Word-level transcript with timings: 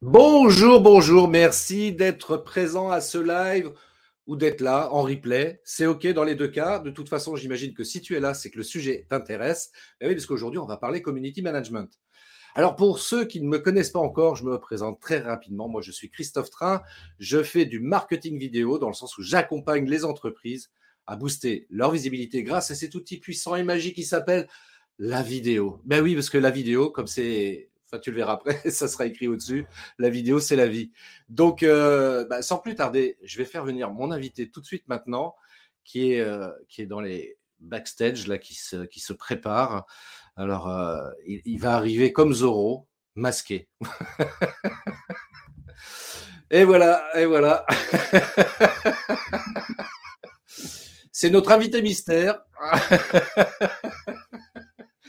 Bonjour, 0.00 0.80
bonjour, 0.80 1.26
merci 1.26 1.92
d'être 1.92 2.36
présent 2.36 2.88
à 2.88 3.00
ce 3.00 3.18
live 3.18 3.72
ou 4.28 4.36
d'être 4.36 4.60
là 4.60 4.92
en 4.92 5.02
replay. 5.02 5.60
C'est 5.64 5.86
OK 5.86 6.06
dans 6.06 6.22
les 6.22 6.36
deux 6.36 6.46
cas. 6.46 6.78
De 6.78 6.90
toute 6.90 7.08
façon, 7.08 7.34
j'imagine 7.34 7.74
que 7.74 7.82
si 7.82 8.00
tu 8.00 8.14
es 8.14 8.20
là, 8.20 8.32
c'est 8.32 8.48
que 8.48 8.58
le 8.58 8.62
sujet 8.62 9.06
t'intéresse. 9.08 9.72
Eh 10.00 10.06
oui, 10.06 10.14
parce 10.14 10.26
qu'aujourd'hui, 10.26 10.60
on 10.60 10.66
va 10.66 10.76
parler 10.76 11.02
community 11.02 11.42
management. 11.42 11.98
Alors, 12.54 12.76
pour 12.76 13.00
ceux 13.00 13.24
qui 13.24 13.40
ne 13.40 13.48
me 13.48 13.58
connaissent 13.58 13.90
pas 13.90 13.98
encore, 13.98 14.36
je 14.36 14.44
me 14.44 14.56
présente 14.60 15.00
très 15.00 15.18
rapidement. 15.18 15.68
Moi, 15.68 15.82
je 15.82 15.90
suis 15.90 16.10
Christophe 16.10 16.50
Train. 16.50 16.80
Je 17.18 17.42
fais 17.42 17.64
du 17.64 17.80
marketing 17.80 18.38
vidéo 18.38 18.78
dans 18.78 18.88
le 18.88 18.94
sens 18.94 19.18
où 19.18 19.22
j'accompagne 19.24 19.90
les 19.90 20.04
entreprises 20.04 20.70
à 21.08 21.16
booster 21.16 21.66
leur 21.70 21.90
visibilité 21.90 22.44
grâce 22.44 22.70
à 22.70 22.76
cet 22.76 22.94
outil 22.94 23.18
puissant 23.18 23.56
et 23.56 23.64
magique 23.64 23.96
qui 23.96 24.04
s'appelle 24.04 24.46
la 25.00 25.24
vidéo. 25.24 25.80
Ben 25.84 26.00
oui, 26.02 26.14
parce 26.14 26.30
que 26.30 26.38
la 26.38 26.50
vidéo, 26.50 26.88
comme 26.90 27.08
c'est 27.08 27.67
Enfin, 27.90 28.00
tu 28.00 28.10
le 28.10 28.16
verras 28.16 28.34
après, 28.34 28.58
ça 28.70 28.86
sera 28.86 29.06
écrit 29.06 29.28
au-dessus. 29.28 29.66
La 29.98 30.10
vidéo, 30.10 30.40
c'est 30.40 30.56
la 30.56 30.66
vie. 30.66 30.92
Donc, 31.28 31.62
euh, 31.62 32.26
bah, 32.26 32.42
sans 32.42 32.58
plus 32.58 32.74
tarder, 32.74 33.16
je 33.22 33.38
vais 33.38 33.46
faire 33.46 33.64
venir 33.64 33.90
mon 33.90 34.10
invité 34.10 34.50
tout 34.50 34.60
de 34.60 34.66
suite 34.66 34.86
maintenant, 34.88 35.34
qui 35.84 36.12
est, 36.12 36.20
euh, 36.20 36.50
qui 36.68 36.82
est 36.82 36.86
dans 36.86 37.00
les 37.00 37.38
backstage, 37.60 38.26
là, 38.26 38.36
qui 38.36 38.54
se, 38.54 38.84
qui 38.84 39.00
se 39.00 39.14
prépare. 39.14 39.86
Alors, 40.36 40.68
euh, 40.68 41.10
il, 41.26 41.58
va 41.58 41.74
arriver 41.74 42.12
comme 42.12 42.34
Zoro, 42.34 42.86
masqué. 43.14 43.68
et 46.50 46.64
voilà, 46.64 47.02
et 47.18 47.24
voilà. 47.24 47.64
c'est 51.10 51.30
notre 51.30 51.52
invité 51.52 51.80
mystère. 51.80 52.42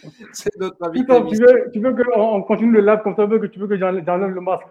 C'est 0.33 0.55
notre 0.57 0.77
avis. 0.85 1.05
tu 1.05 1.37
veux, 1.37 1.69
tu 1.71 1.79
veux 1.79 1.95
qu'on 1.95 2.41
continue 2.43 2.73
le 2.73 2.81
live 2.81 3.01
comme 3.03 3.15
ça, 3.15 3.25
que 3.27 3.45
tu 3.47 3.59
veux 3.59 3.67
que 3.67 3.77
j'enlève 3.77 4.29
le 4.29 4.41
masque 4.41 4.67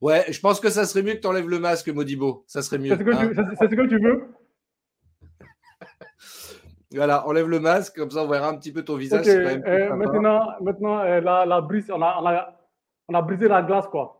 Ouais, 0.00 0.24
je 0.30 0.40
pense 0.40 0.60
que 0.60 0.68
ça 0.68 0.84
serait 0.84 1.02
mieux 1.02 1.14
que 1.14 1.20
tu 1.20 1.26
enlèves 1.26 1.48
le 1.48 1.58
masque, 1.58 1.88
Modibo. 1.88 2.44
Ça 2.46 2.62
serait 2.62 2.78
mieux. 2.78 2.90
C'est 2.90 2.98
ce, 2.98 3.74
que 3.74 3.86
tu 3.86 3.98
veux 3.98 4.28
Voilà, 6.94 7.26
enlève 7.26 7.48
le 7.48 7.60
masque, 7.60 7.96
comme 7.96 8.10
ça 8.10 8.22
on 8.22 8.28
verra 8.28 8.48
un 8.48 8.56
petit 8.56 8.72
peu 8.72 8.82
ton 8.82 8.96
visage. 8.96 9.26
Euh, 9.26 9.94
maintenant, 9.94 10.48
maintenant 10.60 11.00
euh, 11.00 11.20
la, 11.20 11.46
la, 11.46 11.60
brise, 11.60 11.90
on 11.90 12.02
a, 12.02 12.18
on, 12.20 12.26
a, 12.26 12.58
on 13.08 13.14
a 13.14 13.22
brisé 13.22 13.48
la 13.48 13.62
glace, 13.62 13.86
quoi. 13.88 14.15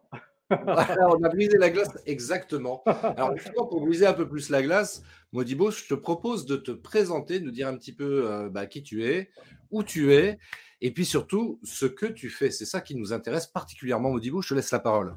On 0.50 1.22
a 1.22 1.28
brisé 1.28 1.58
la 1.58 1.70
glace, 1.70 1.90
exactement. 2.06 2.82
Alors, 2.86 3.34
pour 3.54 3.80
briser 3.80 4.06
un 4.06 4.12
peu 4.12 4.28
plus 4.28 4.50
la 4.50 4.62
glace, 4.62 5.02
Modibo, 5.32 5.70
je 5.70 5.86
te 5.88 5.94
propose 5.94 6.46
de 6.46 6.56
te 6.56 6.70
présenter, 6.70 7.40
de 7.40 7.44
nous 7.44 7.50
dire 7.50 7.68
un 7.68 7.76
petit 7.76 7.92
peu 7.92 8.30
euh, 8.30 8.48
bah, 8.48 8.66
qui 8.66 8.82
tu 8.82 9.04
es, 9.04 9.30
où 9.70 9.82
tu 9.82 10.14
es, 10.14 10.38
et 10.80 10.92
puis 10.92 11.04
surtout 11.04 11.58
ce 11.64 11.86
que 11.86 12.06
tu 12.06 12.28
fais. 12.30 12.50
C'est 12.50 12.64
ça 12.64 12.80
qui 12.80 12.94
nous 12.94 13.12
intéresse 13.12 13.46
particulièrement, 13.46 14.10
Modibo. 14.10 14.40
Je 14.40 14.50
te 14.50 14.54
laisse 14.54 14.70
la 14.70 14.78
parole. 14.78 15.14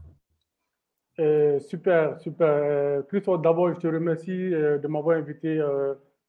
Euh, 1.20 1.60
super, 1.60 2.20
super. 2.20 2.48
Euh, 2.48 3.02
Christophe, 3.04 3.42
d'abord, 3.42 3.74
je 3.74 3.80
te 3.80 3.88
remercie 3.88 4.50
de 4.50 4.88
m'avoir 4.88 5.18
invité 5.18 5.62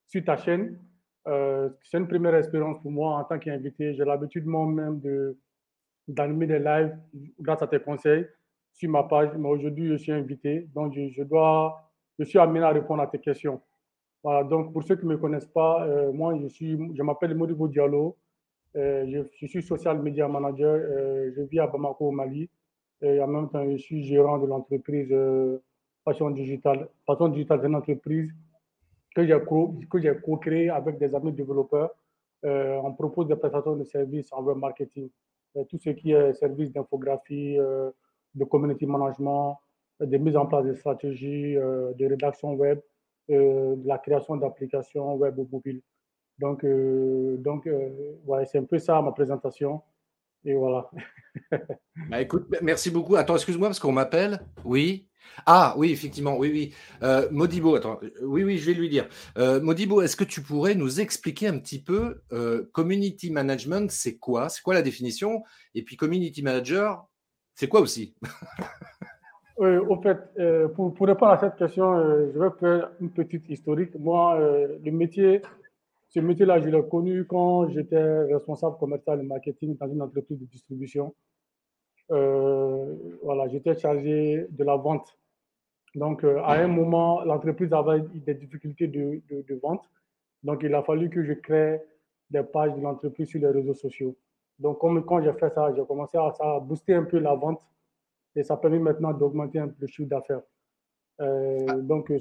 sur 0.08 0.24
ta 0.24 0.36
chaîne. 0.36 0.78
c'est 1.24 1.98
une 1.98 2.08
première 2.08 2.34
expérience 2.34 2.82
pour 2.82 2.90
moi 2.90 3.16
en 3.16 3.24
tant 3.24 3.38
qu'invité. 3.38 3.94
J'ai 3.94 4.04
l'habitude 4.04 4.44
moi-même 4.44 5.00
d'animer 6.06 6.46
des 6.46 6.58
lives 6.58 6.98
grâce 7.40 7.62
à 7.62 7.66
tes 7.66 7.80
conseils 7.80 8.26
sur 8.80 8.90
ma 8.90 9.02
page, 9.02 9.30
mais 9.36 9.48
aujourd'hui, 9.48 9.88
je 9.88 9.96
suis 9.96 10.12
invité. 10.12 10.66
Donc, 10.74 10.94
je, 10.94 11.22
dois, 11.22 11.90
je 12.18 12.24
suis 12.24 12.38
amené 12.38 12.64
à 12.64 12.70
répondre 12.70 13.02
à 13.02 13.06
tes 13.06 13.18
questions. 13.18 13.60
Voilà, 14.22 14.42
donc 14.44 14.72
pour 14.72 14.82
ceux 14.82 14.96
qui 14.96 15.06
ne 15.06 15.12
me 15.12 15.18
connaissent 15.18 15.52
pas, 15.52 15.86
euh, 15.86 16.12
moi, 16.12 16.36
je, 16.40 16.46
suis, 16.48 16.78
je 16.94 17.02
m'appelle 17.02 17.34
Modibo 17.34 17.68
Diallo. 17.68 18.16
Euh, 18.76 19.24
je, 19.34 19.46
suis 19.46 19.62
social 19.62 20.00
media 20.00 20.28
manager. 20.28 20.74
Euh, 20.74 21.30
je 21.36 21.42
vis 21.42 21.60
à 21.60 21.66
Bamako, 21.66 22.08
au 22.08 22.10
Mali. 22.10 22.48
Et 23.02 23.20
en 23.20 23.26
même 23.26 23.48
temps, 23.50 23.68
je 23.70 23.76
suis 23.76 24.02
gérant 24.04 24.38
de 24.38 24.46
l'entreprise 24.46 25.14
Passion 26.04 26.30
Digital. 26.30 26.88
Passion 27.06 27.28
Digital, 27.28 27.60
c'est 27.60 27.68
une 27.68 27.74
entreprise 27.74 28.30
que 29.14 29.26
j'ai, 29.26 29.38
que 29.90 29.98
j'ai 30.00 30.14
co-créée 30.20 30.70
avec 30.70 30.98
des 30.98 31.14
amis 31.14 31.32
développeurs. 31.32 31.90
on 32.42 32.92
propose 32.92 33.26
des 33.26 33.36
prestations 33.36 33.74
de 33.74 33.84
services 33.84 34.30
en 34.32 34.42
web 34.42 34.58
marketing. 34.58 35.08
tout 35.70 35.78
ce 35.78 35.90
qui 35.90 36.12
est 36.12 36.34
service 36.34 36.70
d'infographie, 36.72 37.56
de 38.34 38.44
community 38.44 38.86
management, 38.86 39.58
de 40.00 40.16
mise 40.16 40.36
en 40.36 40.46
place 40.46 40.64
de 40.64 40.74
stratégies, 40.74 41.54
de 41.54 42.06
rédaction 42.06 42.54
web, 42.54 42.80
euh, 43.30 43.76
de 43.76 43.86
la 43.86 43.98
création 43.98 44.36
d'applications 44.36 45.14
web 45.14 45.38
ou 45.38 45.48
mobile. 45.52 45.82
Donc, 46.38 46.64
euh, 46.64 47.36
donc 47.36 47.68
euh, 47.68 47.88
ouais, 48.24 48.44
c'est 48.44 48.58
un 48.58 48.64
peu 48.64 48.78
ça 48.78 49.00
ma 49.02 49.12
présentation. 49.12 49.82
Et 50.44 50.54
voilà. 50.54 50.90
bah, 52.10 52.20
écoute, 52.20 52.48
merci 52.60 52.90
beaucoup. 52.90 53.14
Attends, 53.14 53.36
excuse-moi 53.36 53.68
parce 53.68 53.78
qu'on 53.78 53.92
m'appelle. 53.92 54.40
Oui. 54.64 55.06
Ah 55.46 55.74
oui, 55.76 55.92
effectivement, 55.92 56.36
oui, 56.38 56.50
oui. 56.50 56.74
Modibo, 57.30 57.76
attends, 57.76 58.00
oui, 58.22 58.42
oui, 58.42 58.58
je 58.58 58.66
vais 58.66 58.74
lui 58.74 58.88
dire. 58.88 59.06
Modibo, 59.36 60.00
est-ce 60.00 60.16
que 60.16 60.24
tu 60.24 60.42
pourrais 60.42 60.74
nous 60.74 60.98
expliquer 61.00 61.46
un 61.46 61.58
petit 61.58 61.80
peu 61.80 62.22
community 62.72 63.30
management, 63.30 63.90
c'est 63.92 64.16
quoi? 64.16 64.48
C'est 64.48 64.62
quoi 64.62 64.74
la 64.74 64.82
définition? 64.82 65.44
Et 65.74 65.84
puis 65.84 65.96
community 65.96 66.42
manager, 66.42 67.06
c'est 67.60 67.68
quoi 67.68 67.80
aussi? 67.80 68.14
Oui, 69.62 69.76
au 69.76 70.00
fait, 70.00 70.16
euh, 70.38 70.68
pour, 70.68 70.90
répondre 71.06 71.32
à 71.32 71.38
cette 71.38 71.56
question, 71.56 71.92
euh, 71.92 72.30
je 72.32 72.38
vais 72.38 72.48
faire 72.58 72.90
une 72.98 73.10
petite 73.10 73.46
historique. 73.50 73.94
Moi, 73.98 74.40
euh, 74.40 74.78
le 74.82 74.90
métier, 74.90 75.42
ce 76.08 76.18
métier-là, 76.20 76.62
je 76.62 76.70
l'ai 76.70 76.82
connu 76.88 77.26
quand 77.26 77.68
j'étais 77.68 78.22
responsable 78.22 78.78
commercial 78.78 79.20
et 79.20 79.22
marketing 79.22 79.76
dans 79.76 79.86
une 79.86 80.00
entreprise 80.00 80.38
de 80.38 80.46
distribution. 80.46 81.14
voilà, 82.08 83.48
j'étais 83.48 83.76
chargé 83.76 84.46
de 84.48 84.64
la 84.64 84.76
vente. 84.76 85.18
Donc, 85.94 86.24
à 86.24 86.52
un 86.52 86.68
moment, 86.68 87.22
l'entreprise 87.24 87.70
avait 87.74 88.00
des 88.14 88.32
difficultés 88.32 88.86
de, 88.86 89.60
vente. 89.62 89.84
Donc, 90.42 90.62
il 90.62 90.74
a 90.74 90.82
fallu 90.82 91.10
que 91.10 91.22
je 91.22 91.34
crée 91.34 91.82
des 92.30 92.44
pages 92.44 92.74
de 92.74 92.80
l'entreprise 92.80 93.28
sur 93.28 93.40
les 93.40 93.50
réseaux 93.50 93.74
sociaux. 93.74 94.16
Donc, 94.60 94.78
comme, 94.78 95.04
quand 95.04 95.22
j'ai 95.22 95.32
fait 95.32 95.50
ça, 95.50 95.72
j'ai 95.74 95.84
commencé 95.86 96.18
à, 96.18 96.32
à 96.38 96.60
booster 96.60 96.94
un 96.94 97.04
peu 97.04 97.18
la 97.18 97.34
vente 97.34 97.60
et 98.36 98.42
ça 98.42 98.56
permet 98.56 98.78
maintenant 98.78 99.12
d'augmenter 99.12 99.58
un 99.58 99.68
peu 99.68 99.74
le 99.80 99.86
chiffre 99.86 100.08
d'affaires. 100.08 100.42
Euh, 101.20 101.66
ah. 101.68 101.74
donc, 101.76 102.10
euh, 102.10 102.18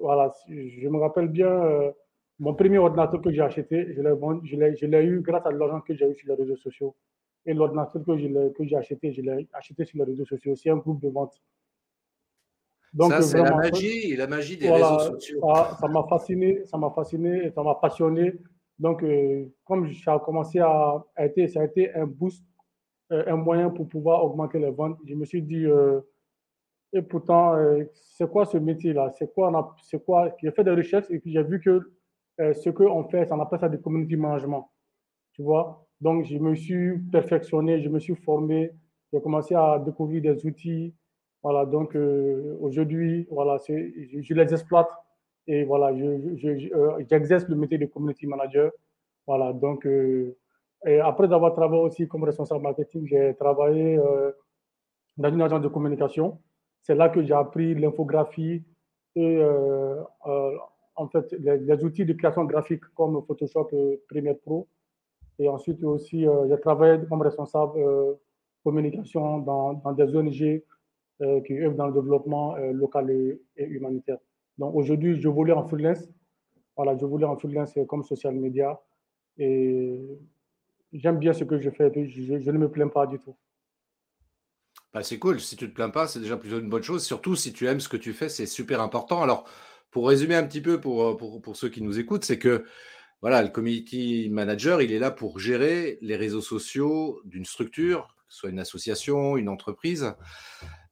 voilà, 0.00 0.32
je 0.48 0.88
me 0.88 0.98
rappelle 0.98 1.28
bien, 1.28 1.48
euh, 1.48 1.90
mon 2.38 2.54
premier 2.54 2.78
ordinateur 2.78 3.20
que 3.20 3.30
j'ai 3.32 3.42
acheté, 3.42 3.94
je 3.94 4.86
l'ai 4.86 5.04
eu 5.04 5.20
grâce 5.20 5.44
à 5.44 5.50
l'argent 5.50 5.80
que 5.80 5.94
j'ai 5.94 6.08
eu 6.08 6.14
sur 6.14 6.28
les 6.28 6.34
réseaux 6.34 6.56
sociaux. 6.56 6.94
Et 7.44 7.52
l'ordinateur 7.52 8.02
que 8.04 8.64
j'ai 8.64 8.76
acheté, 8.76 9.12
je 9.12 9.20
l'ai 9.20 9.48
acheté 9.52 9.84
sur 9.84 9.98
les 9.98 10.04
réseaux 10.04 10.24
sociaux. 10.24 10.54
C'est 10.54 10.70
un 10.70 10.76
groupe 10.76 11.00
de 11.00 11.08
vente. 11.08 11.34
Donc, 12.92 13.10
ça, 13.10 13.22
c'est 13.22 13.42
la 13.42 13.56
magie, 13.56 14.14
la 14.16 14.26
magie 14.28 14.56
des 14.56 14.70
réseaux 14.70 14.98
sociaux. 15.00 15.40
Ça 15.80 15.88
m'a 15.88 16.04
fasciné, 16.04 16.64
ça 16.66 16.78
m'a 16.78 16.90
fasciné 16.90 17.46
et 17.46 17.50
ça 17.50 17.62
m'a 17.62 17.74
passionné. 17.74 18.34
Donc, 18.82 19.04
comme 19.64 19.92
ça 19.94 20.14
a 20.14 20.18
commencé 20.18 20.58
à, 20.58 21.04
à 21.14 21.24
être, 21.24 21.46
ça 21.46 21.60
a 21.60 21.64
été 21.64 21.94
un 21.94 22.04
boost 22.04 22.44
euh, 23.12 23.24
un 23.26 23.36
moyen 23.36 23.68
pour 23.68 23.88
pouvoir 23.88 24.24
augmenter 24.24 24.58
les 24.58 24.70
ventes. 24.70 24.96
Je 25.06 25.14
me 25.14 25.26
suis 25.26 25.42
dit, 25.42 25.66
euh, 25.66 26.00
et 26.94 27.02
pourtant, 27.02 27.54
euh, 27.56 27.84
c'est 27.92 28.30
quoi 28.30 28.46
ce 28.46 28.56
métier-là? 28.56 29.10
C'est 29.18 29.32
quoi, 29.34 29.76
quoi? 30.06 30.34
J'ai 30.40 30.50
fait 30.50 30.64
des 30.64 30.70
recherches 30.70 31.10
et 31.10 31.18
puis 31.18 31.30
j'ai 31.32 31.42
vu 31.42 31.60
que 31.60 31.92
ce 32.38 32.70
qu'on 32.70 33.04
fait, 33.04 33.26
ça, 33.26 33.36
on 33.36 33.40
appelle 33.40 33.60
ça 33.60 33.68
du 33.68 33.78
community 33.78 34.16
management. 34.16 34.66
Tu 35.32 35.42
vois? 35.42 35.86
Donc, 36.00 36.24
je 36.24 36.38
me 36.38 36.54
suis 36.54 36.98
perfectionné, 37.12 37.82
je 37.82 37.88
me 37.88 38.00
suis 38.00 38.16
formé, 38.16 38.72
j'ai 39.12 39.20
commencé 39.20 39.54
à 39.54 39.78
découvrir 39.78 40.22
des 40.22 40.46
outils. 40.46 40.94
Voilà, 41.42 41.66
donc 41.66 41.94
aujourd'hui, 42.60 43.26
voilà, 43.30 43.58
je, 43.68 44.20
je, 44.22 44.34
les 44.34 44.52
exploite 44.52 44.88
et 45.46 45.64
voilà, 45.64 45.92
j'exerce 47.08 47.44
je, 47.44 47.48
le 47.50 47.56
métier 47.56 47.78
de 47.78 47.86
community 47.86 48.26
manager. 48.26 48.70
Voilà, 49.26 49.52
donc 49.52 49.86
et 50.86 50.98
après 50.98 51.32
avoir 51.32 51.54
travaillé 51.54 51.82
aussi 51.82 52.08
comme 52.08 52.24
responsable 52.24 52.62
marketing, 52.62 53.06
j'ai 53.06 53.34
travaillé 53.38 53.98
euh, 53.98 54.32
dans 55.16 55.30
une 55.32 55.42
agence 55.42 55.62
de 55.62 55.68
communication. 55.68 56.40
C'est 56.82 56.96
là 56.96 57.08
que 57.08 57.22
j'ai 57.22 57.34
appris 57.34 57.74
l'infographie 57.74 58.64
et 59.14 59.36
euh, 59.36 60.02
euh, 60.26 60.56
en 60.96 61.08
fait 61.08 61.32
les, 61.38 61.84
outils 61.84 62.04
de 62.04 62.12
création 62.14 62.44
graphique 62.44 62.82
comme 62.96 63.22
Photoshop 63.24 63.68
et 63.72 64.00
Premiere 64.08 64.38
Pro. 64.38 64.68
Et 65.38 65.48
ensuite 65.48 65.82
aussi, 65.84 66.26
j'ai 66.48 66.60
travaillé 66.60 66.98
comme 67.08 67.22
responsable 67.22 67.80
communication 68.62 69.38
dans, 69.38 69.72
dans, 69.74 69.92
des 69.92 70.14
ONG 70.14 70.62
qui 71.46 71.58
œuvrent 71.58 71.76
dans 71.76 71.86
le 71.86 71.94
développement 71.94 72.54
local 72.56 73.10
et, 73.10 73.40
humanitaire. 73.56 74.18
Donc 74.58 74.74
aujourd'hui, 74.74 75.20
je 75.20 75.28
voulais 75.28 75.52
en 75.52 75.66
freelance. 75.66 76.08
Voilà, 76.76 76.96
je 76.96 77.04
voulais 77.04 77.26
en 77.26 77.36
freelance 77.36 77.74
comme 77.88 78.02
social 78.02 78.34
media. 78.34 78.80
Et 79.38 79.98
j'aime 80.92 81.18
bien 81.18 81.32
ce 81.32 81.44
que 81.44 81.58
je 81.58 81.70
fais. 81.70 81.90
Je, 81.94 82.40
je 82.40 82.50
ne 82.50 82.58
me 82.58 82.70
plains 82.70 82.88
pas 82.88 83.06
du 83.06 83.18
tout. 83.18 83.36
Bah, 84.92 85.02
c'est 85.02 85.18
cool. 85.18 85.40
Si 85.40 85.56
tu 85.56 85.68
te 85.68 85.74
plains 85.74 85.90
pas, 85.90 86.06
c'est 86.06 86.20
déjà 86.20 86.36
plutôt 86.36 86.60
une 86.60 86.68
bonne 86.68 86.82
chose. 86.82 87.04
Surtout 87.04 87.34
si 87.34 87.52
tu 87.52 87.66
aimes 87.66 87.80
ce 87.80 87.88
que 87.88 87.96
tu 87.96 88.12
fais, 88.12 88.28
c'est 88.28 88.46
super 88.46 88.80
important. 88.80 89.22
Alors, 89.22 89.48
pour 89.90 90.08
résumer 90.08 90.34
un 90.34 90.46
petit 90.46 90.60
peu 90.60 90.80
pour, 90.80 91.16
pour, 91.16 91.40
pour 91.40 91.56
ceux 91.56 91.68
qui 91.68 91.82
nous 91.82 91.98
écoutent, 91.98 92.24
c'est 92.24 92.38
que 92.38 92.64
voilà, 93.22 93.42
le 93.42 93.48
community 93.48 94.28
manager, 94.30 94.82
il 94.82 94.92
est 94.92 94.98
là 94.98 95.12
pour 95.12 95.38
gérer 95.38 95.98
les 96.02 96.16
réseaux 96.16 96.40
sociaux 96.40 97.20
d'une 97.24 97.44
structure, 97.44 98.08
soit 98.32 98.50
une 98.50 98.58
association, 98.58 99.36
une 99.36 99.48
entreprise. 99.48 100.14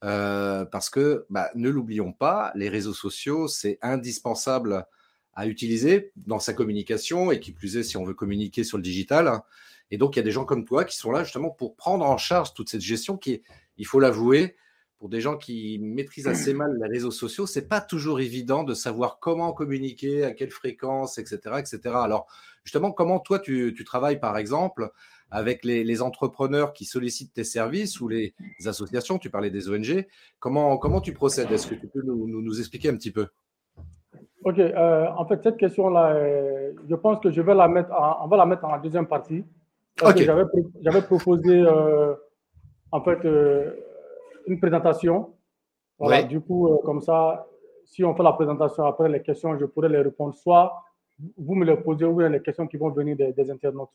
Euh, 0.03 0.65
parce 0.65 0.91
que, 0.91 1.27
bah, 1.31 1.51
ne 1.55 1.69
l'oublions 1.69 2.13
pas, 2.13 2.53
les 2.55 2.69
réseaux 2.69 2.95
sociaux, 2.95 3.49
c'est 3.49 3.79
indispensable 3.83 4.87
à 5.35 5.47
utiliser 5.47 6.13
dans 6.17 6.39
sa 6.39 6.55
communication 6.55 7.31
et 7.33 7.41
qui 7.41 7.53
plus 7.53 7.77
est 7.77 7.83
si 7.83 7.97
on 7.97 8.05
veut 8.05 8.15
communiquer 8.15 8.65
sur 8.65 8.79
le 8.79 8.83
digital. 8.83 9.41
Et 9.91 9.99
donc, 9.99 10.17
il 10.17 10.19
y 10.19 10.21
a 10.21 10.25
des 10.25 10.31
gens 10.31 10.45
comme 10.45 10.65
toi 10.65 10.85
qui 10.85 10.97
sont 10.97 11.11
là 11.11 11.25
justement 11.25 11.51
pour 11.51 11.77
prendre 11.77 12.05
en 12.05 12.19
charge 12.19 12.55
toute 12.55 12.69
cette 12.69 12.81
gestion 12.81 13.17
qui 13.17 13.43
il 13.77 13.87
faut 13.87 14.01
l'avouer, 14.01 14.57
pour 15.01 15.09
des 15.09 15.23
gens 15.23 15.39
qui 15.39 15.79
maîtrisent 15.79 16.27
assez 16.27 16.53
mal 16.53 16.79
les 16.79 16.87
réseaux 16.87 17.11
sociaux, 17.11 17.47
c'est 17.47 17.67
pas 17.67 17.81
toujours 17.81 18.21
évident 18.21 18.65
de 18.65 18.75
savoir 18.75 19.19
comment 19.19 19.55
communiquer, 19.55 20.25
à 20.25 20.33
quelle 20.33 20.51
fréquence, 20.51 21.17
etc., 21.17 21.57
etc. 21.59 21.95
Alors, 21.95 22.27
justement, 22.65 22.93
comment 22.93 23.19
toi 23.19 23.39
tu, 23.39 23.75
travailles, 23.87 24.21
par 24.21 24.37
exemple, 24.37 24.91
avec 25.31 25.65
les, 25.65 26.03
entrepreneurs 26.03 26.73
qui 26.73 26.85
sollicitent 26.85 27.33
tes 27.35 27.45
services 27.45 28.01
ou 28.01 28.09
les 28.09 28.35
associations 28.67 29.19
Tu 29.19 29.31
parlais 29.31 29.51
des 29.51 29.69
ONG. 29.69 30.07
Comment 30.39 30.77
comment 30.79 31.01
tu 31.01 31.13
procèdes? 31.13 31.51
Est-ce 31.53 31.67
que 31.67 31.75
tu 31.75 31.87
peux 31.89 32.03
nous, 32.03 32.59
expliquer 32.59 32.89
un 32.89 32.97
petit 32.97 33.11
peu? 33.11 33.29
Ok. 34.45 34.59
Euh, 34.59 35.07
en 35.17 35.27
fait, 35.27 35.43
cette 35.43 35.57
question-là, 35.59 36.15
euh, 36.15 36.73
je 36.89 36.95
pense 36.95 37.21
que 37.21 37.31
je 37.31 37.43
vais 37.43 37.55
la 37.55 37.69
mettre, 37.69 37.91
on 38.23 38.27
va 38.27 38.37
la 38.37 38.47
mettre 38.47 38.65
en 38.65 38.79
deuxième 38.79 39.07
partie. 39.07 39.45
J'avais 40.03 41.03
proposé. 41.03 41.61
Euh, 41.61 42.15
en 42.93 43.03
fait 43.03 43.19
une 44.47 44.59
présentation. 44.59 45.35
Voilà, 45.99 46.23
Du 46.23 46.41
coup, 46.41 46.81
comme 46.83 47.03
ça, 47.03 47.47
si 47.85 48.03
on 48.03 48.15
fait 48.15 48.23
la 48.23 48.33
présentation 48.33 48.85
après 48.87 49.09
les 49.09 49.21
questions, 49.21 49.59
je 49.59 49.67
pourrais 49.67 49.91
les 49.91 50.01
répondre. 50.01 50.35
Soit 50.35 50.73
vous 51.37 51.55
me 51.55 51.65
les 51.65 51.77
posez 51.77 52.05
ou 52.05 52.19
les 52.21 52.41
questions 52.41 52.67
qui 52.67 52.77
vont 52.77 52.91
venir 52.91 53.17
des, 53.17 53.51
internautes. 53.51 53.91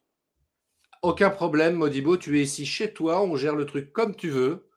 Aucun 1.02 1.30
problème, 1.30 1.76
Modibo. 1.76 2.18
Tu 2.18 2.40
es 2.40 2.44
ici 2.44 2.66
chez 2.66 2.94
toi. 2.94 3.22
On 3.22 3.36
gère 3.36 3.56
le 3.56 3.66
truc 3.66 3.92
comme 3.92 4.16
tu 4.16 4.30
veux. 4.30 4.68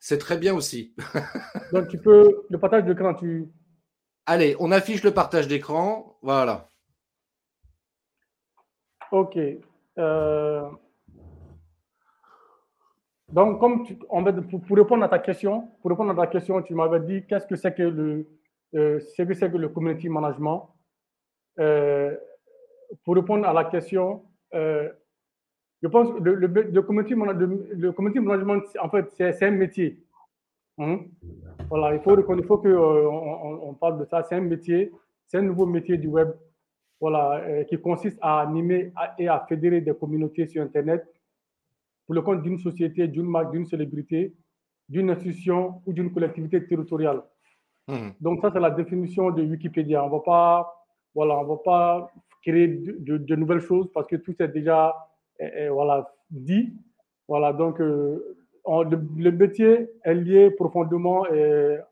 C'est 0.00 0.18
très 0.18 0.36
bien 0.36 0.54
aussi. 0.54 0.94
Donc, 1.72 1.88
tu 1.88 1.98
peux. 1.98 2.44
Le 2.50 2.58
partage 2.58 2.84
d'écran, 2.84 3.14
tu. 3.14 3.48
Allez, 4.26 4.56
on 4.58 4.70
affiche 4.70 5.02
le 5.02 5.12
partage 5.12 5.48
d'écran. 5.48 6.18
Voilà. 6.22 6.68
OK. 9.10 9.38
Euh, 9.98 10.68
donc, 13.32 13.60
comme 13.60 13.86
pour, 14.66 14.76
répondre 14.76 15.04
à 15.04 15.08
ta 15.08 15.18
question, 15.18 15.68
pour 15.80 15.90
répondre 15.90 16.10
à 16.10 16.26
ta 16.26 16.30
question, 16.30 16.60
tu 16.60 16.74
m'avais 16.74 17.00
dit 17.00 17.26
qu'est-ce 17.26 17.46
que 17.46 17.56
c'est 17.56 17.74
que 17.74 17.82
le, 17.82 18.26
euh, 18.74 19.00
ce 19.00 19.22
que 19.22 19.32
c'est 19.32 19.50
que 19.50 19.56
le 19.56 19.70
community 19.70 20.08
management? 20.10 20.68
Euh, 21.58 22.14
pour 23.04 23.14
répondre 23.14 23.48
à 23.48 23.54
la 23.54 23.64
question, 23.64 24.24
euh, 24.54 24.90
je 25.82 25.88
pense 25.88 26.12
que 26.12 26.18
le, 26.22 26.34
le, 26.46 26.82
community, 26.82 27.14
le, 27.14 27.92
community 27.92 28.20
management, 28.20 28.62
en 28.80 28.88
fait, 28.88 29.06
c'est 29.16 29.42
un 29.42 29.50
métier. 29.50 29.98
Hein? 30.78 31.00
Voilà, 31.68 31.94
il 31.94 32.00
faut, 32.00 32.16
il 32.16 32.44
faut 32.44 32.58
qu'on 32.58 32.70
on, 32.70 33.68
on 33.70 33.74
parle 33.74 33.98
de 33.98 34.04
ça. 34.04 34.22
C'est 34.22 34.36
un 34.36 34.40
métier, 34.42 34.92
c'est 35.26 35.38
un 35.38 35.42
nouveau 35.42 35.66
métier 35.66 35.98
du 35.98 36.06
web, 36.06 36.30
voilà, 37.00 37.64
qui 37.64 37.80
consiste 37.80 38.18
à 38.20 38.40
animer 38.40 38.92
et 39.18 39.26
à 39.26 39.44
fédérer 39.48 39.80
des 39.80 39.94
communautés 39.94 40.46
sur 40.46 40.62
Internet 40.62 41.04
pour 42.06 42.14
le 42.14 42.22
compte 42.22 42.42
d'une 42.42 42.58
société, 42.58 43.08
d'une 43.08 43.26
marque, 43.26 43.52
d'une 43.52 43.66
célébrité, 43.66 44.34
d'une 44.88 45.10
institution 45.10 45.82
ou 45.86 45.92
d'une 45.92 46.12
collectivité 46.12 46.64
territoriale. 46.66 47.22
Hmm. 47.88 48.10
Donc 48.20 48.40
ça, 48.40 48.50
c'est 48.52 48.60
la 48.60 48.70
définition 48.70 49.30
de 49.30 49.42
Wikipédia. 49.42 50.04
On 50.04 50.22
on 51.14 51.44
va 51.44 51.56
pas 51.64 52.10
créer 52.42 52.68
de, 52.68 53.36
nouvelles 53.36 53.60
choses 53.60 53.90
parce 53.92 54.06
que 54.06 54.16
tout 54.16 54.34
est 54.40 54.48
déjà 54.48 54.94
voilà, 55.70 56.12
dit. 56.30 56.72
Voilà, 57.28 57.52
donc 57.52 57.80
euh, 57.80 58.36
le, 58.66 59.30
métier 59.30 59.88
est 60.04 60.14
lié 60.14 60.50
profondément 60.50 61.24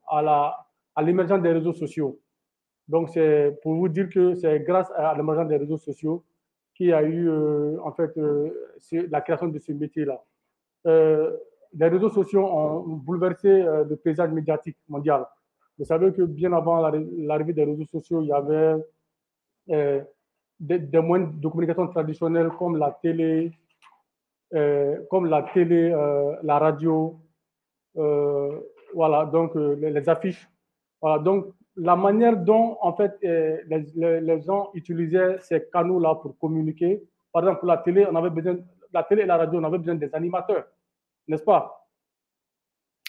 à 0.08 0.23
la 0.23 0.67
à 0.97 1.02
l'émergence 1.02 1.41
des 1.41 1.52
réseaux 1.52 1.73
sociaux. 1.73 2.20
Donc 2.88 3.11
c'est 3.11 3.58
pour 3.62 3.75
vous 3.75 3.88
dire 3.88 4.08
que 4.08 4.35
c'est 4.35 4.61
grâce 4.61 4.91
à 4.97 5.14
l'émergence 5.17 5.49
des 5.49 5.56
réseaux 5.56 5.79
sociaux 5.79 6.25
qui 6.75 6.93
a 6.93 7.02
eu 7.02 7.29
euh, 7.29 7.79
en 7.85 7.93
fait 7.93 8.17
euh, 8.19 8.50
la 8.93 9.20
création 9.20 9.49
de 9.49 9.58
ce 9.58 9.73
métier-là. 9.73 10.23
Les 10.85 11.87
réseaux 11.87 12.11
sociaux 12.11 12.44
ont 12.44 12.96
bouleversé 12.96 13.62
le 13.88 13.94
paysage 13.96 14.32
médiatique 14.32 14.76
mondial. 14.88 15.25
Vous 15.79 15.85
savez 15.85 16.12
que 16.12 16.23
bien 16.23 16.53
avant 16.53 16.81
l'arrivée 16.81 17.53
des 17.53 17.64
réseaux 17.64 17.87
sociaux, 17.87 18.23
il 18.23 18.29
y 18.29 18.32
avait 18.32 18.75
des, 20.60 21.00
moyens 21.00 21.32
de 21.34 21.48
communication 21.48 21.88
traditionnels 21.88 22.50
comme 22.58 22.76
la 22.76 22.90
télé, 23.02 23.52
comme 25.10 25.26
la 25.26 25.42
télé, 25.54 25.90
la 26.42 26.58
radio, 26.58 27.18
voilà, 27.94 29.24
donc 29.26 29.54
les, 29.54 29.90
les, 29.90 30.08
affiches. 30.08 30.48
Voilà, 31.00 31.18
donc 31.18 31.54
la 31.76 31.96
manière 31.96 32.36
dont 32.36 32.76
en 32.80 32.92
fait 32.94 33.16
euh, 33.24 33.58
les, 33.66 34.40
gens 34.42 34.70
utilisaient 34.74 35.38
ces 35.40 35.66
canaux-là 35.72 36.16
pour 36.16 36.38
communiquer. 36.38 37.02
Par 37.32 37.42
exemple, 37.42 37.60
pour 37.60 37.68
la 37.68 37.78
télé, 37.78 38.06
on 38.10 38.16
avait 38.16 38.30
besoin, 38.30 38.58
la 38.92 39.02
télé 39.02 39.22
et 39.22 39.26
la 39.26 39.36
radio, 39.36 39.60
on 39.60 39.64
avait 39.64 39.78
besoin 39.78 39.94
des 39.94 40.12
animateurs, 40.14 40.66
n'est-ce 41.28 41.44
pas? 41.44 41.88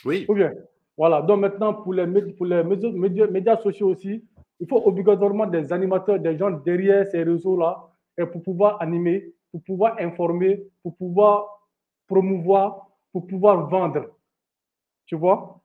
Oui. 0.06 0.26
Ou 0.30 0.36
bien, 0.36 0.54
voilà. 0.98 1.22
Donc 1.22 1.42
maintenant, 1.42 1.74
pour 1.74 1.94
les, 1.94 2.06
pour 2.34 2.46
les 2.46 2.64
médias, 2.64 3.28
médias, 3.28 3.58
sociaux 3.58 3.90
aussi, 3.90 4.24
il 4.62 4.68
faut 4.68 4.82
obligatoirement 4.86 5.48
des 5.48 5.74
animateurs, 5.74 6.20
des 6.20 6.38
gens 6.38 6.52
derrière 6.52 7.08
ces 7.08 7.24
réseaux-là, 7.24 7.90
pour 8.32 8.44
pouvoir 8.44 8.80
animer, 8.80 9.34
pour 9.52 9.64
pouvoir 9.64 9.96
informer, 10.00 10.64
pour 10.84 10.96
pouvoir 10.96 11.68
promouvoir, 12.08 12.88
pour 13.12 13.26
pouvoir 13.26 13.68
vendre. 13.68 14.06
Tu 15.08 15.16
vois? 15.16 15.60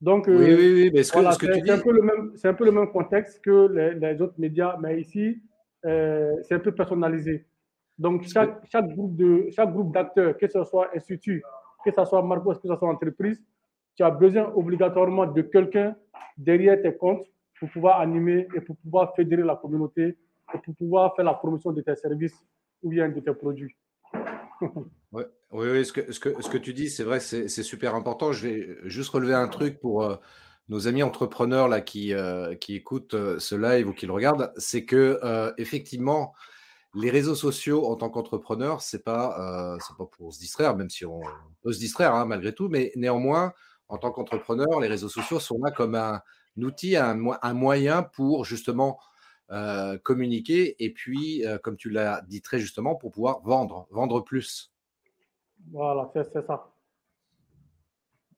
Donc, 0.00 0.24
oui, 0.26 0.36
oui, 0.36 0.72
oui, 0.74 0.90
mais 0.92 1.02
ce 1.02 1.12
que, 1.12 1.30
ce 1.32 1.38
que 1.38 1.46
tu 1.46 1.60
dis. 1.60 1.66
C'est 1.66 2.48
un, 2.48 2.54
peu 2.54 2.64
le 2.64 2.72
même 2.72 2.90
contexte 2.90 3.44
que 3.44 3.68
les, 4.00 4.20
autres 4.22 4.38
médias, 4.38 4.76
mais 4.80 5.00
ici, 5.00 5.42
euh, 5.84 6.34
c'est 6.42 6.54
un 6.54 6.60
peu 6.60 6.72
personnalisé. 6.72 7.44
Donc, 7.98 8.22
chaque, 8.22 8.64
chaque 8.70 8.88
groupe 8.88 9.16
de 9.16 9.48
chaque 9.50 9.70
groupe 9.70 9.92
d'acteurs, 9.92 10.36
que 10.38 10.48
ce 10.48 10.64
soit 10.64 10.88
institut, 10.96 11.42
que 11.84 11.90
ce 11.90 12.04
soit 12.06 12.22
marque, 12.22 12.44
que 12.44 12.68
ce 12.68 12.74
soit 12.74 12.88
entreprise, 12.88 13.44
tu 13.94 14.02
as 14.02 14.10
besoin 14.10 14.50
obligatoirement 14.54 15.26
de 15.26 15.42
quelqu'un 15.42 15.94
derrière 16.38 16.80
tes 16.80 16.96
comptes 16.96 17.26
pour 17.58 17.70
pouvoir 17.70 18.00
animer 18.00 18.48
et 18.54 18.60
pour 18.60 18.76
pouvoir 18.76 19.14
fédérer 19.14 19.42
la 19.42 19.56
communauté 19.56 20.18
et 20.54 20.58
pour 20.58 20.74
pouvoir 20.74 21.14
faire 21.16 21.24
la 21.24 21.34
promotion 21.34 21.72
de 21.72 21.80
tes 21.80 21.96
services 21.96 22.36
ou 22.82 22.90
bien 22.90 23.08
de 23.08 23.20
tes 23.20 23.34
produits. 23.34 23.74
Oui, 25.52 25.68
oui, 25.70 25.86
ce, 25.86 25.92
que, 25.92 26.10
ce, 26.10 26.18
que, 26.18 26.42
ce 26.42 26.50
que 26.50 26.58
tu 26.58 26.74
dis, 26.74 26.90
c'est 26.90 27.04
vrai, 27.04 27.20
c'est 27.20 27.48
super 27.48 27.94
important. 27.94 28.32
Je 28.32 28.48
vais 28.48 28.76
juste 28.82 29.10
relever 29.10 29.34
un 29.34 29.46
truc 29.46 29.78
pour 29.78 30.02
euh, 30.02 30.16
nos 30.68 30.88
amis 30.88 31.04
entrepreneurs 31.04 31.68
là, 31.68 31.80
qui, 31.80 32.12
euh, 32.12 32.56
qui 32.56 32.74
écoutent 32.74 33.14
euh, 33.14 33.38
ce 33.38 33.54
live 33.54 33.88
ou 33.88 33.92
qui 33.92 34.06
le 34.06 34.12
regardent. 34.12 34.52
C'est 34.56 34.84
que, 34.84 35.20
effectivement, 35.56 36.32
les 36.92 37.10
réseaux 37.10 37.36
sociaux 37.36 37.86
en 37.86 37.94
tant 37.94 38.10
qu'entrepreneur, 38.10 38.82
c'est 38.82 39.04
pas, 39.04 39.78
c'est 39.86 39.96
pas 39.96 40.06
pour 40.06 40.34
se 40.34 40.40
distraire, 40.40 40.76
même 40.76 40.90
si 40.90 41.06
on 41.06 41.20
peut 41.62 41.72
se 41.72 41.78
distraire 41.78 42.16
hein, 42.16 42.24
malgré 42.24 42.52
tout, 42.52 42.68
mais 42.68 42.90
néanmoins, 42.96 43.52
en 43.86 43.98
tant 43.98 44.10
qu'entrepreneur, 44.10 44.80
les 44.80 44.88
réseaux 44.88 45.08
sociaux 45.08 45.38
sont 45.38 45.58
là 45.62 45.70
comme 45.70 45.94
un, 45.94 46.20
outil, 46.56 46.96
un, 46.96 47.18
un 47.42 47.54
moyen 47.54 48.02
pour 48.02 48.44
justement 48.44 48.98
communiquer 50.02 50.74
et 50.82 50.92
puis, 50.92 51.44
comme 51.62 51.76
tu 51.76 51.90
l'as 51.90 52.22
dit 52.22 52.40
très 52.42 52.58
justement, 52.58 52.96
pour 52.96 53.12
pouvoir 53.12 53.40
vendre, 53.42 53.86
vendre 53.90 54.20
plus. 54.20 54.72
Voilà, 55.70 56.10
c'est 56.12 56.46
ça. 56.46 56.66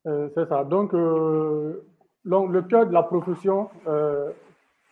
Euh, 0.07 0.29
c'est 0.35 0.49
ça. 0.49 0.65
Donc, 0.65 0.95
euh, 0.95 1.85
le 2.25 2.63
cœur 2.63 2.87
de 2.87 2.93
la 2.93 3.03
profession, 3.03 3.69
euh, 3.87 4.31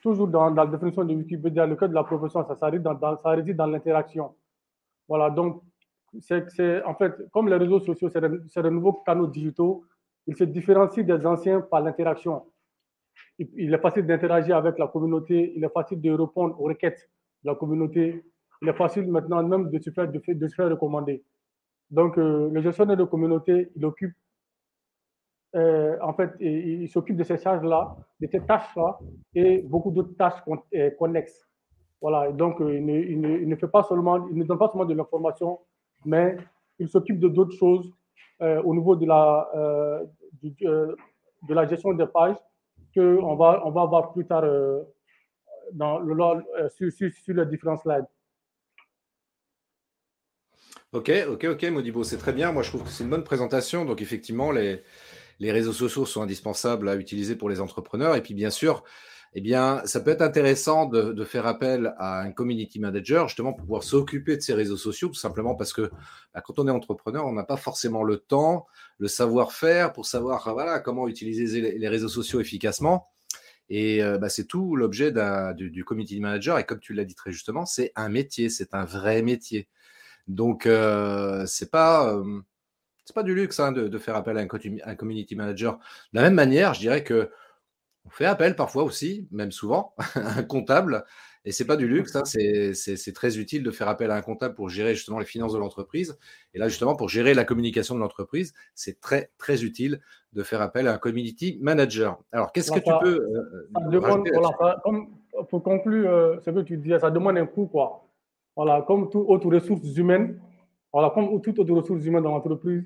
toujours 0.03 0.29
dans, 0.29 0.51
la 0.51 0.67
définition 0.67 1.05
de 1.05 1.15
Wikipédia, 1.15 1.67
le 1.67 1.77
cœur 1.77 1.89
de 1.89 1.95
la 1.95 2.05
profession, 2.05 2.45
ça, 2.47 2.57
ça 2.57 2.67
réside 2.67 2.83
dans, 2.83 2.99
ça 2.99 3.31
réside 3.31 3.57
dans 3.57 3.67
l'interaction. 3.67 4.35
Voilà, 5.09 5.31
donc, 5.31 5.63
c'est 6.21 6.83
en 6.85 6.95
fait, 6.95 7.13
comme 7.33 7.49
les 7.49 7.57
réseaux 7.57 7.81
sociaux, 7.81 8.09
c'est 8.09 8.21
de, 8.21 8.69
nouveaux 8.69 9.03
canaux 9.05 9.27
digitaux, 9.27 9.85
ils 10.27 10.37
se 10.37 10.45
différencient 10.45 11.05
des 11.05 11.27
anciens 11.27 11.61
par 11.61 11.81
l'interaction. 11.81 12.45
Il, 13.39 13.75
est 13.75 13.79
facile 13.79 14.07
d'interagir 14.07 14.57
avec 14.57 14.79
la 14.79 14.87
communauté, 14.87 15.53
il 15.57 15.65
est 15.65 15.73
facile 15.73 16.01
de 16.01 16.11
répondre 16.11 16.61
aux 16.61 16.65
requêtes 16.65 17.11
de 17.43 17.51
la 17.51 17.57
communauté, 17.57 18.25
il 18.63 18.69
est 18.69 18.75
facile 18.75 19.11
maintenant 19.11 19.43
même 19.43 19.71
de 19.71 19.79
se 19.79 19.91
faire, 19.91 20.71
recommander. 20.71 21.25
Donc, 21.91 22.17
euh, 22.17 22.49
le 22.51 22.63
gestionnaire 22.63 22.97
de 22.97 23.05
communauté, 23.05 23.71
il 23.77 23.85
occupe 23.85 24.15
euh, 25.55 25.97
en 26.03 26.13
fait, 26.15 26.33
il, 26.41 26.89
s'occupe 26.89 27.17
de 27.17 27.23
ces 27.23 27.39
charges-là, 27.39 27.97
de 28.21 28.27
ces 28.27 28.41
tâches-là, 28.41 28.99
et 29.35 29.63
beaucoup 29.63 29.93
d'autres 29.93 30.17
tâches 30.17 30.43
euh, 30.75 30.91
connexes. 30.99 31.47
Voilà, 32.01 32.33
donc 32.33 32.61
euh, 32.61 32.77
il 32.77 33.21
ne, 33.21 33.39
il, 33.39 33.57
pas 33.69 33.85
seulement, 33.85 34.27
il 34.29 34.37
ne 34.37 34.43
donne 34.45 34.59
pas 34.59 34.69
seulement 34.69 34.85
de 34.85 34.95
l'information, 34.95 35.61
mais 36.05 36.37
il 36.79 36.89
s'occupe 36.89 37.21
de 37.21 37.29
d'autres 37.29 37.57
choses 37.57 37.91
au 38.41 38.75
niveau 38.75 38.97
de 38.97 39.07
la 39.07 40.03
gestion 41.67 41.95
des 41.95 42.07
pages 42.07 42.37
va, 43.01 43.63
on 43.65 43.71
va 43.71 43.85
voir 43.87 44.13
plus 44.13 44.27
tard 44.27 44.45
dans 45.73 45.99
le, 45.99 46.43
sur, 46.71 46.93
sur, 46.93 47.11
sur 47.13 47.35
les 47.35 47.47
différents 47.47 47.79
slides. 47.79 48.07
Ok, 50.93 51.11
ok, 51.29 51.45
ok, 51.45 51.63
Modibo, 51.65 52.05
c'est 52.05 52.19
très 52.19 52.33
bien. 52.33 52.53
Moi, 52.53 52.63
je 52.63 52.69
trouve 52.69 52.85
que 52.85 52.89
c'est 52.89 53.03
une 53.03 53.11
bonne 53.11 53.25
présentation. 53.25 53.85
Donc, 53.85 54.01
effectivement, 54.01 54.53
les, 54.53 54.83
les 55.41 55.51
réseaux 55.51 55.73
sociaux 55.73 56.07
sont 56.07 56.23
indispensables 56.23 56.89
à 56.89 56.95
utiliser 56.95 57.35
pour 57.35 57.49
les 57.49 57.61
entrepreneurs. 57.61 58.15
Et 58.15 58.23
puis, 58.23 58.33
bien 58.35 58.51
sûr, 58.51 58.85
eh 59.37 59.41
bien, 59.41 59.83
ça 59.85 60.01
peut 60.01 60.13
être 60.13 60.23
intéressant 60.23 60.87
de, 60.87 61.25
faire 61.25 61.47
appel 61.47 61.93
à 61.99 62.21
un 62.21 62.31
community 62.31 62.79
manager 62.79 63.29
justement 63.29 63.53
pour 63.53 63.63
pouvoir 63.63 63.83
s'occuper 63.83 64.37
de 64.37 64.41
ces 64.41 64.55
réseaux 64.55 64.77
sociaux, 64.77 65.09
tout 65.09 65.15
simplement 65.15 65.57
parce 65.57 65.73
que 65.73 65.91
bah, 66.33 66.41
quand 66.41 66.61
on 66.61 66.69
est 66.69 66.71
entrepreneur, 66.71 67.27
on 67.27 67.33
n'a 67.33 67.43
pas 67.43 67.57
forcément 67.57 68.05
le 68.05 68.19
temps, 68.19 68.67
le 68.99 69.09
savoir-faire 69.09 69.93
pour 69.93 70.07
savoir 70.07 70.53
voilà, 70.53 70.79
comment 70.79 71.09
utiliser 71.09 71.61
les, 71.79 71.89
réseaux 71.89 72.09
sociaux 72.09 72.41
efficacement. 72.41 73.09
Et 73.69 74.05
euh, 74.05 74.19
bah, 74.19 74.29
c'est 74.29 74.45
tout 74.45 74.77
l'objet 74.77 75.13
du, 75.57 75.85
community 75.85 76.21
manager. 76.21 76.59
Et 76.61 76.65
comme 76.65 76.79
tu 76.79 76.95
l'as 76.95 77.05
dit 77.05 77.17
très 77.17 77.33
justement, 77.33 77.67
c'est 77.67 77.91
un 77.97 78.09
métier, 78.09 78.49
c'est 78.51 78.73
un 78.73 78.85
vrai 78.85 79.23
métier. 79.23 79.69
Donc, 80.29 80.67
euh, 80.67 81.45
c'est 81.47 81.71
pas. 81.71 82.15
Euh, 82.15 82.41
pas 83.15 83.23
du 83.23 83.35
luxe 83.35 83.61
hein, 83.61 83.71
de, 83.71 83.99
faire 83.99 84.17
appel 84.17 84.39
à 84.39 84.41
un, 84.41 84.95
community 84.97 85.37
manager. 85.37 85.79
De 86.13 86.19
la 86.19 86.23
même 86.23 86.35
manière, 86.35 86.73
je 86.75 86.81
dirais 86.81 87.05
que 87.05 87.31
on 88.07 88.11
fait 88.11 88.27
appel 88.27 88.57
parfois 88.57 88.85
aussi, 88.85 89.29
même 89.31 89.53
souvent, 89.53 89.95
à 90.15 90.39
un 90.39 90.43
comptable. 90.43 91.05
Et 91.47 91.53
c'est 91.53 91.67
pas 91.67 91.77
du 91.77 91.87
luxe, 91.87 92.17
hein, 92.17 92.23
c'est 92.25 93.13
très 93.15 93.39
utile 93.39 93.63
de 93.63 93.71
faire 93.71 93.89
appel 93.89 94.11
à 94.11 94.17
un 94.17 94.23
comptable 94.23 94.55
pour 94.55 94.71
gérer 94.71 94.95
justement 94.95 95.19
les 95.19 95.27
finances 95.27 95.53
de 95.53 95.59
l'entreprise. 95.59 96.19
Et 96.55 96.59
là, 96.59 96.69
justement, 96.69 96.97
pour 96.97 97.11
gérer 97.11 97.35
la 97.35 97.45
communication 97.45 97.95
de 97.95 98.01
l'entreprise, 98.01 98.55
c'est 98.75 98.99
très, 98.99 99.31
très 99.37 99.63
utile 99.63 100.01
de 100.33 100.43
faire 100.43 100.63
appel 100.63 100.89
à 100.89 100.95
un 100.95 100.99
community 100.99 101.59
manager. 101.61 102.19
Alors, 102.33 102.51
qu'est-ce 102.51 102.73
que 102.73 102.79
tu 102.79 102.91
peux. 103.03 103.21
Euh, 103.21 103.69
pour 105.51 105.63
conclure 105.63 106.41
ce 106.43 106.51
que 106.51 106.61
tu 106.61 106.79
disais, 106.79 106.99
ça 106.99 107.11
demande 107.11 107.37
un 107.37 107.47
coût, 107.47 107.67
quoi. 107.67 108.09
Voilà, 108.57 108.83
comme 108.87 109.11
tout 109.11 109.25
autre 109.29 109.53
ressources 109.53 109.97
humaines, 109.97 110.41
voilà, 110.93 111.11
comme 111.11 111.43
toute 111.43 111.59
autre 111.59 111.75
ressources 111.75 112.05
humaines 112.05 112.23
dans 112.23 112.31
l'entreprise, 112.31 112.85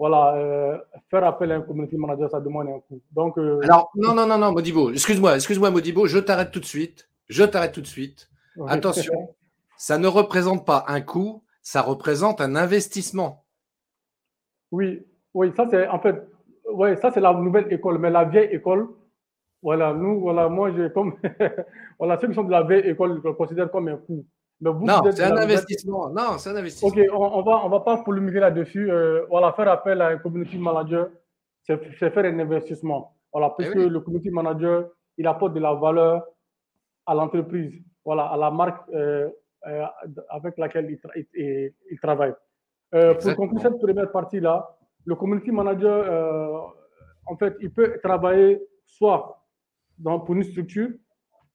voilà, 0.00 0.34
euh, 0.34 0.78
faire 1.10 1.24
appel 1.24 1.52
à 1.52 1.56
un 1.56 1.60
community 1.60 1.94
manager, 1.98 2.30
ça 2.30 2.40
demande 2.40 2.68
un 2.68 2.80
coût. 2.80 3.02
Donc, 3.12 3.36
euh, 3.36 3.60
Alors, 3.64 3.90
non, 3.94 4.14
non, 4.14 4.24
non, 4.24 4.38
non, 4.38 4.50
Modibo, 4.50 4.90
excuse-moi, 4.90 5.34
excuse-moi, 5.34 5.70
Modibo, 5.70 6.06
je 6.06 6.18
t'arrête 6.18 6.50
tout 6.50 6.58
de 6.58 6.64
suite. 6.64 7.10
Je 7.28 7.44
t'arrête 7.44 7.72
tout 7.72 7.82
de 7.82 7.86
suite. 7.86 8.30
Attention, 8.66 9.12
ça 9.76 9.98
ne 9.98 10.08
représente 10.08 10.64
pas 10.64 10.86
un 10.88 11.02
coût, 11.02 11.42
ça 11.60 11.82
représente 11.82 12.40
un 12.40 12.56
investissement. 12.56 13.44
Oui, 14.72 15.04
oui, 15.34 15.52
ça 15.54 15.66
c'est 15.70 15.86
en 15.86 16.00
fait, 16.00 16.16
ouais, 16.72 16.96
ça 16.96 17.10
c'est 17.12 17.20
la 17.20 17.34
nouvelle 17.34 17.70
école, 17.70 17.98
mais 17.98 18.08
la 18.08 18.24
vieille 18.24 18.54
école, 18.54 18.88
voilà, 19.62 19.92
nous, 19.92 20.18
voilà, 20.18 20.48
moi 20.48 20.72
j'ai 20.74 20.90
comme, 20.94 21.16
voilà, 21.98 22.18
ceux 22.18 22.28
qui 22.28 22.34
sont 22.34 22.44
de 22.44 22.50
la 22.50 22.62
vieille 22.62 22.88
école, 22.88 23.20
je 23.22 23.28
le 23.28 23.34
considère 23.34 23.70
comme 23.70 23.88
un 23.88 23.98
coût 23.98 24.24
non, 24.60 25.02
c'est 25.10 25.22
un 25.22 25.36
investissement. 25.36 26.10
Non, 26.10 26.38
c'est 26.38 26.50
un 26.50 26.56
investissement. 26.56 26.88
Ok, 26.88 26.98
on, 27.12 27.38
on 27.38 27.42
va, 27.42 27.64
on 27.64 27.68
va 27.68 27.80
pas 27.80 28.02
polémiquer 28.02 28.40
là-dessus. 28.40 28.90
Euh, 28.90 29.24
voilà, 29.28 29.52
faire 29.52 29.68
appel 29.68 30.00
à 30.02 30.08
un 30.08 30.18
community 30.18 30.58
manager, 30.58 31.08
c'est 31.62 31.78
faire 31.94 32.24
un 32.24 32.38
investissement. 32.38 33.16
Voilà, 33.32 33.50
parce 33.50 33.70
eh 33.70 33.72
que 33.72 33.78
le 33.78 34.00
community 34.00 34.30
manager, 34.30 34.88
il 35.16 35.26
apporte 35.26 35.54
de 35.54 35.60
la 35.60 35.74
valeur 35.74 36.24
à 37.06 37.14
l'entreprise, 37.14 37.72
voilà, 38.04 38.24
à 38.24 38.36
la 38.36 38.50
marque 38.50 38.88
euh, 38.92 39.30
euh, 39.66 39.86
avec 40.28 40.58
laquelle 40.58 40.98
il, 41.34 41.72
il, 41.90 42.00
travaille. 42.00 42.34
pour 42.90 43.36
conclure 43.36 43.60
cette 43.62 43.78
première 43.78 44.10
partie-là, 44.10 44.76
le 45.06 45.14
community 45.14 45.50
manager, 45.50 46.74
en 47.26 47.36
fait, 47.36 47.56
il 47.60 47.72
peut 47.72 47.98
travailler 48.02 48.60
soit 48.84 49.42
dans, 49.98 50.20
pour 50.20 50.34
une 50.34 50.44
structure, 50.44 50.90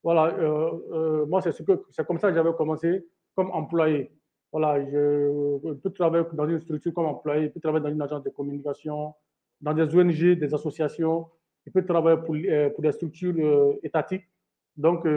voilà, 0.06 0.28
euh, 0.38 0.72
euh, 0.92 1.26
moi, 1.26 1.42
c'est 1.42 1.52
ce 1.52 1.64
comme 1.64 2.20
ça 2.20 2.30
que 2.30 2.36
j'avais 2.36 2.54
commencé 2.54 3.04
comme 3.36 3.50
employé. 3.50 4.12
Voilà, 4.52 4.80
je, 4.86 5.74
peux 5.82 5.90
travailler 5.90 6.26
dans 6.32 6.48
une 6.48 6.60
structure 6.60 6.94
comme 6.94 7.08
employé, 7.08 7.48
je 7.48 7.54
peux 7.54 7.60
travailler 7.60 7.84
dans 7.86 7.90
une 7.90 8.02
agence 8.04 8.22
de 8.22 8.30
communication, 8.30 9.16
dans 9.60 9.74
des 9.74 9.96
ONG, 9.98 10.38
des 10.38 10.54
associations, 10.54 11.26
je 11.66 11.72
peux 11.72 11.84
travailler 11.84 12.22
pour, 12.22 12.36
euh, 12.36 12.70
pour 12.70 12.84
des 12.84 12.92
structures 12.92 13.34
étatiques. 13.82 14.26
Donc, 14.78 15.08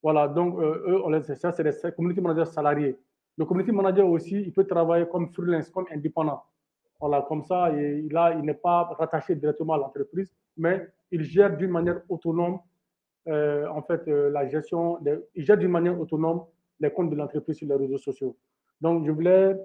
voilà, 0.00 0.28
donc 0.28 0.60
eux, 0.60 1.22
ça, 1.34 1.50
c'est 1.50 1.64
des 1.64 1.92
community 1.96 2.20
managers 2.20 2.52
salariés. 2.52 2.96
Le 3.36 3.44
community 3.44 3.72
manager 3.72 4.08
aussi, 4.08 4.42
il 4.42 4.52
peut 4.52 4.64
travailler 4.64 5.08
comme 5.08 5.28
freelance, 5.32 5.70
comme 5.70 5.86
indépendant. 5.90 6.40
Voilà, 7.00 7.22
comme 7.22 7.42
ça, 7.42 7.72
et, 7.76 8.06
là, 8.12 8.32
il 8.38 8.44
n'est 8.44 8.54
pas 8.54 8.84
rattaché 8.96 9.34
directement 9.34 9.72
à 9.72 9.78
l'entreprise, 9.78 10.32
mais 10.56 10.86
il 11.10 11.24
gère 11.24 11.56
d'une 11.56 11.72
manière 11.72 12.00
autonome 12.08 12.60
euh, 13.28 13.66
en 13.68 13.82
fait, 13.82 14.06
euh, 14.08 14.30
la 14.30 14.48
gestion, 14.48 14.98
il 15.34 15.44
gère 15.44 15.58
d'une 15.58 15.70
manière 15.70 15.98
autonome 15.98 16.44
les 16.80 16.90
comptes 16.90 17.10
de 17.10 17.16
l'entreprise 17.16 17.56
sur 17.56 17.68
les 17.68 17.74
réseaux 17.74 17.98
sociaux. 17.98 18.36
Donc, 18.80 19.04
je 19.06 19.10
voulais, 19.10 19.56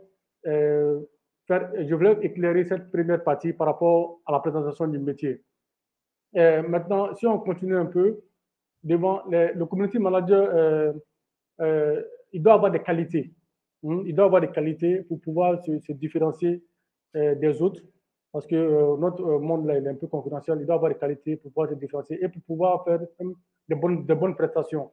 euh, 0.45 0.99
faire, 1.47 1.71
je 1.77 1.95
voulais 1.95 2.17
éclairer 2.21 2.65
cette 2.65 2.91
première 2.91 3.23
partie 3.23 3.53
par 3.53 3.67
rapport 3.67 4.19
à 4.25 4.33
la 4.33 4.39
présentation 4.39 4.87
du 4.87 4.99
métier. 4.99 5.41
maintenant, 6.33 7.15
si 7.15 7.25
on 7.27 7.39
continue 7.39 7.77
un 7.77 7.85
peu, 7.85 8.19
devant 8.83 9.23
le 9.29 9.63
community 9.63 9.99
manager, 9.99 10.93
il 12.33 12.43
doit 12.43 12.53
avoir 12.53 12.71
des 12.71 12.81
qualités. 12.81 13.31
Hein. 13.85 14.03
il 14.05 14.13
doit 14.13 14.25
avoir 14.25 14.41
des 14.41 14.51
qualités 14.51 15.01
pour 15.03 15.21
pouvoir 15.21 15.63
se 15.63 15.93
différencier 15.93 16.61
des 17.13 17.61
autres 17.61 17.81
parce 18.35 18.47
que 18.47 18.55
euh, 18.57 18.97
notre 18.97 19.23
euh, 19.23 19.39
monde 19.39 19.65
là, 19.65 19.77
il 19.77 19.87
est 19.87 19.89
un 19.89 19.95
peu 19.95 20.07
concurrentiel, 20.07 20.57
il 20.59 20.65
doit 20.65 20.75
avoir 20.75 20.91
des 20.91 20.97
qualités 20.97 21.37
pour 21.37 21.53
pouvoir 21.53 21.69
se 21.69 21.75
différencier 21.75 22.21
et 22.21 22.27
pour 22.27 22.41
pouvoir 22.41 22.83
faire 22.83 22.99
de 22.99 23.75
bonnes, 23.75 24.05
de 24.05 24.13
bonnes 24.13 24.35
prestations. 24.35 24.91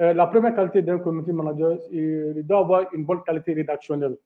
Euh, 0.00 0.12
la 0.12 0.26
première 0.26 0.52
qualité 0.52 0.82
d'un 0.82 0.98
community 0.98 1.30
manager, 1.30 1.78
il 1.92 2.42
doit 2.44 2.58
avoir 2.58 2.92
une 2.92 3.04
bonne 3.04 3.22
qualité 3.22 3.52
rédactionnelle. 3.54 4.16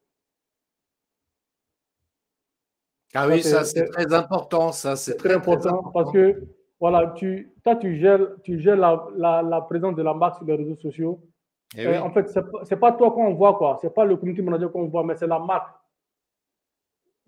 Ah 3.14 3.28
oui, 3.28 3.42
ça 3.42 3.62
c'est 3.64 3.84
très 3.84 4.10
important, 4.14 4.72
ça 4.72 4.96
c'est 4.96 5.16
très, 5.16 5.34
important, 5.34 5.90
parce 5.92 6.10
que 6.10 6.42
voilà, 6.80 7.12
tu, 7.14 7.52
toi 7.62 7.76
tu 7.76 7.96
gères, 7.96 8.26
tu 8.42 8.58
gères 8.58 8.76
la, 8.76 9.06
la, 9.18 9.42
la 9.42 9.60
présence 9.60 9.96
de 9.96 10.02
la 10.02 10.14
marque 10.14 10.36
sur 10.36 10.46
les 10.46 10.54
réseaux 10.54 10.76
sociaux. 10.76 11.20
Et 11.76 11.84
eh 11.84 11.98
En 11.98 12.10
fait, 12.10 12.26
c'est 12.30 12.42
n'est 12.70 12.78
pas 12.78 12.92
toi 12.92 13.10
qu'on 13.10 13.34
voit, 13.34 13.58
quoi. 13.58 13.78
C'est 13.82 13.94
pas 13.94 14.06
le 14.06 14.16
community 14.16 14.40
manager 14.40 14.72
qu'on 14.72 14.88
voit, 14.88 15.04
mais 15.04 15.14
c'est 15.14 15.26
la 15.26 15.38
marque 15.38 15.79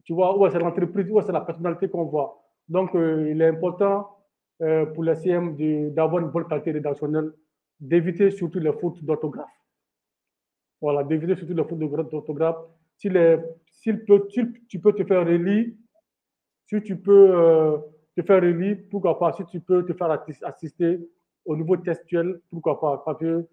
tu 0.04 0.14
vois, 0.14 0.36
où 0.36 0.48
c'est 0.50 0.58
l'entreprise, 0.58 1.06
où 1.10 1.20
c'est 1.20 1.32
la 1.32 1.40
personnalité 1.40 1.88
qu'on 1.88 2.04
voit. 2.04 2.42
Donc, 2.68 2.94
euh, 2.94 3.30
il 3.30 3.40
est 3.40 3.48
important 3.48 4.16
euh, 4.62 4.86
pour 4.86 5.04
les 5.04 5.14
CM 5.16 5.56
d'avoir 5.92 6.22
une 6.22 6.30
bonne 6.30 6.46
qualité 6.46 6.72
rédactionnelle, 6.72 7.32
d'éviter 7.78 8.30
surtout 8.30 8.58
les 8.58 8.72
fautes 8.72 9.02
d'orthographe. 9.04 9.50
Voilà, 10.80 11.04
d'éviter 11.04 11.36
surtout 11.36 11.54
les 11.54 11.64
fautes 11.64 11.78
d'orthographe. 12.10 12.56
Si, 12.96 13.08
peut, 13.08 14.28
tu 14.68 14.80
peux 14.80 14.92
te 14.92 15.04
faire 15.04 15.26
relire, 15.26 15.72
si 16.66 16.82
tu 16.82 16.96
peux 16.96 17.30
euh, 17.34 17.78
te 18.16 18.22
faire 18.22 18.42
relire, 18.42 18.78
pourquoi 18.90 19.18
pas, 19.18 19.32
si 19.32 19.44
tu 19.46 19.60
peux 19.60 19.84
te 19.84 19.92
faire 19.92 20.10
assister 20.42 21.00
au 21.44 21.56
niveau 21.56 21.76
textuel, 21.76 22.40
pourquoi 22.50 22.80
pas, 22.80 23.02
parce 23.04 23.18
que 23.18 23.46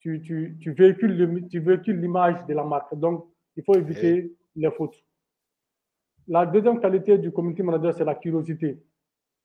tu, 0.00 0.22
tu, 0.22 0.56
tu 0.60 0.72
véhicules 0.72 2.00
l'image 2.00 2.46
de 2.46 2.54
la 2.54 2.64
marque. 2.64 2.94
Donc, 2.94 3.26
il 3.56 3.64
faut 3.64 3.74
éviter 3.74 4.32
les 4.58 4.70
fautes. 4.70 5.02
La 6.26 6.44
deuxième 6.44 6.80
qualité 6.80 7.16
du 7.18 7.32
community 7.32 7.62
manager, 7.62 7.94
c'est 7.94 8.04
la 8.04 8.14
curiosité. 8.14 8.78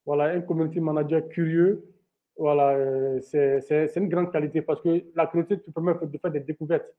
Voilà, 0.06 0.26
un 0.26 0.42
community 0.42 0.82
manager 0.82 1.28
curieux, 1.30 1.86
voilà, 2.38 2.72
euh, 2.72 3.22
c'est 3.22 3.96
une 3.96 4.10
grande 4.10 4.32
qualité 4.32 4.62
parce 4.62 4.82
que 4.82 5.04
la 5.16 5.28
curiosité 5.28 5.62
te 5.62 5.72
permet 5.72 5.94
de 6.02 6.18
faire 6.18 6.32
des 6.32 6.40
découvertes 6.40 6.94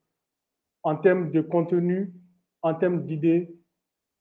en 0.83 0.97
termes 0.97 1.31
de 1.31 1.41
contenu, 1.41 2.13
en 2.63 2.75
termes 2.75 3.05
d'idées 3.05 3.55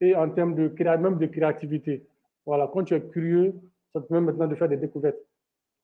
et 0.01 0.15
en 0.15 0.29
termes 0.29 0.55
de 0.55 0.73
même 0.97 1.17
de 1.17 1.25
créativité. 1.27 2.05
Voilà, 2.45 2.69
quand 2.73 2.83
tu 2.83 2.93
es 2.93 3.01
curieux, 3.01 3.53
ça 3.93 4.01
te 4.01 4.07
permet 4.07 4.27
maintenant 4.27 4.47
de 4.47 4.55
faire 4.55 4.67
des 4.67 4.77
découvertes. 4.77 5.19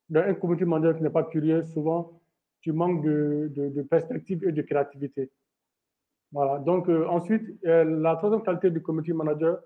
Dans 0.09 0.21
un 0.21 0.33
community 0.33 0.65
manager 0.65 0.97
qui 0.97 1.03
n'est 1.03 1.09
pas 1.09 1.23
curieux, 1.23 1.63
souvent, 1.63 2.19
tu 2.61 2.71
manques 2.71 3.03
de, 3.03 3.81
perspective 3.89 4.43
et 4.47 4.51
de 4.51 4.61
créativité. 4.61 5.29
Voilà. 6.31 6.59
Donc, 6.59 6.87
euh, 6.89 7.07
ensuite, 7.07 7.43
euh, 7.65 7.83
la 7.83 8.15
troisième 8.15 8.43
qualité 8.43 8.69
du 8.69 8.81
community 8.81 9.13
manager, 9.13 9.59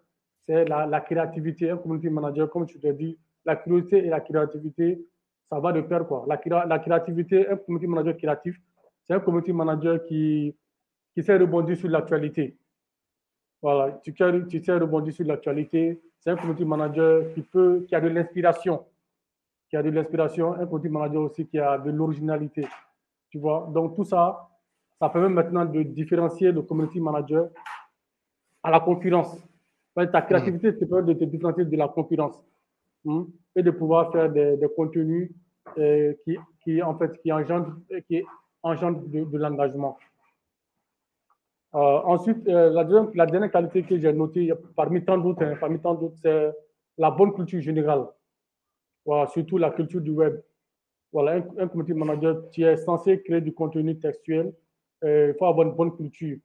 c'est 0.47 0.65
la, 0.65 1.01
créativité. 1.01 1.69
Un 1.69 1.77
community 1.77 2.09
manager, 2.09 2.49
comme 2.49 2.65
tu 2.65 2.79
l'as 2.81 2.93
dit, 2.93 3.17
la 3.45 3.55
curiosité 3.55 4.05
et 4.05 4.09
la 4.09 4.21
créativité, 4.21 5.05
ça 5.49 5.59
va 5.59 5.71
de 5.71 5.81
pair. 5.81 6.07
Quoi. 6.07 6.25
La, 6.27 6.79
créativité, 6.79 7.47
un 7.49 7.57
community 7.57 7.87
manager 7.87 8.17
créatif, 8.17 8.59
c'est 9.03 9.13
un 9.13 9.19
community 9.19 9.53
manager 9.53 10.03
qui, 10.05 10.55
sait 11.17 11.37
rebondir 11.37 11.77
sur 11.77 11.89
l'actualité. 11.89 12.57
Voilà, 13.61 13.99
tu, 14.03 14.13
sais 14.15 14.73
rebondir 14.73 15.13
sur 15.13 15.25
l'actualité, 15.25 16.01
c'est 16.19 16.31
un 16.31 16.35
community 16.35 16.65
manager 16.65 17.23
qui 17.33 17.95
a 17.95 18.01
de 18.01 18.07
l'inspiration. 18.07 18.85
Qui 19.69 19.77
a 19.77 19.83
de 19.83 19.89
l'inspiration. 19.89 20.53
Un 20.53 20.65
community 20.65 20.89
manager 20.89 21.21
aussi 21.21 21.45
qui 21.45 21.59
a 21.59 21.77
de 21.77 21.91
l'originalité. 21.91 22.65
Tu 23.29 23.39
vois? 23.39 23.69
Donc, 23.73 23.95
tout 23.95 24.03
ça, 24.05 24.49
ça 24.99 25.09
permet 25.09 25.29
maintenant 25.29 25.65
de 25.65 25.83
différencier 25.83 26.51
le 26.51 26.61
community 26.61 26.99
manager 26.99 27.49
à 28.63 28.71
la 28.71 28.79
concurrence. 28.79 29.37
Ta 29.95 30.21
créativité 30.21 30.75
te 30.75 30.85
permet 30.85 31.13
de 31.13 31.19
te 31.19 31.25
différencier 31.25 31.65
de 31.65 31.77
la 31.77 31.87
concurrence 31.87 32.41
hein, 33.07 33.27
et 33.55 33.61
de 33.61 33.71
pouvoir 33.71 34.11
faire 34.11 34.31
des, 34.31 34.57
contenus 34.75 35.31
euh, 35.77 36.13
qui, 36.23 36.37
qui, 36.63 36.81
en 36.81 36.97
fait, 36.97 37.21
qui 37.21 37.31
engendrent, 37.31 37.77
qui 38.07 38.23
engendrent 38.63 39.01
de, 39.05 39.37
l'engagement. 39.37 39.97
Euh, 41.75 41.79
ensuite, 42.05 42.47
euh, 42.47 42.69
la, 42.69 42.83
deuxième, 42.83 43.11
la, 43.13 43.25
dernière 43.25 43.51
qualité 43.51 43.83
que 43.83 43.99
j'ai 43.99 44.13
notée, 44.13 44.51
parmi 44.75 45.03
tant 45.03 45.17
d'autres, 45.17 45.43
hein, 45.43 45.57
parmi 45.59 45.79
tant 45.79 45.93
d'autres, 45.93 46.17
c'est 46.21 46.51
la 46.97 47.11
bonne 47.11 47.33
culture 47.33 47.61
générale. 47.61 48.07
Voilà, 49.05 49.27
surtout 49.27 49.57
la 49.57 49.71
culture 49.71 50.01
du 50.01 50.11
web. 50.11 50.41
Voilà, 51.11 51.33
un, 51.33 51.63
un 51.63 51.67
community 51.67 51.93
manager, 51.93 52.49
tu 52.51 52.63
es 52.63 52.77
censé 52.77 53.21
créer 53.21 53.41
du 53.41 53.53
contenu 53.53 53.99
textuel. 53.99 54.53
Il 55.03 55.35
faut 55.37 55.45
avoir 55.45 55.67
une 55.67 55.73
bonne 55.73 55.95
culture. 55.95 56.37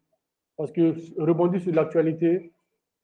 Parce 0.58 0.72
que 0.72 0.92
rebondir 1.22 1.60
sur 1.60 1.72
l'actualité, 1.72 2.52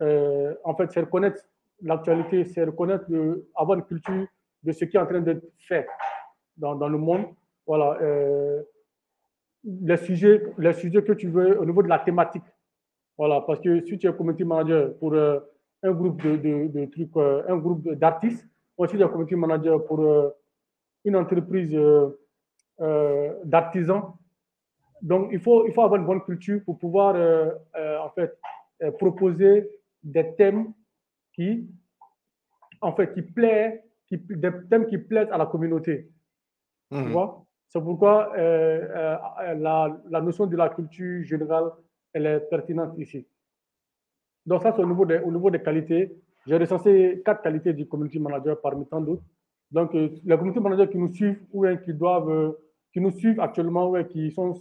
euh, 0.03 0.55
en 0.65 0.75
fait, 0.75 0.91
c'est 0.91 1.01
reconnaître 1.01 1.41
l'actualité, 1.81 2.45
c'est 2.45 2.65
reconnaître, 2.65 3.07
avoir 3.55 3.79
une 3.79 3.85
culture 3.85 4.27
de 4.63 4.73
ce 4.73 4.85
qui 4.85 4.97
est 4.97 5.01
en 5.01 5.07
train 5.07 5.21
d'être 5.21 5.45
fait 5.59 5.87
dans, 6.57 6.75
dans, 6.75 6.89
le 6.89 6.99
monde. 6.99 7.27
Voilà. 7.67 7.97
Euh, 8.03 8.63
les, 9.63 9.97
sujets, 9.99 10.43
les 10.59 10.73
sujets 10.73 11.03
que 11.03 11.13
tu 11.13 11.29
veux 11.29 11.61
au 11.61 11.65
niveau 11.65 11.83
de 11.83 11.89
la 11.89 12.01
thématique. 12.01 12.43
Voilà. 13.17 13.41
Parce 13.43 13.61
que 13.61 13.85
si 13.85 13.99
tu 13.99 14.09
es 14.09 14.13
community 14.13 14.45
manager 14.45 14.97
pour 14.99 15.13
euh, 15.13 15.39
un 15.85 15.93
groupe 15.93 16.21
de, 16.23 16.37
de, 16.37 16.87
trucs, 16.87 17.17
un 17.17 17.57
groupe 17.57 17.89
d'artistes, 17.93 18.49
aussi 18.77 18.97
tu 18.97 19.03
es 19.03 19.09
community 19.09 19.37
manager 19.37 19.85
pour 19.85 20.33
une 21.05 21.17
entreprise 21.17 21.79
d'artisans, 23.45 24.15
donc, 25.05 25.29
il 25.33 25.39
faut, 25.39 25.67
il 25.67 25.73
faut 25.73 25.83
avoir 25.83 26.01
une 26.01 26.07
bonne 26.07 26.23
culture 26.23 26.61
pour 26.65 26.79
pouvoir, 26.79 27.15
en 27.15 28.11
fait, 28.11 28.37
proposer 28.99 29.69
des 30.03 30.35
thèmes 30.35 30.73
qui, 31.35 31.69
en 32.81 32.93
fait, 32.93 33.13
qui 33.15 33.23
plaisent, 33.23 33.81
qui, 34.07 34.19
des 34.19 34.51
thèmes 34.71 34.87
qui 34.87 34.99
plaisent 34.99 35.31
à 35.31 35.39
la 35.39 35.47
communauté. 35.47 36.09
Tu 36.91 36.99
mhm. 36.99 37.13
vois? 37.13 37.45
C'est 37.69 37.81
pourquoi 37.81 38.33
euh, 38.37 38.87
euh, 38.97 39.55
la, 39.55 40.01
la, 40.09 40.21
notion 40.21 40.47
de 40.47 40.57
la 40.57 40.69
culture 40.69 41.25
générale, 41.25 41.71
elle 42.13 42.27
est 42.27 42.41
pertinente 42.41 42.97
ici. 42.99 43.27
Donc 44.47 44.63
ça, 44.63 44.73
c'est 44.73 44.83
au 44.83 44.87
niveau 44.87 45.05
des, 45.05 45.19
au 45.19 45.33
niveau 45.33 45.51
des 45.51 45.61
qualités. 45.61 46.15
J'ai 46.47 46.57
recensé 46.57 47.23
quatre 47.25 47.43
qualités 47.43 47.73
du 47.73 47.89
community 47.89 48.21
manager 48.21 48.61
parmi 48.61 48.87
tant 48.87 49.01
d'autres. 49.01 49.25
Donc, 49.71 49.95
euh, 49.95 50.11
les 50.25 50.37
community 50.37 50.61
managers 50.61 50.91
qui 50.91 50.99
nous 50.99 51.13
suivent 51.13 51.43
ou 51.53 51.67
qui 51.85 51.95
doivent, 51.95 52.55
qui 52.93 53.01
nous 53.01 53.11
suivent 53.11 53.41
actuellement 53.41 53.91
ou 53.91 54.05
qui 54.05 54.31
sont, 54.31 54.55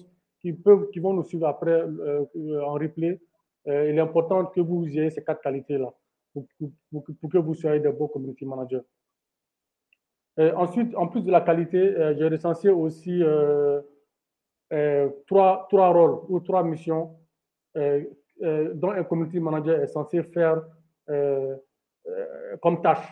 qui 0.44 0.52
peuvent, 0.52 0.90
qui 0.92 1.00
vont 1.00 1.14
nous 1.14 1.24
suivre 1.24 1.48
après 1.48 1.84
en 1.84 2.74
replay, 2.74 3.20
euh, 3.68 3.90
il 3.90 3.98
est 3.98 4.02
important 4.02 4.46
que 4.46 4.60
vous 4.60 4.86
ayez 4.86 5.10
ces 5.10 5.24
quatre 5.24 5.42
qualités-là 5.42 5.90
pour, 6.34 6.46
que 7.32 7.38
vous 7.38 7.56
soyez 7.56 7.80
de 7.80 7.90
bons 7.90 8.10
community 8.10 8.46
managers. 8.46 8.82
Euh, 10.40 10.54
ensuite, 10.56 10.94
en 10.96 11.08
plus 11.08 11.22
de 11.22 11.32
la 11.32 11.42
qualité, 11.42 11.78
euh, 11.78 12.14
j'ai 12.18 12.28
recensé 12.28 12.70
aussi 12.70 13.24
trois, 15.28 15.68
trois 15.70 15.94
rôles 15.94 16.20
ou 16.28 16.40
trois 16.42 16.64
missions 16.64 17.16
dont 17.76 18.92
un 18.92 19.04
community 19.04 19.40
manager 19.40 19.82
est 19.82 19.88
censé 19.88 20.24
faire 20.24 20.62
comme 22.62 22.82
tâche. 22.82 23.08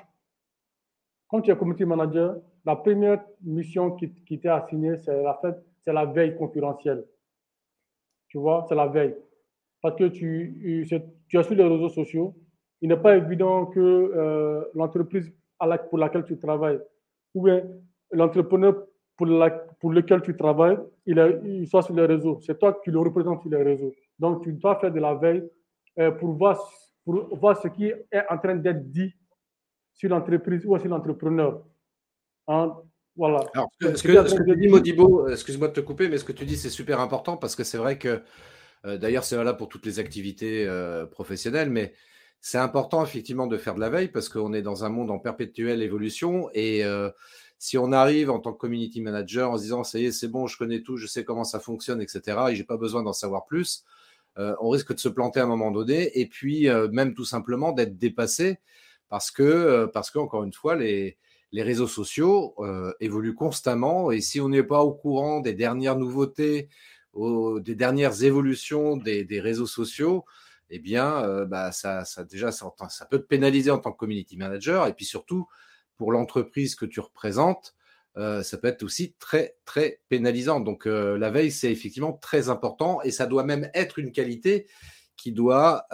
Quand 1.30 1.42
tu 1.42 1.52
es 1.52 1.56
community 1.56 1.86
manager, 1.86 2.42
la 2.66 2.76
première 2.76 3.24
mission 3.42 3.92
qui, 3.92 4.14
qui 4.26 4.38
t'est 4.40 4.50
assignée, 4.50 4.98
c'est 4.98 5.24
la, 5.24 5.40
c'est 5.80 5.94
la 5.94 6.06
veille 6.06 6.36
concurrentielle. 6.36 7.06
Tu 8.32 8.38
vois, 8.38 8.66
c'est 8.68 8.76
la 8.76 8.88
veille 8.88 9.16
parce 9.82 9.96
que 9.96 10.06
tu, 10.06 10.88
tu 11.28 11.38
es 11.38 11.44
sur 11.44 11.56
les 11.56 11.64
réseaux 11.64 11.90
sociaux, 11.90 12.36
il 12.82 12.90
n'est 12.90 12.98
pas 12.98 13.18
évident 13.18 13.66
que 13.66 13.80
euh, 13.80 14.64
l'entreprise 14.74 15.32
pour 15.90 15.98
laquelle 15.98 16.24
tu 16.24 16.40
travailles 16.40 16.80
ou 17.34 17.44
bien 17.44 17.64
l'entrepreneur 18.12 18.86
pour, 19.18 19.28
pour 19.80 19.92
lequel 19.92 20.22
tu 20.22 20.36
travailles, 20.36 20.78
il, 21.06 21.68
soit 21.68 21.82
sur 21.82 21.94
les 21.94 22.06
réseaux. 22.06 22.40
C'est 22.42 22.58
toi 22.58 22.80
qui 22.84 22.90
le 22.90 23.00
représente 23.00 23.42
sur 23.42 23.52
les 23.52 23.62
réseaux. 23.62 23.94
Donc, 24.18 24.44
tu 24.44 24.54
dois 24.54 24.80
faire 24.80 24.92
de 24.92 25.00
la 25.00 25.14
veille 25.14 25.44
euh, 26.00 26.12
pour, 26.12 26.32
voir, 26.34 26.58
pour 27.04 27.36
voir 27.38 27.58
ce 27.58 27.68
qui 27.68 27.86
est 27.86 28.24
en 28.30 28.38
train 28.38 28.56
d'être 28.56 28.90
dit 28.90 29.14
sur 29.94 30.10
l'entreprise 30.10 30.66
ou 30.66 30.78
sur 30.80 30.90
l'entrepreneur. 30.90 31.64
Hein, 32.48 32.76
voilà. 33.22 33.46
Alors, 33.54 33.70
ce, 33.80 33.86
que, 34.02 34.28
ce 34.28 34.34
que 34.34 34.44
tu 34.44 34.58
dis, 34.58 34.68
Modibo, 34.68 35.28
excuse-moi 35.28 35.68
de 35.68 35.74
te 35.74 35.80
couper, 35.80 36.10
mais 36.10 36.18
ce 36.18 36.24
que 36.24 36.32
tu 36.32 36.44
dis, 36.44 36.58
c'est 36.58 36.72
super 36.72 37.00
important 37.00 37.38
parce 37.38 37.56
que 37.56 37.64
c'est 37.64 37.78
vrai 37.78 38.00
que 38.00 38.24
euh, 38.84 38.98
d'ailleurs, 38.98 39.24
c'est 39.24 39.36
valable 39.36 39.60
pour 39.60 39.70
toutes 39.70 39.86
les 39.86 40.00
activités 40.00 40.66
euh, 40.68 41.06
professionnelles, 41.06 41.70
mais 41.70 41.94
c'est 42.40 42.58
important 42.58 43.04
effectivement 43.06 43.46
de 43.46 43.60
faire 43.60 43.76
de 43.76 43.80
la 43.80 43.92
veille 43.92 44.08
parce 44.08 44.28
qu'on 44.28 44.54
est 44.54 44.64
dans 44.64 44.86
un 44.86 44.90
monde 44.90 45.12
en 45.12 45.20
perpétuelle 45.20 45.84
évolution 45.84 46.50
et 46.56 46.84
euh, 46.84 47.12
si 47.60 47.78
on 47.78 47.92
arrive 47.92 48.32
en 48.32 48.40
tant 48.40 48.54
que 48.54 48.58
community 48.58 49.02
manager 49.02 49.52
en 49.52 49.58
se 49.58 49.62
disant 49.62 49.84
ça 49.84 50.00
y 50.00 50.06
est, 50.06 50.12
c'est 50.12 50.28
bon, 50.28 50.48
je 50.48 50.58
connais 50.58 50.82
tout, 50.82 50.98
je 50.98 51.06
sais 51.06 51.24
comment 51.24 51.44
ça 51.44 51.60
fonctionne, 51.60 52.02
etc. 52.02 52.40
et 52.50 52.56
j'ai 52.56 52.64
pas 52.64 52.78
besoin 52.78 53.04
d'en 53.04 53.14
savoir 53.14 53.46
plus, 53.46 53.86
on 54.36 54.70
risque 54.70 54.96
de 54.96 55.00
se 55.00 55.10
planter 55.10 55.42
à 55.42 55.44
un 55.44 55.46
moment 55.46 55.70
donné 55.70 56.20
et 56.20 56.26
puis 56.26 56.68
même 56.92 57.14
tout 57.14 57.26
simplement 57.26 57.72
d'être 57.72 58.00
dépassé 58.00 58.58
parce 59.10 59.30
que 59.30 59.86
parce 59.94 60.10
que 60.10 60.18
encore 60.18 60.44
une 60.44 60.54
fois 60.54 60.76
les 60.76 61.18
les 61.52 61.64
réseaux 61.64 61.88
sociaux 61.88 62.56
évoluent 63.00 63.36
constamment 63.36 64.12
et 64.12 64.22
si 64.22 64.40
on 64.40 64.50
n'est 64.50 64.64
pas 64.64 64.82
au 64.82 64.94
courant 64.94 65.42
des 65.42 65.54
dernières 65.54 65.98
nouveautés 65.98 66.70
des 67.16 67.76
dernières 67.76 68.24
évolutions 68.24 68.98
des, 68.98 69.40
réseaux 69.40 69.68
sociaux, 69.68 70.26
eh 70.70 70.80
bien, 70.80 71.24
euh, 71.24 71.46
bah, 71.46 71.72
ça, 71.72 72.04
déjà, 72.30 72.52
ça, 72.52 72.72
peut 73.10 73.20
te 73.20 73.28
pénaliser 73.28 73.72
en 73.72 73.80
tant 73.80 73.92
que 73.92 73.98
community 73.98 74.38
manager. 74.38 74.88
Et 74.88 74.94
puis 74.94 75.06
surtout, 75.06 75.48
pour 75.98 76.12
l'entreprise 76.12 76.76
que 76.76 76.86
tu 76.86 77.00
représentes, 77.00 77.76
euh, 78.18 78.44
ça 78.44 78.58
peut 78.58 78.68
être 78.68 78.84
aussi 78.84 79.14
très, 79.20 79.58
très 79.66 80.02
pénalisant. 80.10 80.60
Donc, 80.60 80.88
euh, 80.88 81.18
la 81.18 81.30
veille, 81.30 81.52
c'est 81.52 81.72
effectivement 81.72 82.14
très 82.14 82.50
important 82.50 83.02
et 83.02 83.12
ça 83.12 83.26
doit 83.26 83.44
même 83.44 83.70
être 83.74 84.00
une 84.00 84.12
qualité 84.12 84.68
qui 85.18 85.32
doit 85.32 85.86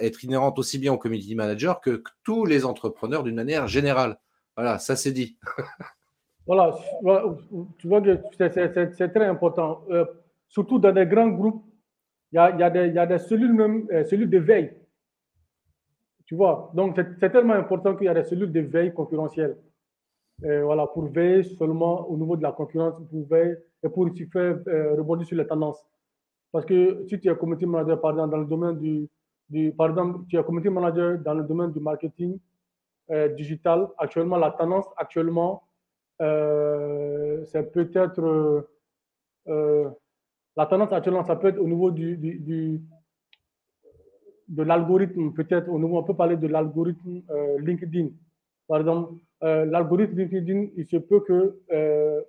être 0.00 0.24
inhérente 0.24 0.58
aussi 0.58 0.76
bien 0.76 0.92
au 0.92 0.98
community 0.98 1.34
manager 1.34 1.80
que, 1.80 2.02
tous 2.22 2.44
les 2.44 2.66
entrepreneurs 2.66 3.22
d'une 3.22 3.36
manière 3.36 3.66
générale. 3.66 4.18
Voilà, 4.56 4.78
ça 4.78 4.96
c'est 4.96 5.12
dit. 5.12 5.38
voilà, 6.46 6.74
tu 7.78 7.88
vois 7.88 8.00
que 8.00 8.18
c'est 8.36 9.08
très 9.12 9.26
important 9.26 9.84
surtout 10.54 10.78
dans 10.78 10.92
des 10.92 11.06
grands 11.06 11.30
groupes, 11.30 11.64
il 12.32 12.36
y 12.36 12.38
a, 12.38 12.70
des, 12.70 12.96
euh, 12.96 13.18
cellules 14.04 14.30
de 14.30 14.38
veille. 14.38 14.72
Tu 16.26 16.36
vois, 16.36 16.70
donc 16.74 16.98
c'est 17.20 17.30
tellement 17.30 17.54
important 17.54 17.96
qu'il 17.96 18.06
y 18.06 18.08
a 18.08 18.14
des 18.14 18.24
cellules 18.24 18.52
de 18.52 18.60
veille 18.60 18.94
concurrentielles. 18.94 19.56
Euh, 20.44 20.64
voilà, 20.64 20.86
pour 20.86 21.06
veiller 21.06 21.42
seulement 21.42 22.08
au 22.08 22.16
niveau 22.16 22.36
de 22.36 22.42
la 22.42 22.52
concurrence, 22.52 22.94
pour 23.10 23.26
veiller 23.28 23.56
et 23.82 23.88
pour 23.88 24.08
faire 24.32 24.58
euh, 24.66 24.94
rebondir 24.96 25.26
sur 25.26 25.36
les 25.36 25.46
tendances. 25.46 25.84
Parce 26.50 26.64
que 26.64 27.04
si 27.08 27.20
tu 27.20 27.28
es 27.28 27.36
community 27.36 27.66
manager, 27.66 28.00
par 28.00 28.12
exemple, 28.12 28.30
dans 28.30 28.38
le 28.38 28.46
domaine 28.46 28.78
du 28.78 29.08
par 29.76 29.90
exemple, 29.90 30.20
tu 30.28 30.36
es 30.36 30.42
community 30.42 30.70
manager 30.70 31.18
dans 31.18 31.34
le 31.34 31.44
domaine 31.44 31.70
du 31.72 31.80
marketing 31.80 32.38
digital, 33.36 33.88
actuellement, 33.98 34.36
la 34.36 34.50
tendance, 34.50 34.86
actuellement, 34.96 35.62
c'est 36.18 37.72
peut-être 37.72 38.66
la 40.56 40.66
tendance 40.66 40.92
actuellement, 40.92 41.24
ça 41.24 41.36
peut 41.36 41.48
être 41.48 41.58
au 41.58 41.66
niveau 41.66 41.90
du, 41.90 42.16
de 44.48 44.62
l'algorithme, 44.62 45.32
peut-être 45.32 45.68
au 45.68 45.78
niveau, 45.78 45.98
on 45.98 46.02
peut 46.02 46.14
parler 46.14 46.36
de 46.36 46.46
l'algorithme 46.46 47.22
euh, 47.30 47.58
LinkedIn. 47.60 48.08
Par 48.68 48.80
exemple, 48.80 49.14
euh, 49.42 49.64
l'algorithme 49.64 50.16
LinkedIn, 50.16 50.68
il 50.76 50.86
se 50.86 50.96
peut 50.96 51.20
que 51.20 51.60
euh, 51.72 52.20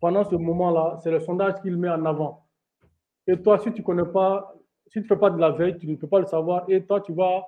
pendant 0.00 0.24
ce 0.24 0.36
moment-là, 0.36 0.98
c'est 1.02 1.10
le 1.10 1.20
sondage 1.20 1.60
qu'il 1.62 1.76
met 1.76 1.88
en 1.88 2.04
avant. 2.04 2.46
Et 3.26 3.40
toi, 3.40 3.58
si 3.58 3.72
tu 3.72 3.82
connais 3.82 4.04
pas, 4.04 4.54
si 4.88 5.02
tu 5.02 5.08
fais 5.08 5.16
pas 5.16 5.30
de 5.30 5.38
la 5.38 5.50
veille, 5.50 5.78
tu 5.78 5.88
ne 5.88 5.96
peux 5.96 6.06
pas 6.06 6.20
le 6.20 6.26
savoir. 6.26 6.64
Et 6.68 6.84
toi, 6.84 7.00
tu 7.00 7.12
vas, 7.12 7.44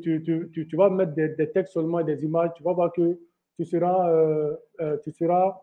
tu, 0.00 0.22
tu, 0.22 0.50
tu, 0.52 0.68
tu 0.68 0.76
vas 0.76 0.90
mettre 0.90 1.14
des, 1.14 1.28
des, 1.30 1.50
textes 1.50 1.72
seulement 1.74 2.02
des 2.02 2.22
images. 2.24 2.50
Tu 2.56 2.62
vas 2.62 2.72
voir 2.72 2.92
que 2.92 3.18
tu 3.56 3.64
seras, 3.64 4.56
tu 5.04 5.12
seras, 5.12 5.60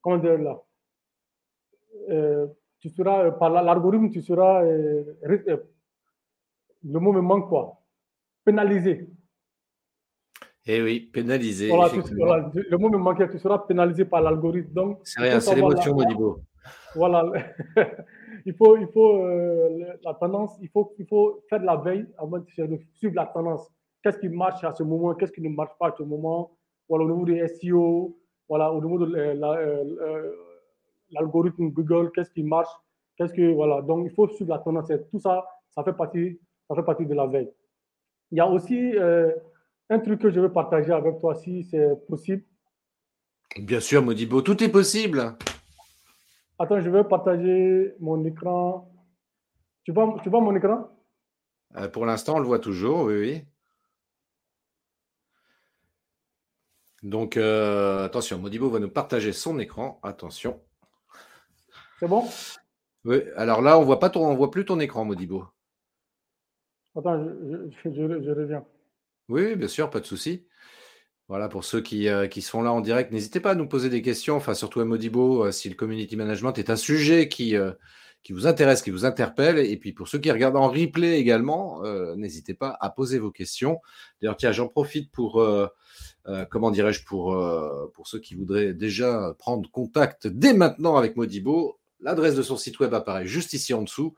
comment 0.00 0.18
dire 0.18 0.38
là, 0.38 0.62
tu 2.82 2.90
seras, 2.90 3.26
euh, 3.26 3.30
par 3.30 3.50
l'algorithme, 3.50 4.10
tu 4.10 4.20
seras, 4.20 4.64
euh, 4.64 5.04
euh, 5.24 5.56
le 6.84 6.98
mot 6.98 7.12
me 7.12 7.20
manque 7.20 7.48
quoi, 7.48 7.80
pénalisé. 8.44 9.08
Eh 10.66 10.82
oui, 10.82 11.00
pénalisé. 11.00 11.68
le 11.68 12.76
mot 12.76 12.88
me 12.88 12.98
manquait, 12.98 13.28
tu 13.30 13.38
seras 13.38 13.60
pénalisé 13.60 14.04
par 14.04 14.20
l'algorithme. 14.20 14.72
Donc, 14.72 15.00
c'est 15.04 15.20
rien, 15.20 15.38
c'est 15.38 15.54
l'émotion, 15.54 15.94
Modibo. 15.94 16.42
Voilà, 16.94 17.24
il 18.46 18.54
faut, 18.54 18.76
il 18.76 18.86
faut 18.88 19.26
la 20.02 20.14
tendance, 20.14 20.56
il 20.60 20.68
faut, 20.68 20.94
il 20.98 21.06
faut 21.06 21.42
faire 21.48 21.60
de 21.60 21.66
la 21.66 21.76
veille 21.76 22.06
avant 22.18 22.38
de 22.38 22.46
suivre 22.94 23.14
la 23.14 23.26
tendance. 23.26 23.68
qu'est-ce 24.02 24.18
qui 24.18 24.28
marche 24.28 24.62
à 24.64 24.72
ce 24.72 24.82
moment, 24.82 25.14
qu'est-ce 25.14 25.32
qui 25.32 25.40
ne 25.40 25.48
marche 25.48 25.72
pas 25.78 25.88
à 25.88 25.94
ce 25.96 26.02
moment, 26.02 26.56
voilà, 26.88 27.04
au 27.04 27.10
niveau 27.10 27.24
des 27.24 27.48
SEO, 27.48 28.18
voilà, 28.48 28.72
au 28.72 28.82
niveau 28.82 28.98
de 28.98 29.06
l'algorithme 31.10 31.70
Google, 31.70 32.10
qu'est-ce 32.14 32.30
qui 32.30 32.42
marche, 32.42 32.70
qu'est-ce 33.16 33.32
que, 33.32 33.52
voilà, 33.54 33.80
donc 33.82 34.06
il 34.06 34.14
faut 34.14 34.28
suivre 34.28 34.50
la 34.50 34.58
tendance. 34.58 34.90
Tout 35.10 35.18
ça, 35.18 35.46
ça 35.70 35.82
fait 35.82 35.92
partie, 35.92 36.38
ça 36.68 36.74
fait 36.74 36.84
partie 36.84 37.06
de 37.06 37.14
la 37.14 37.26
veille. 37.26 37.50
Il 38.30 38.38
y 38.38 38.40
a 38.40 38.48
aussi 38.48 38.92
un 39.88 39.98
truc 39.98 40.20
que 40.20 40.30
je 40.30 40.40
veux 40.40 40.52
partager 40.52 40.92
avec 40.92 41.18
toi, 41.20 41.34
si 41.34 41.64
c'est 41.64 42.06
possible. 42.06 42.44
Bien 43.58 43.80
sûr, 43.80 44.02
Modibo, 44.02 44.40
tout 44.40 44.62
est 44.64 44.70
possible. 44.70 45.36
Attends, 46.62 46.80
je 46.80 46.90
vais 46.90 47.02
partager 47.02 47.92
mon 47.98 48.24
écran. 48.24 48.88
Tu 49.82 49.90
vois, 49.90 50.16
tu 50.22 50.30
vois 50.30 50.40
mon 50.40 50.54
écran? 50.54 50.88
Euh, 51.74 51.88
Pour 51.88 52.06
l'instant, 52.06 52.36
on 52.36 52.38
le 52.38 52.46
voit 52.46 52.60
toujours, 52.60 53.06
oui, 53.06 53.18
oui. 53.18 53.44
Donc, 57.02 57.36
euh, 57.36 58.04
attention, 58.04 58.38
Modibo 58.38 58.70
va 58.70 58.78
nous 58.78 58.88
partager 58.88 59.32
son 59.32 59.58
écran. 59.58 59.98
Attention. 60.04 60.62
C'est 61.98 62.06
bon? 62.06 62.28
Oui, 63.06 63.24
alors 63.34 63.60
là, 63.60 63.76
on 63.76 63.82
voit 63.82 63.98
pas 63.98 64.10
ton, 64.10 64.24
on 64.24 64.36
voit 64.36 64.52
plus 64.52 64.64
ton 64.64 64.78
écran, 64.78 65.04
Modibo. 65.04 65.44
Attends, 66.94 67.24
je, 67.24 67.90
je 67.90 68.30
reviens. 68.30 68.64
Oui, 69.28 69.56
bien 69.56 69.66
sûr, 69.66 69.90
pas 69.90 69.98
de 69.98 70.06
souci. 70.06 70.46
Voilà, 71.28 71.48
pour 71.48 71.64
ceux 71.64 71.80
qui, 71.80 72.08
euh, 72.08 72.26
qui, 72.26 72.42
sont 72.42 72.62
là 72.62 72.72
en 72.72 72.80
direct, 72.80 73.12
n'hésitez 73.12 73.40
pas 73.40 73.52
à 73.52 73.54
nous 73.54 73.68
poser 73.68 73.88
des 73.88 74.02
questions, 74.02 74.36
enfin 74.36 74.54
surtout 74.54 74.80
à 74.80 74.84
Modibo, 74.84 75.46
euh, 75.46 75.52
si 75.52 75.68
le 75.68 75.74
community 75.74 76.16
management 76.16 76.58
est 76.58 76.68
un 76.68 76.76
sujet 76.76 77.28
qui, 77.28 77.56
euh, 77.56 77.72
qui 78.22 78.32
vous 78.32 78.46
intéresse, 78.46 78.82
qui 78.82 78.90
vous 78.90 79.04
interpelle. 79.04 79.58
Et 79.58 79.76
puis 79.76 79.92
pour 79.92 80.08
ceux 80.08 80.18
qui 80.18 80.30
regardent 80.30 80.56
en 80.56 80.68
replay 80.68 81.18
également, 81.18 81.82
n'hésitez 82.16 82.54
pas 82.54 82.76
à 82.80 82.90
poser 82.90 83.18
vos 83.18 83.30
questions. 83.30 83.80
D'ailleurs, 84.20 84.36
tiens, 84.36 84.52
j'en 84.52 84.68
profite 84.68 85.10
pour, 85.10 85.44
comment 86.50 86.70
dirais-je, 86.70 87.04
pour 87.04 87.36
ceux 88.04 88.20
qui 88.20 88.36
voudraient 88.36 88.74
déjà 88.74 89.34
prendre 89.40 89.68
contact 89.72 90.28
dès 90.28 90.54
maintenant 90.54 90.96
avec 90.96 91.16
Modibo. 91.16 91.80
L'adresse 91.98 92.36
de 92.36 92.42
son 92.42 92.56
site 92.56 92.78
web 92.78 92.94
apparaît 92.94 93.26
juste 93.26 93.54
ici 93.54 93.74
en 93.74 93.82
dessous 93.82 94.14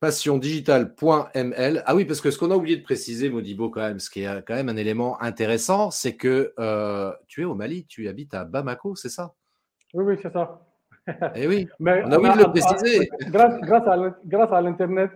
passiondigital.ml. 0.00 1.82
Ah 1.86 1.94
oui, 1.94 2.04
parce 2.04 2.20
que 2.20 2.30
ce 2.30 2.38
qu'on 2.38 2.50
a 2.50 2.56
oublié 2.56 2.76
de 2.76 2.82
préciser, 2.82 3.30
Modibo, 3.30 3.70
quand 3.70 3.80
même, 3.80 3.98
ce 3.98 4.10
qui 4.10 4.22
est 4.22 4.42
quand 4.46 4.54
même 4.54 4.68
un 4.68 4.76
élément 4.76 5.20
intéressant, 5.20 5.90
c'est 5.90 6.16
que 6.16 6.52
euh, 6.58 7.12
tu 7.26 7.42
es 7.42 7.44
au 7.44 7.54
Mali, 7.54 7.86
tu 7.86 8.08
habites 8.08 8.34
à 8.34 8.44
Bamako, 8.44 8.94
c'est 8.94 9.08
ça? 9.08 9.34
Oui, 9.94 10.04
oui, 10.04 10.18
c'est 10.22 10.32
ça. 10.32 10.60
Eh 11.34 11.46
oui, 11.46 11.68
Mais 11.80 12.02
on 12.04 12.12
a 12.12 12.18
oublié 12.18 12.34
de 12.34 12.42
le 12.42 12.50
préciser. 12.50 13.08
Grâce, 13.30 13.60
grâce 13.62 14.52
à 14.52 14.60
l'Internet, 14.60 15.10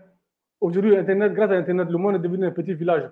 aujourd'hui, 0.60 0.96
Internet, 0.96 1.34
grâce 1.34 1.50
à 1.50 1.54
Internet, 1.54 1.88
le 1.88 1.98
monde 1.98 2.16
est 2.16 2.20
devenu 2.20 2.46
un 2.46 2.50
petit 2.50 2.74
village. 2.74 3.10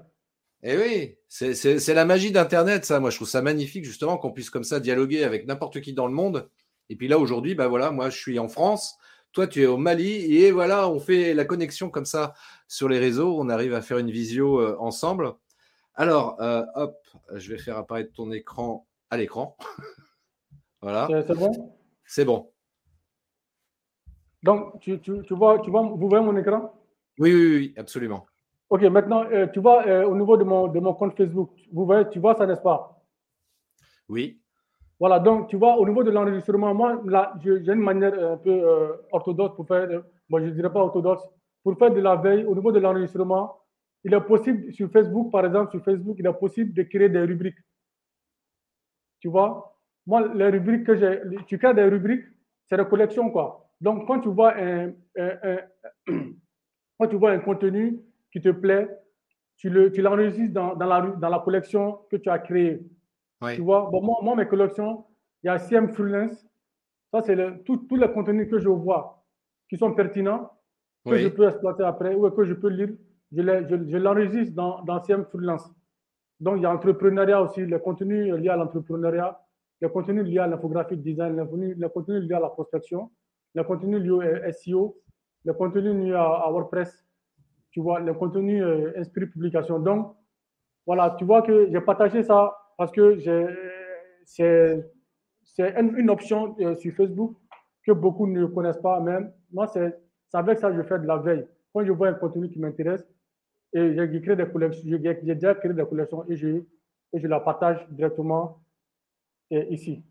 Eh 0.63 0.77
oui, 0.77 1.17
c'est 1.29 1.95
la 1.95 2.05
magie 2.05 2.33
d'Internet, 2.33 2.85
ça. 2.85 3.01
Moi, 3.01 3.11
je 3.11 3.17
trouve 3.17 3.29
ça 3.29 3.41
magnifique, 3.41 3.85
justement, 3.85 4.19
qu'on 4.19 4.33
puisse 4.33 4.51
comme 4.51 4.65
ça 4.65 4.79
dialoguer 4.79 5.25
avec 5.25 5.47
n'importe 5.47 5.81
qui 5.81 5.95
dans 5.95 6.07
le 6.07 6.13
monde. 6.13 6.49
Et 6.91 6.97
puis 6.97 7.09
là, 7.09 7.19
aujourd'hui, 7.19 7.55
bah 7.55 7.69
voilà, 7.69 7.91
moi, 7.91 8.11
je 8.11 8.19
suis 8.19 8.39
en 8.39 8.49
France. 8.49 8.99
Toi, 9.33 9.47
tu 9.47 9.63
es 9.63 9.67
au 9.67 9.77
Mali 9.77 10.37
et 10.37 10.51
voilà, 10.51 10.89
on 10.89 10.99
fait 10.99 11.35
la 11.35 11.45
connexion 11.45 11.89
comme 11.89 12.05
ça 12.05 12.35
sur 12.67 12.89
les 12.89 12.99
réseaux. 12.99 13.39
On 13.39 13.49
arrive 13.49 13.75
à 13.75 13.81
faire 13.81 13.99
une 13.99 14.11
visio 14.11 14.61
euh, 14.61 14.77
ensemble. 14.81 15.35
Alors, 15.95 16.41
euh, 16.41 16.65
hop, 16.75 16.97
je 17.35 17.53
vais 17.53 17.59
faire 17.59 17.77
apparaître 17.79 18.13
ton 18.13 18.33
écran 18.33 18.89
à 19.09 19.17
l'écran. 19.17 19.57
voilà. 20.83 21.07
C'est 21.27 21.35
bon 21.35 21.75
C'est 22.05 22.25
bon. 22.25 22.51
Donc, 24.43 24.81
tu, 24.81 24.99
vois, 25.31 25.61
tu 25.61 25.71
vois, 25.71 25.83
vous 25.83 26.09
voyez 26.09 26.25
mon 26.25 26.37
écran? 26.37 26.75
Oui, 27.19 27.33
oui, 27.33 27.57
oui, 27.57 27.75
absolument. 27.77 28.27
Ok, 28.69 28.83
maintenant, 28.83 29.25
euh, 29.25 29.47
tu 29.47 29.61
vois, 29.61 29.85
au 30.07 30.17
niveau 30.17 30.37
de 30.37 30.45
mon, 30.45 30.67
de 30.67 30.81
mon 30.81 30.95
compte 30.95 31.17
Facebook, 31.17 31.53
vous 31.73 31.85
voyez, 31.85 32.09
tu 32.11 32.19
vois 32.19 32.35
ça, 32.35 32.47
n'est-ce 32.47 32.63
pas? 32.63 33.01
Oui. 34.09 34.41
Voilà, 35.01 35.19
donc 35.19 35.49
tu 35.49 35.57
vois, 35.57 35.79
au 35.79 35.89
niveau 35.89 36.05
de 36.05 36.11
l'enregistrement, 36.11 36.75
moi, 36.75 37.01
là, 37.07 37.33
j'ai 37.43 37.73
une 37.73 37.81
manière 37.81 38.13
un 38.33 38.37
peu 38.37 38.51
euh, 38.51 38.93
orthodoxe 39.13 39.57
pour 39.57 39.67
faire, 39.67 39.89
moi 40.29 40.41
je 40.43 40.47
ne 40.47 40.51
dirais 40.51 40.71
pas 40.71 40.81
orthodoxe, 40.81 41.23
pour 41.63 41.79
faire 41.79 41.91
de 41.91 42.01
la 42.01 42.17
veille, 42.17 42.45
au 42.45 42.55
niveau 42.55 42.71
de 42.71 42.81
l'enregistrement, 42.81 43.57
il 44.05 44.13
est 44.13 44.21
possible, 44.21 44.71
sur 44.75 44.91
Facebook, 44.91 45.33
par 45.33 45.47
exemple, 45.47 45.71
sur 45.71 45.83
Facebook, 45.83 46.17
il 46.19 46.27
est 46.27 46.33
possible 46.35 46.75
de 46.75 46.83
créer 46.83 47.09
des 47.09 47.21
rubriques. 47.21 47.59
Tu 49.21 49.29
vois? 49.29 49.75
Moi, 50.07 50.29
les 50.35 50.49
rubriques 50.49 50.85
que 50.85 50.95
j'ai, 50.95 51.23
tu 51.47 51.57
crées 51.59 51.75
des 51.75 51.85
rubriques, 51.85 52.25
c'est 52.69 52.77
des 52.77 52.85
collections, 52.85 53.31
quoi. 53.31 53.71
Donc, 53.81 54.07
quand 54.07 54.21
tu 54.21 54.29
vois 54.29 54.55
un, 54.57 54.93
quand 56.99 57.09
tu 57.09 57.17
vois 57.17 57.31
un 57.31 57.39
contenu 57.39 58.01
qui 58.31 58.41
te 58.43 58.51
plaît, 58.51 58.89
tu 59.57 59.71
l'enregistres 59.71 60.53
dans, 60.53 60.75
dans, 60.75 60.87
la, 60.87 61.01
dans 61.01 61.29
la 61.31 61.39
collection 61.39 62.01
que 62.11 62.17
tu 62.17 62.29
as 62.29 62.39
créée. 62.39 62.81
Tu 63.55 63.63
vois, 63.63 63.89
bon, 63.91 64.03
moi, 64.23 64.37
mes 64.37 64.47
collections, 64.47 65.07
il 65.43 65.47
y 65.47 65.51
a 65.51 65.59
CM 65.59 65.89
Freelance. 65.89 66.47
Ça, 67.13 67.23
c'est 67.23 67.65
tous 67.65 67.97
les 67.97 68.13
contenus 68.13 68.49
que 68.51 68.59
je 68.59 68.69
vois 68.69 69.25
qui 69.69 69.77
sont 69.79 69.95
pertinents, 69.95 70.51
que 71.07 71.17
je 71.17 71.29
peux 71.29 71.49
exploiter 71.49 71.85
après 71.85 72.15
ou 72.15 72.31
que 72.31 72.45
je 72.45 72.55
peux 72.55 72.69
lire. 72.69 72.91
Je 73.33 73.97
l'enregistre 73.97 74.55
dans, 74.55 74.83
dans 74.83 75.03
CM 75.03 75.25
Freelance. 75.25 75.73
Donc, 76.41 76.57
il 76.57 76.63
y 76.63 76.67
a 76.67 76.73
entrepreneuriat 76.73 77.43
aussi, 77.43 77.65
les 77.65 77.79
contenus 77.81 78.35
liés 78.35 78.49
à 78.49 78.57
l'entrepreneuriat, 78.57 79.39
les 79.81 79.91
contenus 79.91 80.25
liés 80.25 80.39
à 80.39 80.47
l'infographique 80.47 81.03
design, 81.03 81.37
les 81.37 81.89
contenus, 81.91 82.23
liés 82.29 82.35
à 82.35 82.41
la 82.41 82.49
prospection, 82.49 83.11
les 83.55 83.65
contenus 83.65 84.01
liés 84.01 84.11
au 84.11 84.23
SEO, 84.53 84.99
les 85.45 85.55
contenus 85.55 85.95
liés 85.95 86.15
à, 86.15 86.51
WordPress, 86.51 87.05
tu 87.71 87.81
vois, 87.81 88.01
les 88.01 88.15
contenus 88.15 88.63
euh, 88.63 88.93
esprit 88.97 89.27
publication. 89.27 89.79
Donc, 89.79 90.17
voilà, 90.87 91.15
tu 91.19 91.25
vois 91.25 91.43
que 91.43 91.71
j'ai 91.71 91.81
partagé 91.81 92.23
ça 92.23 92.57
parce 92.81 92.93
que 92.93 93.19
c'est 94.25 94.83
une, 95.59 96.09
option 96.09 96.57
euh, 96.61 96.75
sur 96.77 96.95
Facebook 96.95 97.37
que 97.87 97.93
beaucoup 97.93 98.27
ne 98.27 98.47
connaissent 98.47 98.81
pas 98.81 99.01
même. 99.01 99.31
Moi, 99.53 99.67
c'est 99.67 99.95
avec 100.33 100.59
ça 100.59 100.71
que 100.71 100.79
je 100.79 100.83
fais 100.85 100.99
de 100.99 101.07
la 101.07 101.19
veille. 101.19 101.47
Quand 101.75 101.85
je 101.85 101.93
vois 101.93 102.09
un 102.09 102.15
contenu 102.15 102.49
qui 102.49 102.59
m'intéresse, 102.59 103.07
et 103.75 103.93
j'ai 103.95 104.07
des 104.09 104.51
collections, 104.51 104.83
j'ai 104.87 104.99
déjà 104.99 105.55
créé 105.57 105.75
des 105.75 105.85
collections 105.85 106.25
et 106.27 106.37
je, 106.37 106.49
et 107.13 107.21
je 107.21 107.27
la 107.27 107.41
partage 107.41 107.87
directement 107.91 108.63
ici. 109.51 110.03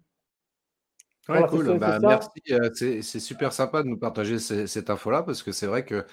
Ouais, 1.27 1.41
cool. 1.47 1.79
Bah, 1.79 1.97
merci. 1.99 2.29
Euh, 2.51 2.69
c'est 3.01 3.01
super 3.01 3.51
sympa 3.51 3.81
de 3.81 3.87
nous 3.87 3.97
partager 3.97 4.37
cette 4.37 4.91
info-là 4.91 5.23
parce 5.23 5.41
que 5.41 5.51
c'est 5.51 5.65
vrai 5.65 5.85
que 5.85 6.05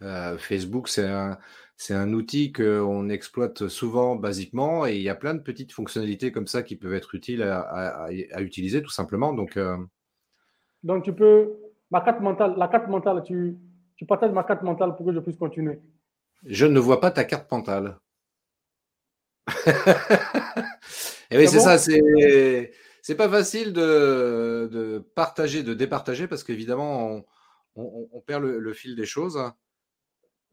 euh, 0.00 0.38
Facebook, 0.38 0.88
c'est 0.88 1.06
un, 1.06 1.38
c'est 1.80 1.94
un 1.94 2.12
outil 2.12 2.52
qu'on 2.52 3.08
exploite 3.08 3.68
souvent 3.68 4.16
basiquement 4.16 4.84
et 4.84 4.96
il 4.96 5.02
y 5.02 5.08
a 5.08 5.14
plein 5.14 5.34
de 5.34 5.40
petites 5.40 5.72
fonctionnalités 5.72 6.32
comme 6.32 6.48
ça 6.48 6.64
qui 6.64 6.74
peuvent 6.74 6.92
être 6.92 7.14
utiles 7.14 7.40
à, 7.40 8.08
utiliser 8.40 8.82
tout 8.82 8.90
simplement. 8.90 9.32
Donc, 9.32 9.56
euh, 9.56 9.76
Donc 10.82 11.04
tu 11.04 11.14
peux, 11.14 11.54
ma 11.92 12.00
carte 12.00 12.20
mentale, 12.20 12.54
la 12.58 12.66
carte 12.66 12.88
mentale, 12.88 13.22
tu, 13.24 13.56
tu 13.94 14.06
partages 14.06 14.32
ma 14.32 14.42
carte 14.42 14.62
mentale 14.62 14.96
pour 14.96 15.06
que 15.06 15.12
je 15.12 15.20
puisse 15.20 15.36
continuer. 15.36 15.78
Je 16.44 16.66
ne 16.66 16.80
vois 16.80 17.00
pas 17.00 17.12
ta 17.12 17.22
carte 17.22 17.50
mentale. 17.52 17.96
et 21.30 21.38
oui, 21.38 21.46
c'est 21.46 21.60
ça, 21.60 21.78
c'est 21.78 22.72
c'est 23.02 23.14
pas 23.14 23.28
facile 23.28 23.72
de, 23.72 24.68
de, 24.70 24.98
partager, 25.14 25.62
de 25.62 25.74
départager 25.74 26.26
parce 26.26 26.42
qu'évidemment, 26.42 27.24
on, 27.76 28.08
on, 28.12 28.20
perd 28.20 28.42
le, 28.42 28.58
le, 28.58 28.72
fil 28.74 28.96
des 28.96 29.06
choses. 29.06 29.40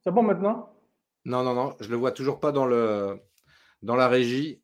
C'est 0.03 0.11
bon 0.11 0.21
maintenant? 0.21 0.74
Non, 1.25 1.43
non, 1.43 1.55
non, 1.55 1.75
je 1.79 1.85
ne 1.85 1.91
le 1.91 1.97
vois 1.97 2.11
toujours 2.11 2.39
pas 2.39 2.51
dans, 2.51 2.65
le, 2.65 3.19
dans 3.81 3.95
la 3.95 4.07
régie. 4.07 4.61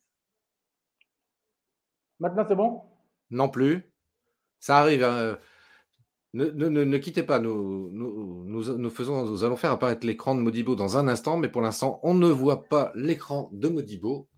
Maintenant, 2.19 2.45
c'est 2.47 2.55
bon? 2.55 2.83
Non 3.31 3.49
plus. 3.49 3.91
Ça 4.59 4.77
arrive. 4.77 5.03
Hein. 5.03 5.39
Ne, 6.33 6.51
ne, 6.51 6.97
quittez 6.97 7.23
pas. 7.23 7.39
Nous, 7.39 7.89
nous, 7.91 8.77
nous, 8.77 8.89
faisons, 8.91 9.25
nous 9.25 9.43
allons 9.43 9.57
faire 9.57 9.71
apparaître 9.71 10.05
l'écran 10.05 10.35
de 10.35 10.41
Modibo 10.41 10.75
dans 10.75 10.97
un 10.97 11.07
instant, 11.07 11.37
mais 11.37 11.49
pour 11.49 11.61
l'instant, 11.61 11.99
on 12.03 12.13
ne 12.13 12.27
voit 12.27 12.65
pas 12.65 12.91
l'écran 12.93 13.49
de 13.51 13.67
Modibo. 13.67 14.29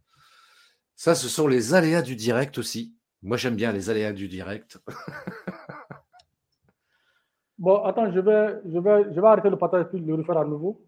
Ça, 0.95 1.15
ce 1.15 1.27
sont 1.27 1.47
les 1.47 1.73
aléas 1.73 2.01
du 2.01 2.15
direct 2.15 2.57
aussi. 2.57 2.95
Moi, 3.21 3.35
j'aime 3.35 3.55
bien 3.55 3.73
les 3.73 3.89
aléas 3.89 4.13
du 4.13 4.29
direct. 4.29 4.79
bon, 7.57 7.83
attends, 7.83 8.11
je 8.13 8.19
vais, 8.19 8.61
je, 8.65 8.79
vais, 8.79 9.13
je 9.13 9.19
vais 9.19 9.27
arrêter 9.27 9.49
le 9.49 9.57
partage 9.57 9.87
et 9.93 9.97
le 9.97 10.15
refaire 10.15 10.37
à 10.37 10.45
nouveau. 10.45 10.85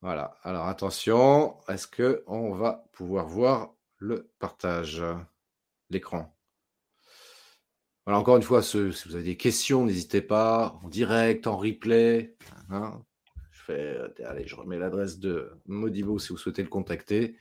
Voilà. 0.00 0.36
Alors 0.42 0.66
attention, 0.66 1.56
est-ce 1.68 1.86
que 1.88 2.22
on 2.26 2.54
va 2.54 2.84
pouvoir 2.92 3.26
voir 3.26 3.74
le 3.96 4.30
partage, 4.38 5.02
l'écran? 5.90 6.34
Voilà, 8.06 8.20
encore 8.20 8.36
une 8.36 8.42
fois, 8.42 8.62
si 8.62 8.78
vous 8.78 9.14
avez 9.16 9.24
des 9.24 9.36
questions, 9.36 9.84
n'hésitez 9.84 10.22
pas, 10.22 10.80
en 10.82 10.88
direct, 10.88 11.46
en 11.46 11.58
replay. 11.58 12.36
Hein. 12.70 13.02
je 13.50 13.62
fais, 13.62 13.98
allez, 14.24 14.46
je 14.46 14.56
remets 14.56 14.78
l'adresse 14.78 15.18
de 15.18 15.52
Modibo 15.66 16.18
si 16.18 16.28
vous 16.30 16.38
souhaitez 16.38 16.62
le 16.62 16.70
contacter. 16.70 17.36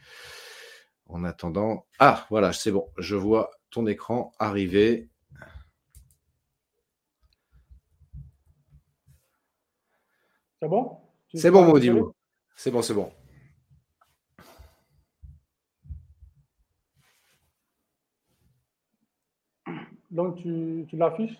En 1.05 1.23
attendant, 1.23 1.85
ah 1.99 2.25
voilà, 2.29 2.51
c'est 2.51 2.71
bon, 2.71 2.89
je 2.97 3.15
vois 3.15 3.51
ton 3.69 3.87
écran 3.87 4.33
arriver. 4.39 5.09
C'est 10.61 10.67
bon? 10.67 10.97
C'est 11.33 11.51
bon, 11.51 11.63
Modibo. 11.63 12.16
C'est 12.57 12.71
bon, 12.71 12.81
c'est 12.81 12.95
bon. 12.95 13.11
Donc 20.09 20.37
tu, 20.37 20.87
l'affiches? 20.93 21.37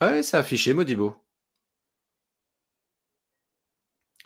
Oui, 0.00 0.22
c'est 0.22 0.36
affiché, 0.36 0.72
Modibo. 0.72 1.16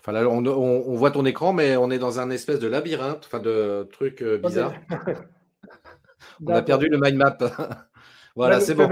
Enfin, 0.00 0.26
on, 0.26 0.94
voit 0.94 1.10
ton 1.10 1.24
écran, 1.24 1.54
mais 1.54 1.76
on 1.78 1.90
est 1.90 1.98
dans 1.98 2.20
un 2.20 2.28
espèce 2.28 2.60
de 2.60 2.68
labyrinthe, 2.68 3.24
enfin 3.24 3.40
de 3.40 3.88
truc 3.90 4.20
euh, 4.20 4.36
bizarre. 4.38 4.74
on 6.46 6.52
a 6.52 6.62
perdu 6.62 6.88
le 6.88 6.98
mind 7.00 7.16
map. 7.16 7.38
voilà, 8.36 8.60
c'est 8.60 8.74
bon. 8.74 8.88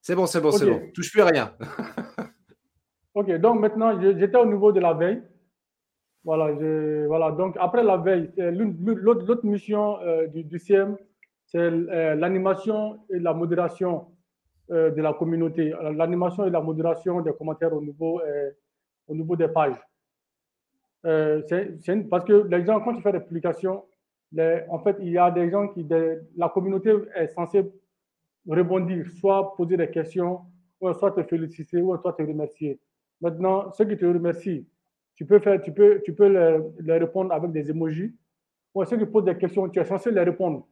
C'est 0.00 0.16
bon, 0.16 0.26
c'est 0.26 0.40
bon, 0.40 0.50
c'est 0.50 0.66
bon. 0.66 0.90
Touche 0.92 1.12
plus 1.12 1.22
à 1.22 1.26
rien. 1.26 1.54
ok, 3.14 3.30
donc 3.36 3.60
maintenant, 3.60 4.00
j'étais 4.00 4.36
au 4.36 4.46
niveau 4.46 4.72
de 4.72 4.80
la 4.80 4.92
veille. 4.94 5.22
Voilà, 6.22 6.52
voilà. 7.06 7.30
donc 7.30 7.56
après 7.58 7.82
la 7.82 7.96
veille, 7.96 8.30
l'autre 8.36 9.46
mission 9.46 9.98
euh, 10.00 10.26
du, 10.26 10.58
CM, 10.58 10.98
c'est 11.46 11.58
euh, 11.58 12.14
l'animation 12.14 13.00
et 13.08 13.18
la 13.18 13.32
modération 13.32 14.08
euh, 14.70 14.90
de 14.90 15.00
la 15.00 15.14
communauté. 15.14 15.72
L'animation 15.94 16.46
et 16.46 16.50
la 16.50 16.60
modération 16.60 17.22
des 17.22 17.32
commentaires 17.32 17.72
au 17.72 17.80
niveau, 17.80 18.20
au 19.08 19.14
niveau 19.14 19.34
des 19.34 19.48
pages. 19.48 19.80
parce 21.02 22.24
que 22.24 22.46
les 22.48 22.64
gens, 22.66 22.80
quand 22.80 22.94
tu 22.94 23.02
fais 23.02 23.12
des 23.12 23.20
publications, 23.20 23.84
en 24.68 24.78
fait, 24.78 24.96
il 25.00 25.08
y 25.12 25.18
a 25.18 25.30
des 25.30 25.50
gens 25.50 25.68
qui, 25.68 25.86
la 26.36 26.50
communauté 26.50 26.94
est 27.14 27.28
censée 27.28 27.64
rebondir, 28.46 29.06
soit 29.18 29.56
poser 29.56 29.78
des 29.78 29.90
questions, 29.90 30.40
soit 30.78 31.12
te 31.12 31.22
féliciter, 31.22 31.80
ou 31.80 31.96
soit 31.96 32.12
te 32.12 32.22
remercier. 32.22 32.78
Maintenant, 33.22 33.72
ceux 33.72 33.86
qui 33.86 33.96
te 33.96 34.04
remercient, 34.04 34.66
tu 35.20 35.26
peux, 35.26 35.38
faire, 35.38 35.60
tu 35.60 35.70
peux, 35.70 36.00
tu 36.02 36.14
peux 36.14 36.28
leur, 36.28 36.98
répondre 36.98 37.30
avec 37.34 37.52
des 37.52 37.70
emojis. 37.70 38.16
Ou 38.74 38.82
ceux 38.86 38.96
qui 38.96 39.04
posent 39.04 39.26
des 39.26 39.36
questions, 39.36 39.68
tu 39.68 39.78
es 39.78 39.84
censé 39.84 40.10
leur 40.10 40.24
répondre. 40.24 40.66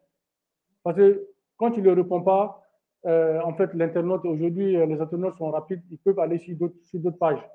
Parce 0.83 0.97
que 0.97 1.29
quand 1.59 1.71
tu 1.71 1.83
ne 1.83 1.85
leur 1.85 1.97
réponds 1.97 2.23
pas, 2.23 2.63
euh, 3.05 3.43
en 3.43 3.53
fait, 3.53 3.75
l'internaute, 3.75 4.25
aujourd'hui, 4.25 4.75
euh, 4.75 4.87
les 4.87 4.99
internautes 4.99 5.37
sont 5.37 5.51
rapides, 5.51 5.83
ils 5.91 5.99
peuvent 5.99 6.19
aller 6.19 6.39
sur 6.39 6.57
d'autres 6.57 7.19
pages. 7.19 7.47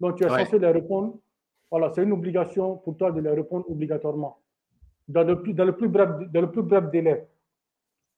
Donc, 0.00 0.16
tu 0.16 0.24
es 0.24 0.28
censé 0.30 0.58
leur 0.58 0.72
répondre. 0.72 1.18
Voilà, 1.70 1.92
c'est 1.94 2.02
une 2.02 2.12
obligation 2.12 2.78
pour 2.78 2.96
toi 2.96 3.12
de 3.12 3.20
leur 3.20 3.36
répondre 3.36 3.70
obligatoirement. 3.70 4.38
Dans 5.06 5.24
le 5.24 5.42
plus, 5.42 5.52
dans 5.52 5.66
le 5.66 5.76
plus, 5.76 5.88
bref, 5.88 6.08
dans 6.32 6.40
le 6.40 6.50
plus 6.50 6.62
bref 6.62 6.90
délai. 6.90 7.28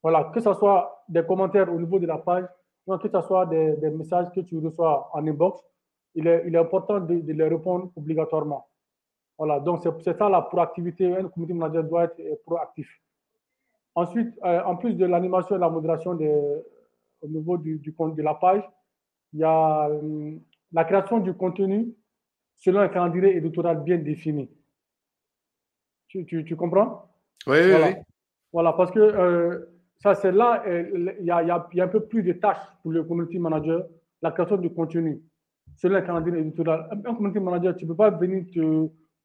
Voilà, 0.04 0.30
que 0.32 0.38
ce 0.38 0.54
soit 0.54 1.02
des 1.08 1.26
commentaires 1.26 1.68
au 1.74 1.80
niveau 1.80 1.98
de 1.98 2.06
la 2.06 2.18
page, 2.18 2.44
que 2.86 3.08
ce 3.08 3.20
soit 3.22 3.46
des, 3.46 3.72
des 3.78 3.90
messages 3.90 4.30
que 4.30 4.40
tu 4.40 4.56
reçois 4.58 5.10
en 5.12 5.26
inbox, 5.26 5.60
il 6.14 6.26
est, 6.26 6.44
il 6.46 6.54
est 6.54 6.58
important 6.58 7.00
de, 7.00 7.20
de, 7.20 7.32
les 7.32 7.48
répondre 7.48 7.90
obligatoirement. 7.96 8.66
Voilà, 9.38 9.60
donc 9.60 9.82
c'est 10.02 10.18
ça 10.18 10.28
la 10.28 10.42
proactivité. 10.42 11.16
Un 11.16 11.28
community 11.28 11.54
manager 11.54 11.84
doit 11.84 12.04
être 12.04 12.20
euh, 12.20 12.34
proactif. 12.44 12.88
Ensuite, 13.94 14.34
euh, 14.44 14.62
en 14.64 14.76
plus 14.76 14.94
de 14.94 15.06
l'animation 15.06 15.56
et 15.56 15.58
la 15.58 15.70
modération 15.70 16.14
de, 16.14 16.30
au 17.22 17.28
niveau 17.28 17.56
du, 17.56 17.78
du, 17.78 17.90
de 17.90 18.22
la 18.22 18.34
page, 18.34 18.62
il 19.32 19.40
y 19.40 19.44
a 19.44 19.88
euh, 19.88 20.36
la 20.72 20.84
création 20.84 21.18
du 21.18 21.34
contenu 21.34 21.94
selon 22.56 22.80
un 22.80 22.88
calendrier 22.88 23.36
éditorial 23.36 23.82
bien 23.82 23.98
défini. 23.98 24.50
Tu, 26.08 26.26
tu, 26.26 26.44
tu 26.44 26.56
comprends? 26.56 27.10
Oui, 27.46 27.56
oui, 27.62 27.70
voilà. 27.70 27.88
oui. 27.88 27.94
Voilà, 28.52 28.72
parce 28.72 28.90
que 28.90 29.70
ça, 30.00 30.14
c'est 30.16 30.32
là, 30.32 30.64
il 30.66 31.24
y, 31.24 31.30
a, 31.30 31.42
il 31.42 31.48
y, 31.48 31.80
a, 31.80 31.84
un 31.84 31.88
peu 31.88 32.04
plus 32.04 32.22
de 32.22 32.32
tâches 32.32 32.58
pour 32.82 32.90
le 32.90 33.04
community 33.04 33.38
manager, 33.38 33.86
la 34.20 34.32
création 34.32 34.56
du 34.56 34.70
contenu. 34.70 35.22
Selon 35.80 35.94
le 35.94 36.02
calendrier 36.02 36.40
éditorial, 36.40 36.88
un 36.92 37.14
community 37.14 37.40
manager, 37.40 37.74
tu 37.74 37.86
ne 37.86 37.90
peux 37.90 37.96
pas 37.96 38.10
venir 38.10 38.44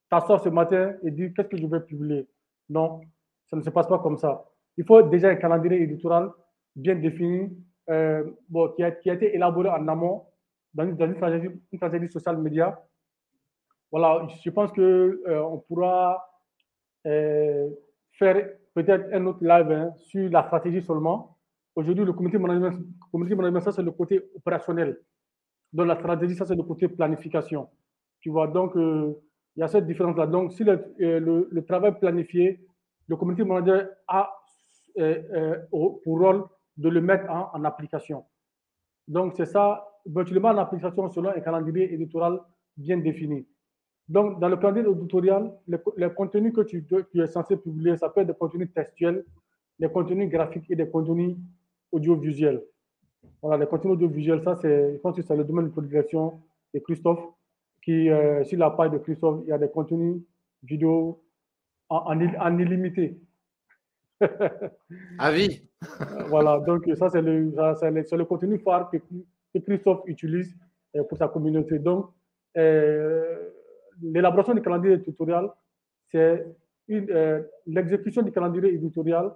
t'asseoir 0.10 0.40
ce 0.40 0.48
matin 0.48 0.94
et 1.04 1.12
dire 1.12 1.32
qu'est-ce 1.36 1.50
que 1.50 1.58
je 1.58 1.68
vais 1.68 1.82
publier. 1.82 2.30
Non, 2.70 3.02
ça 3.50 3.58
ne 3.58 3.62
se 3.62 3.70
passe 3.70 3.88
pas 3.88 4.00
comme 4.00 4.16
ça. 4.16 4.46
Il 4.78 4.86
faut 4.86 5.02
déjà 5.02 5.28
un 5.28 5.36
calendrier 5.36 5.82
éditorial 5.82 6.30
bien 6.74 6.96
défini, 6.96 7.52
euh, 7.90 8.24
bon, 8.48 8.70
qui, 8.70 8.84
a, 8.84 8.88
été 8.88 9.36
élaboré 9.36 9.68
en 9.68 9.86
amont 9.90 10.28
dans 10.74 10.86
une, 10.86 10.96
stratégie, 11.16 11.50
une 11.74 11.78
stratégie 11.78 12.10
social 12.10 12.38
média. 12.38 12.82
Voilà, 13.92 14.26
je 14.42 14.50
pense 14.50 14.72
qu'on 14.72 14.82
euh, 14.82 15.58
pourra 15.68 16.26
euh, 17.06 17.70
faire 18.14 18.50
peut-être 18.74 19.14
un 19.14 19.26
autre 19.26 19.44
live 19.44 19.72
hein, 19.72 19.94
sur 19.98 20.30
la 20.30 20.44
stratégie 20.44 20.82
seulement. 20.82 21.38
Aujourd'hui, 21.76 22.06
le 22.06 22.14
comité 22.14 22.38
management, 22.38 22.82
community 23.12 23.36
management 23.36 23.60
ça 23.60 23.74
c'est 23.74 23.84
le 23.84 23.92
côté 23.92 24.22
opérationnel. 24.34 25.02
Donc 25.74 25.88
la 25.88 25.96
stratégie, 25.96 26.36
ça 26.36 26.46
c'est 26.46 26.56
le 26.56 26.64
côté 26.64 26.88
planification. 26.88 27.70
Tu 28.22 28.30
vois, 28.30 28.48
donc 28.48 28.76
euh, 28.76 29.14
il 29.56 29.60
y 29.62 29.64
a 29.64 29.68
cette 29.68 29.86
différence-là. 29.86 30.28
Donc 30.28 30.54
si 30.54 30.64
le, 30.64 30.96
euh, 31.02 31.48
le, 31.50 31.66
travail 31.66 31.98
planifié, 32.00 32.66
le 33.08 33.16
comité 33.16 33.44
manager 33.44 33.88
a 34.08 34.32
euh, 34.98 35.22
euh 35.34 35.90
pour 36.04 36.20
rôle 36.20 36.46
de 36.78 36.90
le 36.90 37.02
mettre 37.02 37.30
en, 37.30 37.64
application. 37.64 38.26
Donc 39.08 39.34
c'est 39.36 39.46
ça, 39.46 39.88
tu 40.26 40.34
le 40.34 40.40
mets 40.40 40.50
en 40.50 40.58
application 40.58 41.10
selon 41.12 41.30
un 41.30 41.40
calendrier 41.40 41.94
éditorial 41.94 42.40
bien 42.78 42.98
défini. 42.98 43.48
Donc, 44.08 44.40
dans 44.40 44.50
le 44.50 44.58
calendrier 44.58 44.88
éditorial, 44.88 45.52
les, 45.68 45.78
les, 45.98 46.14
contenus 46.14 46.54
que 46.54 46.62
tu, 46.62 46.86
tu, 46.86 47.22
es 47.22 47.28
censé 47.28 47.58
publier, 47.58 47.98
ça 47.98 48.10
peut 48.10 48.22
être 48.22 48.28
des 48.28 48.34
contenus 48.36 48.72
textuels, 48.74 49.26
des 49.80 49.90
contenus 49.90 50.30
graphiques 50.30 50.70
et 50.70 50.76
des 50.76 50.88
contenus 50.88 51.38
audiovisuels. 51.92 52.62
Voilà, 53.42 53.64
les 53.64 53.70
contenus 53.70 53.94
audiovisuels, 53.94 54.44
ça, 54.44 54.56
c'est, 54.56 54.94
je 54.94 54.98
pense 55.00 55.16
que 55.16 55.22
c'est 55.22 55.36
le 55.36 55.44
domaine 55.44 55.66
de 55.66 55.72
prédilection 55.72 56.42
de 56.74 56.80
Christophe, 56.80 57.24
qui, 57.84 58.10
euh, 58.10 58.44
sur 58.44 58.58
la 58.58 58.72
page 58.72 58.92
de 58.92 58.98
Christophe, 58.98 59.42
il 59.44 59.50
y 59.50 59.54
a 59.54 59.58
des 59.58 59.70
contenus 59.70 60.22
vidéo 60.64 61.22
en, 61.90 61.98
en, 61.98 62.20
en 62.20 62.58
illimité. 62.58 63.20
à 65.20 65.32
vie. 65.32 65.62
voilà, 66.30 66.60
donc 66.60 66.90
ça, 66.96 67.10
c'est 67.10 67.22
le, 67.22 67.54
c'est 67.80 67.92
le, 67.92 68.18
le, 68.18 68.26
contenu 68.26 68.58
phare 68.60 68.90
que, 68.90 68.98
que 68.98 69.60
Christophe 69.60 70.02
utilise 70.06 70.56
euh, 70.96 71.04
pour 71.04 71.18
sa 71.18 71.28
communauté. 71.28 71.80
Donc, 71.80 72.12
euh, 72.58 73.50
l'élaboration 74.02 74.54
du 74.54 74.62
calendrier 74.62 74.96
éditorial, 74.96 75.50
c'est 76.12 76.46
euh, 76.90 77.44
l'exécution 77.66 78.22
du 78.22 78.32
calendrier 78.32 78.74
éditorial, 78.74 79.32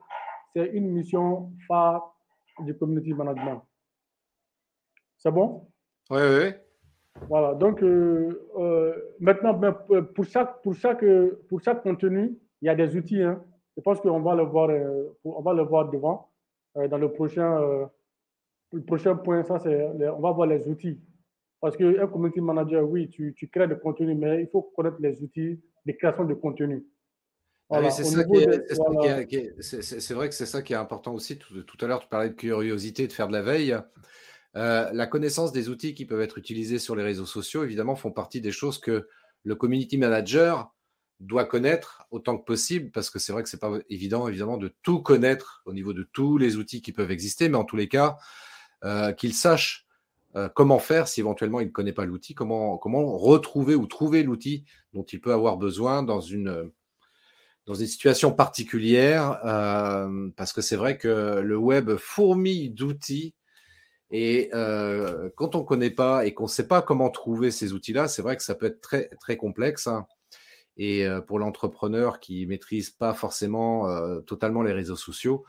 c'est 0.56 0.68
une 0.68 0.90
mission 0.92 1.52
phare 1.68 2.16
du 2.60 2.76
community 2.78 3.14
management. 3.14 3.62
C'est 5.20 5.32
bon? 5.32 5.68
Oui, 6.10 6.22
oui. 6.22 6.54
Voilà, 7.28 7.54
donc 7.54 7.84
euh, 7.84 8.48
euh, 8.58 8.96
maintenant, 9.20 9.54
ben, 9.54 9.74
pour 9.74 10.26
chaque, 10.26 10.62
pour, 10.62 10.74
chaque, 10.74 11.04
pour 11.50 11.62
chaque 11.62 11.84
contenu, 11.84 12.38
il 12.62 12.66
y 12.66 12.70
a 12.70 12.76
des 12.76 12.96
outils. 12.96 13.22
Hein. 13.22 13.44
Je 13.76 13.82
pense 13.82 14.00
qu'on 14.00 14.22
va 14.22 14.36
le 14.36 14.44
voir, 14.44 14.70
euh, 14.70 15.18
on 15.26 15.42
va 15.42 15.54
le 15.54 15.64
voir 15.64 15.90
devant. 15.90 16.30
Dans 16.76 16.98
le 16.98 17.12
prochain, 17.12 17.60
le 18.72 18.82
prochain 18.84 19.16
point, 19.16 19.44
ça, 19.44 19.60
c'est, 19.60 19.90
on 20.10 20.20
va 20.20 20.32
voir 20.32 20.48
les 20.48 20.68
outils. 20.68 21.02
Parce 21.60 21.76
qu'un 21.76 22.08
community 22.08 22.40
manager, 22.40 22.88
oui, 22.88 23.10
tu, 23.10 23.34
tu, 23.36 23.50
crées 23.50 23.68
du 23.68 23.76
contenu, 23.76 24.16
mais 24.16 24.44
il 24.44 24.48
faut 24.48 24.62
connaître 24.62 24.98
les 25.00 25.22
outils 25.22 25.60
de 25.86 25.92
création 25.92 26.24
de 26.24 26.36
contenu. 26.36 26.86
Voilà. 27.70 27.90
c'est 27.90 28.04
vrai 30.14 30.30
que 30.30 30.36
c'est 30.36 30.46
ça 30.46 30.62
qui 30.62 30.74
est 30.74 30.78
important 30.78 31.14
aussi. 31.14 31.38
Tout, 31.38 31.64
tout, 31.64 31.86
à 31.86 31.88
l'heure, 31.88 32.00
tu 32.00 32.08
parlais 32.08 32.30
de 32.30 32.36
curiosité, 32.36 33.08
de 33.08 33.12
faire 33.12 33.28
de 33.28 33.34
la 33.34 33.42
veille. 33.42 33.76
Euh, 34.56 34.90
la 34.94 35.08
connaissance 35.08 35.52
des 35.52 35.70
outils 35.70 35.94
qui 35.94 36.06
peuvent 36.06 36.22
être 36.22 36.38
utilisés 36.38 36.80
sur 36.80 36.96
les 36.96 37.04
réseaux 37.04 37.26
sociaux, 37.26 37.64
évidemment, 37.64 37.96
font 37.96 38.12
partie 38.12 38.42
des 38.42 38.52
choses 38.52 38.80
que 38.80 39.08
le 39.44 39.56
community 39.56 39.98
manager 39.98 40.74
doit 41.20 41.46
connaître 41.46 42.04
autant 42.12 42.38
que 42.38 42.46
possible, 42.46 42.92
parce 42.92 43.10
que 43.10 43.20
c'est 43.20 43.32
vrai 43.32 43.44
que 43.44 43.50
c'est 43.50 43.60
pas 43.60 43.78
évident, 43.90 44.28
évidemment, 44.28 44.58
de 44.58 44.74
tout 44.84 45.02
connaître 45.02 45.62
au 45.66 45.74
niveau 45.74 45.94
de 45.94 46.04
tous 46.04 46.38
les 46.38 46.56
outils 46.56 46.82
qui 46.82 46.94
peuvent 46.94 47.12
exister, 47.12 47.50
mais 47.50 47.58
en 47.58 47.66
tous 47.66 47.76
les 47.76 47.90
cas, 47.90 48.18
euh, 48.86 49.12
qu'il 49.12 49.34
sache 49.34 49.86
euh, 50.36 50.48
comment 50.48 50.80
faire 50.80 51.08
si 51.08 51.20
éventuellement 51.20 51.60
il 51.60 51.68
ne 51.68 51.72
connaît 51.72 51.94
pas 51.94 52.06
l'outil, 52.06 52.34
comment, 52.34 52.78
comment 52.78 53.18
retrouver 53.18 53.76
ou 53.76 53.86
trouver 53.86 54.24
l'outil 54.24 54.64
dont 54.94 55.04
il 55.04 55.20
peut 55.20 55.34
avoir 55.34 55.58
besoin 55.58 56.04
dans 56.04 56.22
une, 56.22 56.72
situation 57.76 58.32
particulière, 58.32 59.40
parce 60.36 60.54
que 60.54 60.62
c'est 60.62 60.76
vrai 60.76 60.98
que 60.98 61.40
le 61.40 61.56
web 61.56 61.98
fourmille 61.98 62.72
d'outils. 62.72 63.36
Et 64.12 64.50
euh, 64.54 65.30
quand 65.36 65.56
on 65.56 65.60
ne 65.60 65.66
connaît 65.66 65.92
pas 65.92 66.26
et 66.26 66.34
qu'on 66.34 66.46
ne 66.46 66.50
sait 66.50 66.68
pas 66.68 66.82
comment 66.82 67.10
trouver 67.10 67.52
ces 67.52 67.74
outils-là, 67.74 68.08
c'est 68.08 68.22
vrai 68.22 68.38
que 68.38 68.44
ça 68.44 68.56
peut 68.56 68.66
être 68.66 68.82
très, 68.82 69.10
très 69.20 69.38
complexe. 69.38 69.88
Hein. 69.88 70.08
Et 70.78 71.06
euh, 71.06 71.22
pour 71.22 71.40
l'entrepreneur 71.40 72.20
qui 72.20 72.46
maîtrise 72.48 72.90
pas 72.90 73.14
forcément 73.14 73.90
euh, 73.90 74.22
totalement 74.22 74.64
les 74.64 74.74
réseaux 74.74 74.96
sociaux, 74.96 75.46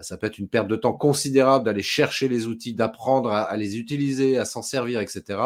ça 0.00 0.16
peut 0.16 0.26
être 0.26 0.38
une 0.38 0.48
perte 0.48 0.66
de 0.66 0.74
temps 0.74 0.92
considérable 0.92 1.64
d'aller 1.64 1.82
chercher 1.82 2.26
les 2.28 2.46
outils, 2.48 2.74
d'apprendre 2.74 3.30
à, 3.30 3.42
à, 3.42 3.56
les 3.56 3.78
utiliser, 3.78 4.38
à 4.38 4.44
s'en 4.44 4.60
servir, 4.60 5.00
etc. 5.00 5.38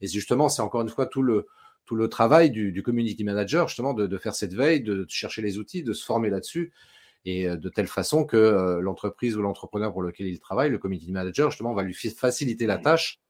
Et 0.00 0.08
justement, 0.08 0.48
c'est 0.48 0.62
encore 0.62 0.82
une 0.82 0.88
fois 0.88 1.06
tout 1.06 1.22
le, 1.22 1.46
tout 1.86 1.94
le 1.94 2.08
travail 2.08 2.50
du, 2.50 2.72
du 2.72 2.82
community 2.82 3.22
manager, 3.22 3.68
justement, 3.68 3.94
de, 3.94 4.06
de, 4.06 4.18
faire 4.18 4.34
cette 4.34 4.54
veille, 4.54 4.82
de 4.82 5.06
chercher 5.08 5.42
les 5.42 5.58
outils, 5.58 5.84
de 5.84 5.92
se 5.92 6.04
former 6.04 6.28
là-dessus, 6.28 6.72
et 7.24 7.48
euh, 7.48 7.56
de 7.56 7.68
telle 7.68 7.86
façon 7.86 8.24
que 8.24 8.36
euh, 8.36 8.80
l'entreprise 8.80 9.36
ou 9.36 9.42
l'entrepreneur 9.42 9.92
pour 9.92 10.02
lequel 10.02 10.26
il 10.26 10.38
travaille, 10.40 10.70
le 10.70 10.78
community 10.78 11.10
manager, 11.10 11.50
justement, 11.50 11.74
va 11.74 11.82
lui 11.82 11.94
faciliter 11.94 12.66
la 12.66 12.78
tâche, 12.78 13.20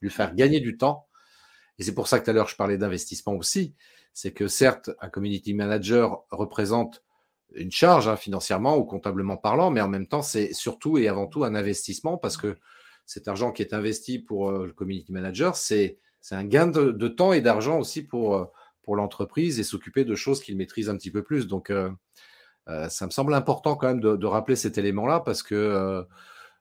lui 0.00 0.10
faire 0.10 0.34
gagner 0.34 0.60
du 0.60 0.76
temps. 0.76 1.06
Et 1.78 1.82
c'est 1.82 1.94
pour 1.94 2.08
ça 2.08 2.18
que 2.18 2.24
tout 2.24 2.30
à 2.30 2.34
l'heure, 2.34 2.48
je 2.48 2.56
parlais 2.56 2.78
d'investissement 2.78 3.34
aussi. 3.34 3.74
C'est 4.12 4.32
que 4.32 4.46
certes, 4.46 4.90
un 5.00 5.08
community 5.08 5.54
manager 5.54 6.24
représente 6.30 7.02
une 7.54 7.70
charge 7.70 8.08
hein, 8.08 8.16
financièrement 8.16 8.76
ou 8.76 8.84
comptablement 8.84 9.36
parlant, 9.36 9.70
mais 9.70 9.80
en 9.80 9.88
même 9.88 10.06
temps, 10.06 10.22
c'est 10.22 10.52
surtout 10.52 10.98
et 10.98 11.08
avant 11.08 11.26
tout 11.26 11.44
un 11.44 11.54
investissement 11.54 12.16
parce 12.16 12.36
que 12.36 12.56
cet 13.06 13.28
argent 13.28 13.52
qui 13.52 13.62
est 13.62 13.74
investi 13.74 14.18
pour 14.18 14.50
le 14.50 14.72
community 14.72 15.12
manager, 15.12 15.56
c'est 15.56 15.98
un 16.30 16.44
gain 16.44 16.68
de, 16.68 17.08
temps 17.08 17.32
et 17.32 17.40
d'argent 17.40 17.78
aussi 17.78 18.02
pour, 18.02 18.50
pour 18.82 18.96
l'entreprise 18.96 19.60
et 19.60 19.64
s'occuper 19.64 20.04
de 20.04 20.14
choses 20.14 20.40
qu'il 20.40 20.56
maîtrise 20.56 20.88
un 20.88 20.96
petit 20.96 21.10
peu 21.10 21.22
plus. 21.22 21.46
Donc, 21.46 21.70
ça 22.66 23.06
me 23.06 23.10
semble 23.10 23.34
important 23.34 23.76
quand 23.76 23.88
même 23.88 24.00
de, 24.00 24.16
de 24.16 24.26
rappeler 24.26 24.56
cet 24.56 24.78
élément-là 24.78 25.20
parce 25.20 25.42
que 25.42 26.04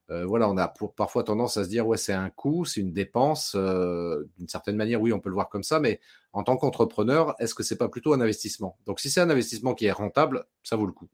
euh, 0.10 0.26
voilà, 0.26 0.50
on 0.50 0.58
a 0.58 0.72
parfois 0.98 1.24
tendance 1.24 1.56
à 1.58 1.64
se 1.64 1.70
dire 1.70 1.88
ouais, 1.88 1.98
c'est 1.98 2.14
un 2.14 2.30
coût, 2.30 2.66
c'est 2.66 2.82
une 2.82 2.92
dépense. 2.92 3.56
Euh, 3.58 4.30
d'une 4.38 4.50
certaine 4.50 4.76
manière, 4.76 5.02
oui, 5.02 5.14
on 5.14 5.20
peut 5.20 5.30
le 5.30 5.36
voir 5.36 5.50
comme 5.50 5.64
ça, 5.64 5.80
mais 5.80 6.00
en 6.34 6.44
tant 6.44 6.58
qu'entrepreneur, 6.58 7.36
est-ce 7.40 7.56
que 7.56 7.64
c'est 7.64 7.78
pas 7.78 7.88
plutôt 7.88 8.14
un 8.14 8.22
investissement? 8.22 8.78
Donc, 8.86 9.00
si 9.00 9.10
c'est 9.10 9.22
un 9.22 9.30
investissement 9.30 9.74
qui 9.74 9.86
est 9.86 9.92
rentable, 9.92 10.46
ça 10.62 10.76
vaut 10.76 10.86
le 10.86 10.92
coup. 10.92 11.08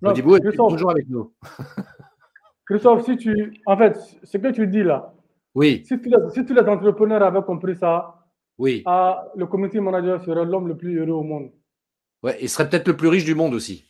Non, 0.00 0.12
toujours 0.12 0.90
avec 0.90 1.08
nous? 1.08 1.32
Christophe, 2.66 3.04
si 3.04 3.16
tu, 3.16 3.60
en 3.66 3.76
fait, 3.76 3.98
ce 4.22 4.38
que 4.38 4.48
tu 4.48 4.66
dis 4.66 4.82
là, 4.82 5.12
oui. 5.54 5.82
Si 5.86 5.98
tous 5.98 6.54
les, 6.54 6.68
entrepreneurs 6.68 7.22
avaient 7.22 7.42
compris 7.42 7.76
ça, 7.76 8.26
oui. 8.58 8.82
Ah, 8.86 9.26
le 9.34 9.46
community 9.46 9.80
manager 9.80 10.22
serait 10.22 10.44
l'homme 10.44 10.68
le 10.68 10.76
plus 10.76 10.98
heureux 10.98 11.12
au 11.12 11.22
monde. 11.22 11.50
Ouais, 12.26 12.36
il 12.40 12.48
serait 12.48 12.68
peut-être 12.68 12.88
le 12.88 12.96
plus 12.96 13.06
riche 13.06 13.24
du 13.24 13.36
monde 13.36 13.54
aussi. 13.54 13.84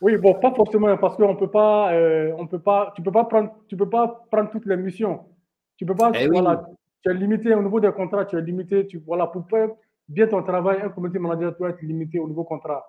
Oui, 0.00 0.16
bon, 0.16 0.32
pas 0.40 0.50
forcément 0.54 0.96
parce 0.96 1.14
qu'on 1.14 1.36
peut 1.36 1.50
pas, 1.50 1.92
euh, 1.92 2.32
on 2.38 2.46
peut 2.46 2.58
pas, 2.58 2.90
tu 2.96 3.02
peux 3.02 3.12
pas 3.12 3.24
prendre, 3.24 3.50
tu 3.68 3.76
peux 3.76 3.90
pas 3.90 4.24
prendre 4.30 4.48
toutes 4.48 4.64
les 4.64 4.78
missions. 4.78 5.26
Tu 5.76 5.84
peux 5.84 5.94
pas, 5.94 6.10
eh 6.14 6.26
voilà, 6.26 6.64
tu 7.02 7.10
es 7.10 7.14
limité 7.14 7.54
au 7.54 7.62
niveau 7.62 7.78
des 7.78 7.92
contrats, 7.92 8.24
tu 8.24 8.38
es 8.38 8.40
limité, 8.40 8.86
tu, 8.86 9.02
voilà, 9.06 9.26
pour 9.26 9.46
faire 9.50 9.68
bien 10.08 10.26
ton 10.26 10.42
travail, 10.42 10.80
un 10.82 10.88
comité 10.88 11.18
manager 11.18 11.54
doit 11.58 11.68
être 11.68 11.82
limité 11.82 12.18
au 12.18 12.28
niveau 12.28 12.44
contrat. 12.44 12.82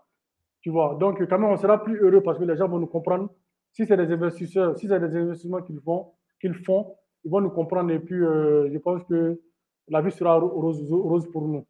Tu 0.62 0.70
vois, 0.70 0.96
donc 0.98 1.20
quand 1.28 1.38
même, 1.38 1.50
on 1.50 1.58
sera 1.58 1.84
plus 1.84 1.98
heureux 1.98 2.22
parce 2.22 2.40
que 2.40 2.46
les 2.46 2.56
gens 2.56 2.70
vont 2.70 2.80
nous 2.80 2.88
comprendre. 2.88 3.30
Si 3.74 3.86
c'est 3.86 3.98
des 3.98 4.10
investisseurs, 4.10 4.78
si 4.78 4.88
c'est 4.88 5.00
des 5.02 5.18
investissements 5.18 5.62
qu'ils 5.64 5.82
font, 5.82 6.14
qu'ils 6.40 6.56
font, 6.56 6.96
ils 7.26 7.30
vont 7.30 7.42
nous 7.42 7.50
comprendre 7.50 7.92
et 7.92 8.00
puis 8.00 8.24
euh, 8.24 8.72
je 8.72 8.78
pense 8.78 9.04
que 9.04 9.38
la 9.90 10.02
vie 10.02 10.12
sera 10.12 10.40
rose, 10.40 10.90
rose 10.90 11.30
pour 11.30 11.46
nous. 11.46 11.66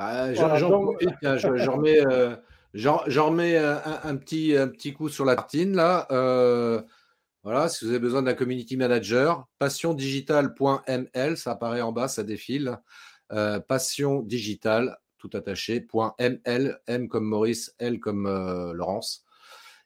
Bah, 0.00 0.32
J'en 0.32 0.56
je, 0.56 0.64
remets. 0.64 2.00
Euh, 2.06 2.36
remets 3.22 3.58
un, 3.58 4.16
petit, 4.16 4.56
un 4.56 4.68
petit 4.68 4.94
coup 4.94 5.10
sur 5.10 5.26
la 5.26 5.36
tartine 5.36 5.76
là. 5.76 6.06
Euh, 6.10 6.80
voilà, 7.44 7.68
si 7.68 7.84
vous 7.84 7.90
avez 7.90 7.98
besoin 7.98 8.22
d'un 8.22 8.32
community 8.32 8.78
manager, 8.78 9.46
passiondigital.ml, 9.58 11.36
ça 11.36 11.50
apparaît 11.50 11.82
en 11.82 11.92
bas, 11.92 12.08
ça 12.08 12.22
défile. 12.22 12.78
Euh, 13.32 13.60
passiondigital, 13.60 14.96
tout 15.18 15.28
attaché, 15.34 15.86
.ml, 16.18 16.80
M 16.86 17.08
comme 17.08 17.24
Maurice, 17.24 17.74
L 17.78 18.00
comme 18.00 18.24
Laurence. 18.72 19.26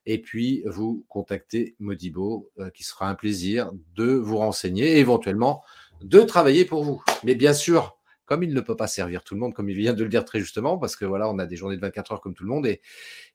Et 0.07 0.21
puis, 0.21 0.63
vous 0.67 1.05
contactez 1.09 1.75
Modibo, 1.81 2.53
qui 2.73 2.85
sera 2.85 3.09
un 3.09 3.17
plaisir 3.17 3.73
de 3.97 4.13
vous 4.13 4.37
renseigner 4.37 4.93
et 4.93 4.99
éventuellement 5.01 5.65
de 6.03 6.21
travailler 6.21 6.65
pour 6.65 6.85
vous. 6.85 7.03
Mais 7.25 7.35
bien 7.35 7.53
sûr, 7.53 7.99
comme 8.27 8.43
il 8.43 8.55
ne 8.55 8.61
peut 8.61 8.77
pas 8.77 8.87
servir 8.87 9.23
tout 9.23 9.35
le 9.35 9.41
monde, 9.41 9.55
comme 9.55 9.69
il 9.69 9.77
vient 9.77 9.95
de 9.95 10.03
le 10.03 10.09
dire 10.09 10.25
très 10.25 10.41
justement, 10.41 10.79
parce 10.79 10.97
que 10.97 11.05
voilà, 11.05 11.29
on 11.29 11.39
a 11.39 11.47
des 11.47 11.57
journées 11.57 11.77
de 11.77 11.81
24 11.81 12.13
heures 12.13 12.21
comme 12.21 12.35
tout 12.35 12.45
le 12.45 12.51
monde, 12.51 12.67
et, 12.67 12.81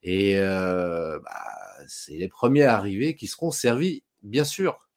et 0.03 0.37
euh, 0.37 1.19
bah, 1.19 1.31
c'est 1.87 2.17
les 2.17 2.27
premiers 2.27 2.63
à 2.63 2.75
arriver 2.75 3.15
qui 3.15 3.27
seront 3.27 3.51
servis, 3.51 4.03
bien 4.23 4.43
sûr. 4.43 4.87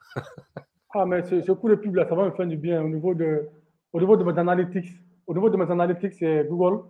ah, 0.95 1.07
mais 1.07 1.23
ce, 1.25 1.53
coup 1.53 1.69
de 1.69 1.75
pub 1.75 1.95
là, 1.95 2.09
ça 2.09 2.15
va 2.15 2.27
me 2.27 2.33
faire 2.33 2.47
du 2.47 2.57
bien 2.57 2.83
au 2.83 2.89
niveau 2.89 3.15
de, 3.15 3.49
au 3.93 4.01
niveau 4.01 4.17
de 4.17 4.25
mes 4.25 4.39
analytics. 4.39 4.89
Au 5.27 5.35
niveau 5.35 5.51
de 5.51 5.57
mes 5.57 5.71
analytics, 5.71 6.15
c'est 6.15 6.45
Google. 6.49 6.85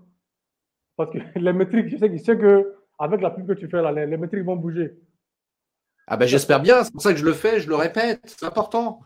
Parce 0.96 1.10
que 1.10 1.18
les 1.38 1.52
métriques, 1.52 1.88
je 1.88 1.96
sais, 1.96 2.10
je 2.10 2.22
sais 2.22 2.36
que 2.36 2.74
avec 2.98 3.20
la 3.20 3.30
pub 3.30 3.46
que 3.46 3.52
tu 3.54 3.68
fais 3.68 3.82
là, 3.82 3.92
les, 3.92 4.16
métriques 4.16 4.44
vont 4.44 4.56
bouger. 4.56 4.94
Ah 6.06 6.16
ben 6.16 6.26
j'espère 6.26 6.60
bien, 6.60 6.82
c'est 6.82 6.92
pour 6.92 7.02
ça 7.02 7.12
que 7.12 7.18
je 7.18 7.24
le 7.24 7.32
fais, 7.32 7.60
je 7.60 7.68
le 7.68 7.76
répète, 7.76 8.20
c'est 8.24 8.44
important. 8.44 9.00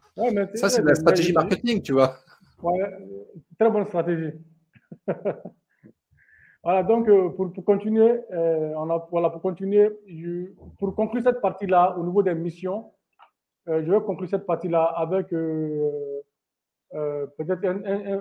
ça, 0.55 0.71
c'est 0.71 0.83
de 0.83 0.87
la 0.87 0.95
stratégie 0.95 1.33
marketing, 1.33 1.83
tu 1.83 1.93
vois. 1.93 2.19
Très 2.59 3.71
bonne 3.71 3.87
stratégie. 3.87 4.33
voilà, 6.64 6.83
donc 6.83 7.09
euh, 7.09 7.29
pour, 7.31 7.53
pour 7.53 7.64
continuer, 7.64 8.21
euh, 8.33 8.75
voilà, 9.11 9.31
pour 9.31 9.42
continuer, 9.42 9.90
pour 10.79 10.95
conclure 10.95 11.23
cette 11.23 11.40
partie-là 11.40 11.97
au 11.99 12.05
niveau 12.05 12.23
des 12.23 12.35
missions, 12.35 12.92
euh, 13.69 13.83
je 13.85 13.90
vais 13.90 14.01
conclure 14.01 14.29
cette 14.29 14.47
partie-là 14.47 14.85
avec 14.85 15.29
peut-être 16.88 17.64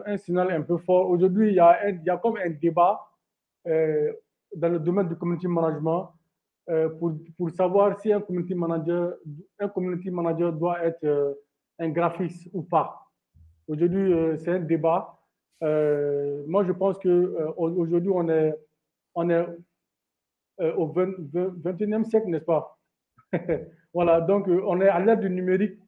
un, 0.05 0.17
signal 0.17 0.51
un 0.51 0.61
peu 0.61 0.77
fort. 0.77 1.09
Aujourd'hui, 1.09 1.49
il, 1.49 1.55
y 1.55 1.59
a 1.59 1.89
y 1.89 2.09
a 2.09 2.17
comme 2.17 2.37
un 2.37 2.49
débat 2.49 2.99
dans 3.65 4.69
le 4.69 4.79
domaine 4.79 5.07
du 5.07 5.15
community 5.15 5.47
management 5.47 6.09
pour, 6.99 7.13
pour 7.37 7.51
savoir 7.51 7.99
si 7.99 8.11
un 8.11 8.21
community 8.21 8.55
manager, 8.55 9.13
un 9.59 9.69
community 9.69 10.09
manager 10.09 10.51
doit 10.51 10.83
être 10.83 11.37
un 11.79 11.89
graphiste 11.89 12.49
ou 12.53 12.63
pas. 12.63 13.04
Aujourd'hui, 13.67 14.13
euh, 14.13 14.37
c'est 14.37 14.51
un 14.51 14.59
débat. 14.59 15.17
Euh, 15.63 16.43
moi, 16.47 16.63
je 16.63 16.71
pense 16.71 16.99
qu'aujourd'hui, 16.99 18.09
euh, 18.09 18.13
on 18.13 18.29
est, 18.29 18.53
on 19.15 19.29
est 19.29 19.45
au 20.77 20.87
21e 20.87 22.03
siècle, 22.05 22.27
n'est-ce 22.27 22.45
pas? 22.45 22.77
Voilà, 23.93 24.19
donc 24.19 24.47
on 24.49 24.81
est 24.81 24.89
à 24.89 24.99
l'ère 24.99 25.17
du 25.17 25.29
numérique. 25.29 25.79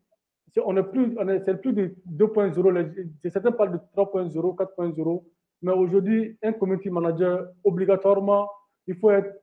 On 0.64 0.78
est 0.78 0.84
plus, 0.84 1.14
c'est 1.46 1.62
plus 1.62 1.74
de 1.74 1.94
2.0. 2.10 3.30
Certains 3.30 3.52
parlent 3.52 3.74
de 3.74 3.80
3.0, 3.96 4.56
4.0. 4.56 5.24
Mais 5.62 5.74
aujourd'hui, 5.74 6.38
un 6.42 6.54
community 6.54 6.90
manager, 6.90 7.50
obligatoirement, 7.66 8.50
il 8.88 8.96
faut, 8.96 9.12
être, 9.12 9.36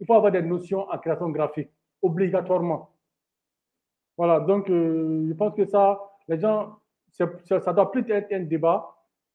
il 0.00 0.06
faut 0.06 0.14
avoir 0.14 0.32
des 0.32 0.40
notions 0.40 0.88
en 0.88 0.96
création 0.96 1.28
graphique. 1.28 1.68
Obligatoirement. 2.00 2.90
Voilà, 4.16 4.40
donc 4.40 4.68
je 4.68 5.32
pense 5.34 5.54
que 5.54 5.66
ça, 5.66 6.00
les 6.26 6.40
gens 6.40 6.78
ça 7.44 7.72
doit 7.72 7.90
plus 7.90 8.04
être 8.10 8.32
un 8.32 8.40
débat. 8.40 8.86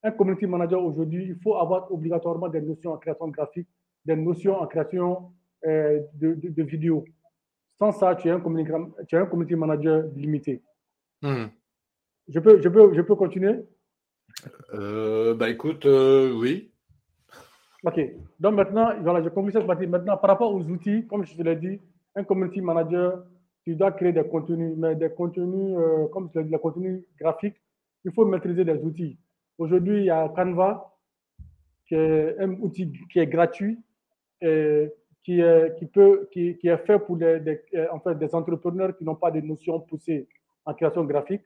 Un 0.04 0.12
community 0.12 0.48
manager 0.48 0.84
aujourd'hui, 0.84 1.26
il 1.30 1.36
faut 1.42 1.56
avoir 1.56 1.92
obligatoirement 1.92 2.50
des 2.50 2.62
notions 2.62 2.94
en 2.94 2.98
création 2.98 3.28
graphique, 3.28 3.68
des 4.06 4.16
notions 4.16 4.60
en 4.60 4.66
création 4.66 5.32
euh, 5.68 6.00
de, 6.14 6.34
de, 6.34 6.64
vidéos. 6.64 7.06
Sans 7.78 7.92
ça, 7.92 8.16
tu 8.16 8.28
es 8.28 8.32
un, 8.32 8.40
community, 8.40 8.72
tu 9.08 9.16
es 9.16 9.20
un 9.20 9.28
community 9.28 9.56
manager 9.56 10.06
limité. 10.16 10.64
Hmm. 11.22 11.46
Je, 12.28 12.40
peux, 12.40 12.60
je, 12.62 12.70
peux, 12.70 12.94
je 12.96 13.02
peux 13.02 13.16
continuer? 13.16 13.64
Euh, 14.74 15.36
Bah 15.36 15.50
écoute, 15.50 15.86
euh, 15.86 16.34
oui. 16.34 16.72
Ok. 17.84 18.00
Donc 18.40 18.56
maintenant, 18.56 18.90
voilà, 19.02 19.22
je 19.24 19.30
conclue 19.30 19.52
cette 19.52 19.68
partie. 19.68 19.86
Maintenant, 19.86 20.18
par 20.18 20.32
rapport 20.32 20.54
aux 20.54 20.64
outils, 20.64 21.06
comme 21.08 21.26
je 21.26 21.36
te 21.36 21.44
l'ai 21.44 21.56
dit, 21.56 21.80
un 22.16 22.24
community 22.24 22.62
manager, 22.62 23.24
tu 23.64 23.76
dois 23.76 23.92
créer 23.92 24.14
des 24.14 24.24
contenus, 24.28 24.74
mais 24.78 24.96
des 24.96 25.12
contenus, 25.12 25.78
comme 26.12 26.30
je 26.34 26.40
l'ai 26.40 26.46
dit, 26.46 26.52
des 26.52 26.60
contenus 26.60 27.04
graphiques 27.20 27.62
il 28.04 28.12
faut 28.12 28.26
maîtriser 28.26 28.64
les 28.64 28.78
outils. 28.84 29.18
Aujourd'hui, 29.58 30.00
il 30.00 30.06
y 30.06 30.10
a 30.10 30.30
Canva, 30.30 30.98
qui 31.88 31.96
est 31.96 32.40
un 32.40 32.52
outil 32.54 32.92
qui 33.12 33.20
est 33.20 33.28
gratuit, 33.28 33.80
qui, 34.40 35.40
est, 35.40 35.78
qui, 35.78 35.86
peut, 35.86 36.28
qui, 36.32 36.58
qui 36.58 36.68
est 36.68 36.78
fait 36.86 37.00
pour 37.00 37.18
des, 37.18 37.62
en 37.92 38.00
fait, 38.00 38.18
des 38.18 38.34
entrepreneurs 38.34 38.96
qui 38.98 39.04
n'ont 39.04 39.16
pas 39.16 39.32
de 39.32 39.42
notions 39.42 39.80
poussées 39.80 40.28
en 40.66 40.74
création 40.74 41.04
graphique. 41.04 41.44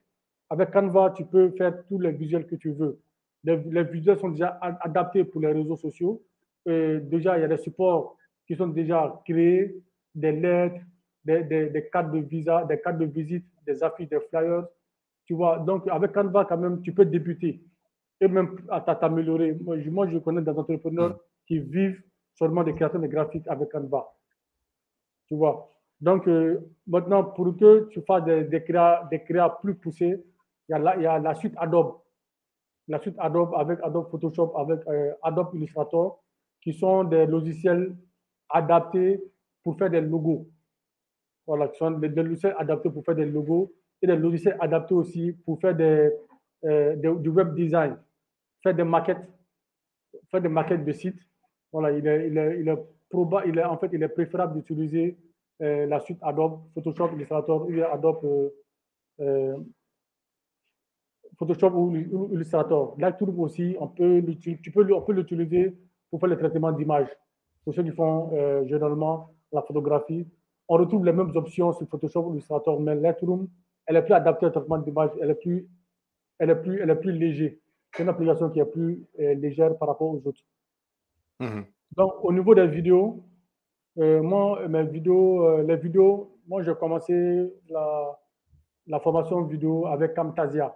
Avec 0.49 0.71
Canva, 0.71 1.13
tu 1.15 1.25
peux 1.25 1.49
faire 1.51 1.85
tous 1.87 1.99
les 1.99 2.11
visuels 2.11 2.45
que 2.47 2.55
tu 2.55 2.71
veux. 2.71 2.99
Les, 3.43 3.57
les 3.57 3.83
visuels 3.83 4.19
sont 4.19 4.29
déjà 4.29 4.57
adaptés 4.61 5.23
pour 5.23 5.41
les 5.41 5.51
réseaux 5.51 5.75
sociaux. 5.75 6.23
Déjà, 6.65 7.37
il 7.37 7.41
y 7.41 7.43
a 7.43 7.47
des 7.47 7.57
supports 7.57 8.17
qui 8.47 8.55
sont 8.55 8.67
déjà 8.67 9.21
créés, 9.25 9.75
des 10.13 10.31
lettres, 10.31 10.79
des, 11.25 11.43
des, 11.43 11.69
des 11.69 11.89
cartes 11.89 12.11
de 12.11 12.19
visa, 12.19 12.63
des 12.65 12.79
cartes 12.79 12.99
de 12.99 13.05
visite, 13.05 13.45
des 13.65 13.83
affiches, 13.83 14.09
des 14.09 14.19
flyers. 14.29 14.65
Tu 15.25 15.33
vois, 15.33 15.59
donc 15.59 15.87
avec 15.87 16.11
Canva, 16.11 16.45
quand 16.45 16.57
même, 16.57 16.81
tu 16.81 16.93
peux 16.93 17.05
débuter 17.05 17.63
et 18.21 18.27
même 18.27 18.55
t'améliorer. 18.99 19.53
Moi, 19.53 19.77
moi, 19.89 20.07
je 20.07 20.17
connais 20.19 20.41
des 20.41 20.51
entrepreneurs 20.51 21.11
mm. 21.11 21.19
qui 21.47 21.59
vivent 21.59 22.01
seulement 22.33 22.63
des 22.63 22.73
créations 22.73 22.99
de 22.99 23.07
graphiques 23.07 23.47
avec 23.47 23.71
Canva. 23.71 24.07
Tu 25.27 25.35
vois. 25.35 25.69
Donc, 25.99 26.27
euh, 26.27 26.59
maintenant, 26.87 27.23
pour 27.23 27.57
que 27.57 27.87
tu 27.89 28.01
fasses 28.01 28.23
des, 28.25 28.43
des, 28.43 28.63
créas, 28.63 29.07
des 29.09 29.23
créas 29.23 29.49
plus 29.61 29.75
poussés, 29.75 30.23
il 30.67 30.71
y, 30.71 30.75
a 30.75 30.79
la, 30.79 30.95
il 30.97 31.03
y 31.03 31.05
a 31.05 31.19
la 31.19 31.33
suite 31.35 31.53
Adobe. 31.57 31.95
La 32.87 32.99
suite 32.99 33.15
Adobe 33.17 33.53
avec 33.55 33.79
Adobe 33.81 34.09
Photoshop, 34.09 34.55
avec 34.57 34.85
euh, 34.87 35.13
Adobe 35.23 35.55
Illustrator, 35.55 36.21
qui 36.61 36.73
sont 36.73 37.03
des 37.03 37.25
logiciels 37.25 37.95
adaptés 38.49 39.23
pour 39.63 39.77
faire 39.77 39.89
des 39.89 40.01
logos. 40.01 40.47
Voilà, 41.47 41.67
qui 41.69 41.77
sont 41.77 41.91
des 41.91 42.09
logiciels 42.09 42.55
adaptés 42.57 42.89
pour 42.89 43.03
faire 43.03 43.15
des 43.15 43.25
logos 43.25 43.71
et 44.01 44.07
des 44.07 44.15
logiciels 44.15 44.57
adaptés 44.59 44.93
aussi 44.93 45.33
pour 45.45 45.59
faire 45.59 45.75
des, 45.75 46.11
euh, 46.65 46.95
du 46.95 47.29
web 47.29 47.53
design, 47.53 47.97
faire 48.63 48.73
des 48.73 48.83
maquettes, 48.83 49.27
faire 50.29 50.41
des 50.41 50.49
maquettes 50.49 50.83
de 50.83 50.91
sites. 50.91 51.19
Voilà, 51.71 51.91
il 51.91 52.07
est, 52.07 52.27
il 52.27 52.37
est, 52.37 52.59
est, 52.59 52.61
il 52.61 53.57
est 53.59 53.63
en 53.63 53.77
fait, 53.77 53.89
il 53.93 54.03
est 54.03 54.09
préférable 54.09 54.55
d'utiliser 54.55 55.17
euh, 55.61 55.85
la 55.85 55.99
suite 55.99 56.19
Adobe, 56.21 56.61
Photoshop, 56.73 57.11
Illustrator 57.15 57.67
ou 57.67 57.81
Adobe 57.83 58.51
euh, 59.19 59.57
Photoshop 61.37 61.71
ou, 61.71 61.95
Illustrator. 62.33 62.95
Lightroom 62.97 63.39
aussi, 63.39 63.75
on 63.79 63.87
peut, 63.87 64.23
tu 64.41 64.71
peux, 64.71 64.93
on 64.93 65.01
peut 65.01 65.13
l'utiliser 65.13 65.77
pour 66.09 66.19
faire 66.19 66.29
le 66.29 66.37
traitement 66.37 66.71
d'images. 66.71 67.09
Pour 67.63 67.73
ceux 67.73 67.83
qui 67.83 67.91
font 67.91 68.31
généralement 68.67 69.35
la 69.51 69.61
photographie. 69.61 70.27
On 70.67 70.75
retrouve 70.77 71.05
les 71.05 71.13
mêmes 71.13 71.31
options 71.35 71.73
sur 71.73 71.87
Photoshop, 71.87 72.31
Illustrator, 72.31 72.79
mais 72.79 72.95
Lightroom, 72.95 73.47
elle 73.87 73.97
est 73.97 74.03
plus 74.03 74.13
adaptée 74.13 74.45
au 74.45 74.49
traitement 74.49 74.77
d'image, 74.77 75.11
elle 75.21 75.31
est 75.31 75.35
plus, 75.35 75.67
elle 76.39 76.49
est 76.49 76.55
plus, 76.55 76.79
elle 76.81 76.89
est 76.89 76.95
plus 76.95 77.11
légère. 77.11 77.51
C'est 77.93 78.03
une 78.03 78.09
application 78.09 78.49
qui 78.49 78.59
est 78.59 78.65
plus 78.65 79.05
euh, 79.19 79.33
légère 79.35 79.77
par 79.77 79.87
rapport 79.87 80.09
aux 80.09 80.21
autres. 80.27 80.41
Mhm. 81.39 81.65
Donc, 81.95 82.13
au 82.23 82.33
niveau 82.33 82.53
des 82.55 82.67
vidéos, 82.67 83.23
euh, 83.97 84.21
moi, 84.21 84.67
mes 84.67 84.83
vidéos, 84.83 85.45
euh, 85.45 85.63
les 85.63 85.77
vidéos, 85.77 86.37
moi, 86.47 86.61
j'ai 86.63 86.75
commencé 86.75 87.13
la, 87.69 88.19
la, 88.87 88.99
formation 88.99 89.43
vidéo 89.43 89.87
avec 89.87 90.13
Camtasia. 90.13 90.75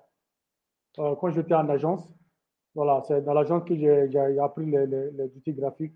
quand 0.96 1.32
j'étais 1.32 1.54
en 1.54 1.68
agence, 1.70 2.10
voilà, 2.74 3.02
c'est 3.08 3.22
dans 3.24 3.34
l'agence 3.34 3.64
que 3.66 3.76
j'ai 3.76 4.40
appris 4.40 4.66
les, 4.66 4.86
les, 4.88 5.36
outils 5.36 5.54
graphiques. 5.54 5.96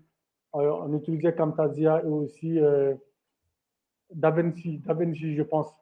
on 0.52 0.92
utilisait 0.94 1.34
Camtasia 1.34 2.02
et 2.02 2.06
aussi 2.06 2.60
DaVinci, 4.12 4.78
DaVinci, 4.78 5.34
je 5.34 5.42
pense, 5.42 5.74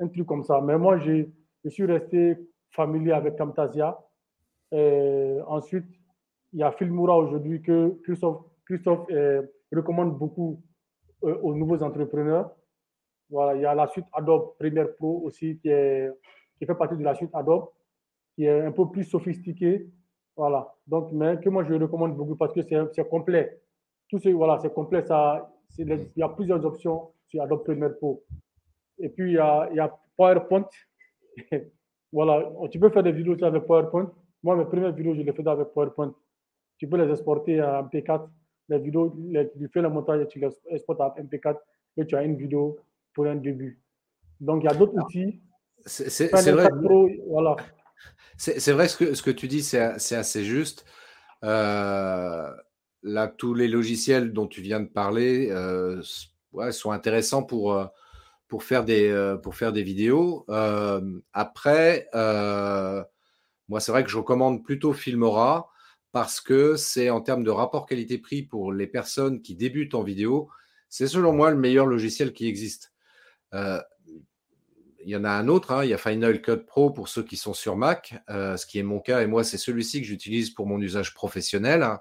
un 0.00 0.08
truc 0.08 0.26
comme 0.26 0.44
ça. 0.44 0.60
Mais 0.60 0.78
moi, 0.78 0.98
je 0.98 1.26
suis 1.68 1.86
resté 1.86 2.36
familier 2.70 3.12
avec 3.12 3.36
Camtasia. 3.36 3.98
Ensuite, 5.46 5.86
il 6.54 6.60
y 6.60 6.62
a 6.62 6.70
Filmora 6.70 7.18
aujourd'hui 7.18 7.60
que 7.60 8.00
Christophe, 8.04 8.44
Christophe 8.64 9.06
euh, 9.10 9.42
recommande 9.72 10.16
beaucoup 10.16 10.62
euh, 11.24 11.36
aux 11.42 11.54
nouveaux 11.54 11.82
entrepreneurs. 11.82 12.54
Voilà, 13.28 13.56
il 13.56 13.62
y 13.62 13.66
a 13.66 13.74
la 13.74 13.88
suite 13.88 14.06
Adobe 14.12 14.56
Premiere 14.58 14.94
Pro 14.94 15.22
aussi 15.24 15.58
qui, 15.58 15.68
est, 15.68 16.08
qui 16.56 16.64
fait 16.64 16.74
partie 16.76 16.96
de 16.96 17.02
la 17.02 17.14
suite 17.16 17.30
Adobe, 17.34 17.70
qui 18.36 18.44
est 18.44 18.60
un 18.60 18.70
peu 18.70 18.88
plus 18.88 19.02
sophistiquée. 19.02 19.90
Voilà, 20.36 20.72
donc, 20.86 21.10
mais 21.12 21.40
que 21.40 21.48
moi 21.48 21.64
je 21.64 21.74
recommande 21.74 22.16
beaucoup 22.16 22.36
parce 22.36 22.52
que 22.52 22.62
c'est 22.62 23.08
complet. 23.08 23.60
Tout 24.08 24.18
ce, 24.20 24.28
voilà, 24.28 24.58
c'est 24.60 24.72
complet. 24.72 25.04
Il 25.78 26.08
y 26.16 26.22
a 26.22 26.28
plusieurs 26.28 26.64
options 26.64 27.10
sur 27.26 27.42
Adobe 27.42 27.64
Premiere 27.64 27.96
Pro. 27.96 28.22
Et 28.98 29.08
puis, 29.08 29.32
il 29.32 29.34
y 29.34 29.38
a, 29.38 29.68
il 29.70 29.76
y 29.76 29.80
a 29.80 29.94
PowerPoint. 30.16 30.68
voilà, 32.12 32.50
tu 32.70 32.78
peux 32.78 32.90
faire 32.90 33.02
des 33.02 33.12
vidéos 33.12 33.42
avec 33.42 33.64
PowerPoint. 33.64 34.12
Moi, 34.42 34.56
mes 34.56 34.64
premières 34.64 34.92
vidéos, 34.92 35.14
je 35.14 35.22
les 35.22 35.32
fais 35.32 35.46
avec 35.46 35.68
PowerPoint. 35.68 36.14
Tu 36.78 36.88
peux 36.88 36.96
les 36.96 37.10
exporter 37.10 37.60
à 37.60 37.82
MP4. 37.82 38.28
Les 38.68 38.78
vidéos, 38.78 39.14
tu 39.56 39.68
fais 39.68 39.82
le 39.82 39.90
montage 39.90 40.22
et 40.22 40.28
tu 40.28 40.38
les 40.38 40.48
exportes 40.70 41.00
à 41.00 41.14
MP4 41.18 41.56
et 41.96 42.06
tu 42.06 42.16
as 42.16 42.22
une 42.22 42.36
vidéo 42.36 42.78
pour 43.12 43.26
un 43.26 43.36
début. 43.36 43.80
Donc, 44.40 44.62
il 44.62 44.66
y 44.66 44.68
a 44.68 44.74
d'autres 44.74 44.96
outils. 45.00 45.40
C'est 45.86 46.28
vrai. 46.52 46.68
voilà. 47.28 47.56
C'est 48.36 48.72
vrai 48.72 48.88
ce 48.88 48.96
que, 48.96 49.14
ce 49.14 49.22
que 49.22 49.30
tu 49.30 49.48
dis, 49.48 49.62
c'est 49.62 49.78
assez 49.78 50.44
juste. 50.44 50.84
Euh, 51.44 52.50
là, 53.02 53.28
tous 53.28 53.54
les 53.54 53.68
logiciels 53.68 54.32
dont 54.32 54.46
tu 54.46 54.60
viens 54.60 54.80
de 54.80 54.88
parler 54.88 55.50
euh, 55.50 56.02
ouais, 56.52 56.72
sont 56.72 56.90
intéressants 56.90 57.42
pour, 57.42 57.74
euh, 57.74 57.84
pour, 58.54 58.62
faire 58.62 58.84
des, 58.84 59.08
euh, 59.08 59.36
pour 59.36 59.56
faire 59.56 59.72
des 59.72 59.82
vidéos. 59.82 60.44
Euh, 60.48 61.00
après, 61.32 62.08
moi, 62.12 63.80
c'est 63.80 63.90
vrai 63.90 64.04
que 64.04 64.10
je 64.10 64.16
recommande 64.16 64.62
plutôt 64.62 64.92
Filmora 64.92 65.72
parce 66.12 66.40
que 66.40 66.76
c'est 66.76 67.10
en 67.10 67.20
termes 67.20 67.42
de 67.42 67.50
rapport 67.50 67.84
qualité-prix 67.84 68.44
pour 68.44 68.72
les 68.72 68.86
personnes 68.86 69.42
qui 69.42 69.56
débutent 69.56 69.96
en 69.96 70.04
vidéo, 70.04 70.50
c'est 70.88 71.08
selon 71.08 71.32
moi 71.32 71.50
le 71.50 71.56
meilleur 71.56 71.86
logiciel 71.86 72.32
qui 72.32 72.46
existe. 72.46 72.92
il 73.52 73.82
y 75.06 75.16
en 75.16 75.24
a 75.24 75.30
un 75.30 75.48
autre, 75.48 75.72
hein, 75.72 75.82
il 75.82 75.90
y 75.90 75.94
a 75.94 75.98
Final 75.98 76.40
Cut 76.40 76.58
Pro 76.64 76.90
pour 76.90 77.08
ceux 77.08 77.24
qui 77.24 77.36
sont 77.36 77.54
sur 77.54 77.74
Mac, 77.74 78.14
ce 78.28 78.64
qui 78.66 78.78
est 78.78 78.84
mon 78.84 79.00
cas, 79.00 79.22
et 79.22 79.26
moi 79.26 79.42
c'est 79.42 79.58
celui-ci 79.58 80.00
que 80.00 80.06
j'utilise 80.06 80.50
pour 80.50 80.68
mon 80.68 80.80
usage 80.80 81.12
professionnel, 81.12 81.82
hein. 81.82 82.00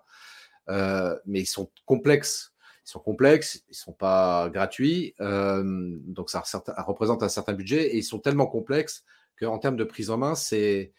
mais 1.25 1.41
ils 1.41 1.47
sont 1.47 1.71
complexes 1.87 2.52
ils 2.85 2.89
sont 2.89 2.99
complexes, 2.99 3.63
ils 3.69 3.75
sont 3.75 3.93
pas 3.93 4.49
gratuits, 4.49 5.15
euh, 5.21 5.63
donc 6.05 6.29
ça, 6.29 6.43
représente 6.79 7.23
un 7.23 7.29
certain 7.29 7.53
budget 7.53 7.87
et 7.87 7.97
ils 7.97 8.03
sont 8.03 8.19
tellement 8.19 8.47
complexes 8.47 9.03
qu'en 9.39 9.57
termes 9.57 9.77
de 9.77 9.83
prise 9.83 10.09
en 10.09 10.17
main, 10.17 10.35
c'est 10.35 10.93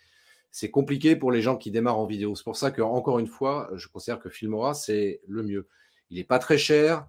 c'est 0.50 0.70
compliqué 0.70 1.16
pour 1.16 1.32
les 1.32 1.42
gens 1.42 1.56
qui 1.56 1.72
démarrent 1.72 1.98
en 1.98 2.06
vidéo. 2.06 2.36
C'est 2.36 2.44
pour 2.44 2.56
ça 2.56 2.70
que 2.70 2.80
encore 2.80 3.18
une 3.18 3.26
fois, 3.26 3.70
je 3.74 3.88
considère 3.88 4.20
que 4.20 4.30
Filmora 4.30 4.72
c'est 4.72 5.20
le 5.26 5.42
mieux. 5.42 5.68
Il 6.10 6.16
n'est 6.16 6.24
pas 6.24 6.38
très 6.38 6.58
cher, 6.58 7.06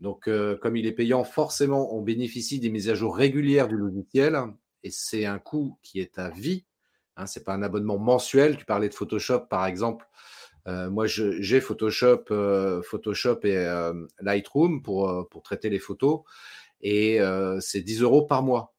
donc 0.00 0.28
euh, 0.28 0.56
comme 0.56 0.76
il 0.76 0.86
est 0.86 0.92
payant, 0.92 1.22
forcément 1.22 1.94
on 1.94 2.02
bénéficie 2.02 2.58
des 2.58 2.70
mises 2.70 2.88
à 2.88 2.94
jour 2.94 3.16
régulières 3.16 3.68
du 3.68 3.76
logiciel 3.76 4.38
et 4.82 4.90
c'est 4.90 5.24
un 5.24 5.38
coût 5.38 5.78
qui 5.82 6.00
est 6.00 6.18
à 6.18 6.30
vie. 6.30 6.64
Hein, 7.16 7.26
c'est 7.26 7.44
pas 7.44 7.54
un 7.54 7.62
abonnement 7.62 7.98
mensuel. 7.98 8.56
Tu 8.56 8.64
parlais 8.64 8.88
de 8.88 8.94
Photoshop 8.94 9.40
par 9.48 9.66
exemple. 9.66 10.06
Euh, 10.66 10.90
moi, 10.90 11.06
j'ai 11.06 11.60
Photoshop, 11.60 12.24
euh, 12.30 12.82
Photoshop 12.82 13.40
et 13.44 13.56
euh, 13.56 14.06
Lightroom 14.20 14.82
pour, 14.82 15.28
pour 15.28 15.42
traiter 15.42 15.70
les 15.70 15.78
photos. 15.78 16.22
Et 16.80 17.18
c'est 17.60 17.80
10 17.80 18.02
euros 18.02 18.26
par 18.26 18.42
mois. 18.42 18.74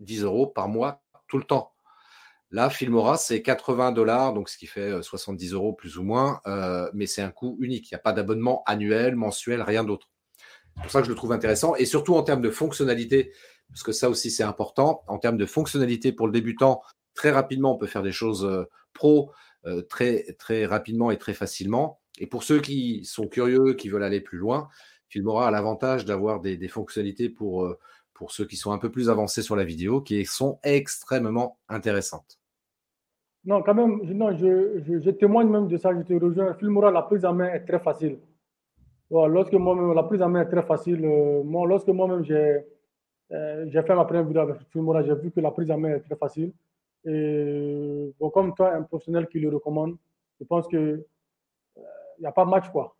10 0.00 0.22
euros 0.24 0.46
par 0.46 0.68
mois 0.68 1.02
tout 1.28 1.38
le 1.38 1.44
temps. 1.44 1.72
Là, 2.50 2.68
Filmora, 2.68 3.16
c'est 3.16 3.42
80 3.42 3.92
dollars, 3.92 4.34
donc 4.34 4.48
ce 4.48 4.58
qui 4.58 4.66
fait 4.66 5.02
70 5.02 5.52
euros 5.52 5.72
plus 5.72 5.98
ou 5.98 6.02
moins, 6.02 6.40
mais 6.92 7.06
c'est 7.06 7.22
un 7.22 7.30
coût 7.30 7.56
unique. 7.60 7.90
Il 7.90 7.94
n'y 7.94 7.98
a 7.98 8.02
pas 8.02 8.12
d'abonnement 8.12 8.62
annuel, 8.66 9.16
mensuel, 9.16 9.62
rien 9.62 9.84
d'autre. 9.84 10.10
C'est 10.76 10.82
pour 10.82 10.90
ça 10.90 11.00
que 11.00 11.06
je 11.06 11.10
le 11.10 11.16
trouve 11.16 11.32
intéressant. 11.32 11.74
Et 11.76 11.84
surtout 11.84 12.14
en 12.14 12.22
termes 12.22 12.42
de 12.42 12.50
fonctionnalité, 12.50 13.32
parce 13.68 13.82
que 13.82 13.92
ça 13.92 14.10
aussi 14.10 14.30
c'est 14.30 14.42
important, 14.42 15.02
en 15.06 15.18
termes 15.18 15.38
de 15.38 15.46
fonctionnalité 15.46 16.12
pour 16.12 16.26
le 16.26 16.32
débutant, 16.32 16.82
très 17.14 17.30
rapidement, 17.30 17.74
on 17.74 17.78
peut 17.78 17.86
faire 17.86 18.02
des 18.02 18.12
choses 18.12 18.66
pro 18.92 19.32
euh, 19.66 19.82
très, 19.82 20.32
très 20.38 20.64
rapidement 20.64 21.10
et 21.10 21.18
très 21.18 21.34
facilement. 21.34 22.00
Et 22.18 22.26
pour 22.26 22.44
ceux 22.44 22.60
qui 22.60 23.04
sont 23.04 23.28
curieux, 23.28 23.74
qui 23.74 23.90
veulent 23.90 24.02
aller 24.02 24.22
plus 24.22 24.38
loin, 24.38 24.68
Filmora 25.08 25.48
a 25.48 25.50
l'avantage 25.50 26.06
d'avoir 26.06 26.40
des, 26.40 26.68
fonctionnalités 26.68 27.28
pour, 27.28 27.64
euh, 27.64 27.78
pour 28.14 28.32
ceux 28.32 28.46
qui 28.46 28.56
sont 28.56 28.72
un 28.72 28.78
peu 28.78 28.90
plus 28.90 29.10
avancés 29.10 29.42
sur 29.42 29.56
la 29.56 29.64
vidéo, 29.64 30.00
qui 30.00 30.24
sont 30.24 30.58
extrêmement 30.62 31.58
intéressantes. 31.68 32.38
Non, 33.44 33.62
quand 33.62 33.74
même, 33.74 34.00
non, 34.14 34.34
je, 34.34 35.10
témoigne 35.10 35.48
même 35.48 35.68
de 35.68 35.76
ça, 35.76 35.90
je 35.94 36.02
te 36.02 36.14
rejoins. 36.14 36.54
Filmora, 36.54 36.90
la 36.90 37.02
prise 37.02 37.26
en 37.26 37.34
main 37.34 37.52
est 37.52 37.64
très 37.66 37.80
facile. 37.80 38.18
lorsque 39.10 39.52
moi-même, 39.52 39.92
la 39.92 40.04
prise 40.04 40.22
en 40.22 40.30
main 40.30 40.40
est 40.40 40.50
très 40.50 40.62
facile. 40.62 41.04
Euh, 41.04 41.42
moi, 41.42 41.66
lorsque 41.66 41.88
moi-même 41.88 42.24
j'ai 42.24 42.60
j'ai 43.30 43.82
fait 43.82 43.94
ma 43.94 44.04
première 44.04 44.24
vidéo 44.24 44.42
avec 44.42 44.56
Filmora, 44.72 45.02
j'ai 45.04 45.14
vu 45.14 45.30
que 45.30 45.40
la 45.40 45.50
prise 45.50 45.70
en 45.70 45.78
main 45.78 45.90
est 45.90 46.00
très 46.00 46.16
facile. 46.16 46.52
Et 47.06 48.14
bon, 48.18 48.30
comme 48.30 48.54
toi, 48.54 48.74
un 48.74 48.82
professionnel 48.82 49.26
qui 49.28 49.40
le 49.40 49.48
recommande, 49.48 49.96
je 50.38 50.44
pense 50.44 50.66
qu'il 50.68 51.04
n'y 52.18 52.26
euh, 52.26 52.28
a 52.28 52.32
pas 52.32 52.44
de 52.44 52.50
match, 52.50 52.68
quoi. 52.70 52.96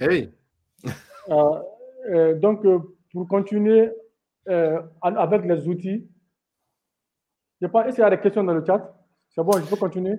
hey. 0.00 0.32
Euh, 1.28 1.60
euh, 2.10 2.34
donc, 2.34 2.66
pour 3.12 3.28
continuer 3.28 3.92
avec 4.44 5.44
les 5.44 5.68
outils, 5.68 6.08
je 7.60 7.66
est-ce 7.66 7.94
qu'il 7.94 8.02
y 8.02 8.04
a 8.04 8.10
des 8.10 8.18
questions 8.18 8.42
dans 8.42 8.54
le 8.54 8.64
chat? 8.66 8.92
C'est 9.28 9.44
bon, 9.44 9.52
je 9.52 9.70
peux 9.70 9.76
continuer? 9.76 10.18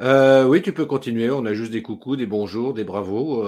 Oui, 0.00 0.60
tu 0.60 0.74
peux 0.74 0.84
continuer. 0.84 1.30
On 1.30 1.46
a 1.46 1.54
juste 1.54 1.72
des 1.72 1.82
coucous, 1.82 2.16
des 2.16 2.26
bonjours, 2.26 2.74
des 2.74 2.84
bravos 2.84 3.42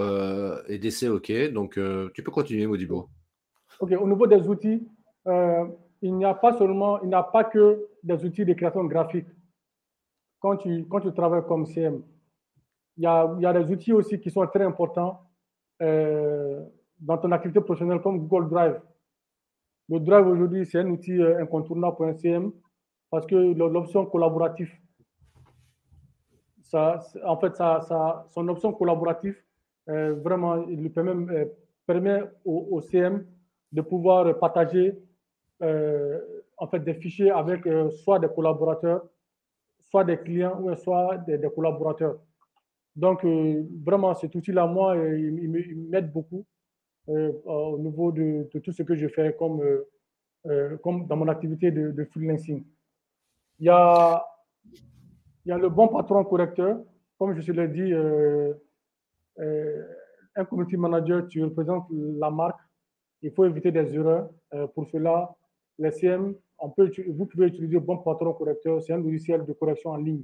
et 0.68 0.78
des 0.78 0.90
c'est 0.90 1.08
OK. 1.08 1.30
Donc, 1.52 1.78
tu 2.14 2.22
peux 2.22 2.30
continuer, 2.30 2.66
Modibo. 2.66 3.10
OK, 3.80 3.92
au 3.92 4.08
niveau 4.08 4.26
des 4.26 4.48
outils, 4.48 4.88
il 6.02 6.14
n'y 6.14 6.24
a 6.24 6.34
pas 6.34 6.52
seulement, 6.56 7.00
il 7.02 7.08
n'y 7.08 7.14
a 7.14 7.22
pas 7.22 7.44
que 7.44 7.88
des 8.02 8.24
outils 8.24 8.44
de 8.44 8.52
création 8.52 8.84
graphique. 8.84 9.26
Quand 10.40 10.56
tu, 10.56 10.86
quand 10.86 11.00
tu 11.00 11.12
travailles 11.12 11.46
comme 11.46 11.66
CM, 11.66 12.02
il 12.96 13.04
y, 13.04 13.06
a, 13.06 13.34
il 13.36 13.42
y 13.42 13.46
a 13.46 13.52
des 13.52 13.70
outils 13.70 13.92
aussi 13.92 14.20
qui 14.20 14.30
sont 14.30 14.46
très 14.46 14.64
importants 14.64 15.20
euh, 15.82 16.64
dans 16.98 17.18
ton 17.18 17.30
activité 17.32 17.60
professionnelle 17.60 18.00
comme 18.00 18.26
Google 18.26 18.48
Drive. 18.48 18.80
Le 19.88 20.00
Drive 20.00 20.26
aujourd'hui, 20.26 20.64
c'est 20.64 20.78
un 20.78 20.88
outil 20.88 21.20
euh, 21.20 21.42
incontournable 21.42 21.96
pour 21.96 22.06
un 22.06 22.14
CM 22.14 22.52
parce 23.10 23.26
que 23.26 23.34
l'option 23.34 24.06
collaborative, 24.06 24.72
ça, 26.62 27.00
en 27.24 27.36
fait, 27.36 27.54
ça, 27.54 27.80
ça, 27.82 28.26
son 28.30 28.48
option 28.48 28.72
collaborative, 28.72 29.36
euh, 29.88 30.14
vraiment, 30.14 30.66
il 30.66 30.90
permet, 30.90 31.52
permet 31.86 32.22
au, 32.44 32.80
CM 32.80 33.24
de 33.72 33.80
pouvoir 33.82 34.38
partager 34.38 34.98
en 35.60 36.66
fait, 36.68 36.80
des 36.80 36.94
fichiers 36.94 37.30
avec 37.30 37.66
euh, 37.66 37.90
soit 37.90 38.18
des 38.18 38.28
collaborateurs, 38.28 39.06
soit 39.80 40.04
des 40.04 40.18
clients, 40.18 40.60
ou 40.62 40.74
soit 40.76 41.18
des, 41.18 41.38
collaborateurs. 41.54 42.18
Donc, 42.94 43.24
euh, 43.24 43.62
vraiment, 43.84 44.14
cet 44.14 44.34
outil-là, 44.34 44.66
moi, 44.66 44.96
il, 44.96 45.86
m'aide 45.90 46.12
beaucoup 46.12 46.44
au 47.08 47.78
niveau 47.78 48.10
de, 48.10 48.48
tout 48.52 48.72
ce 48.72 48.82
que 48.82 48.96
je 48.96 49.06
fais 49.06 49.36
comme, 49.38 49.62
comme 50.82 51.06
dans 51.06 51.16
mon 51.16 51.28
activité 51.28 51.70
de, 51.70 52.04
freelancing. 52.06 52.64
Il 53.60 53.66
y, 53.66 53.68
a, 53.68 54.26
il 55.44 55.48
y 55.50 55.52
a 55.52 55.58
le 55.58 55.68
bon 55.68 55.86
patron 55.88 56.24
correcteur. 56.24 56.80
Comme 57.16 57.38
je 57.38 57.46
te 57.46 57.52
l'ai 57.52 57.68
dit, 57.68 57.92
un 60.34 60.44
community 60.46 60.76
manager, 60.76 61.28
tu 61.28 61.44
représentes 61.44 61.86
la 61.92 62.30
marque. 62.30 62.58
Il 63.22 63.30
faut 63.30 63.44
éviter 63.44 63.70
des 63.70 63.94
erreurs. 63.94 64.28
pour 64.74 64.88
cela, 64.90 65.32
les 65.78 65.90
CM, 65.90 66.34
on 66.58 66.70
peut, 66.70 66.90
vous 67.08 67.26
pouvez 67.26 67.46
utiliser 67.46 67.78
Bon 67.78 67.98
Patron 67.98 68.32
Correcteur, 68.32 68.82
c'est 68.82 68.92
un 68.92 68.98
logiciel 68.98 69.44
de 69.44 69.52
correction 69.52 69.90
en 69.90 69.96
ligne. 69.96 70.22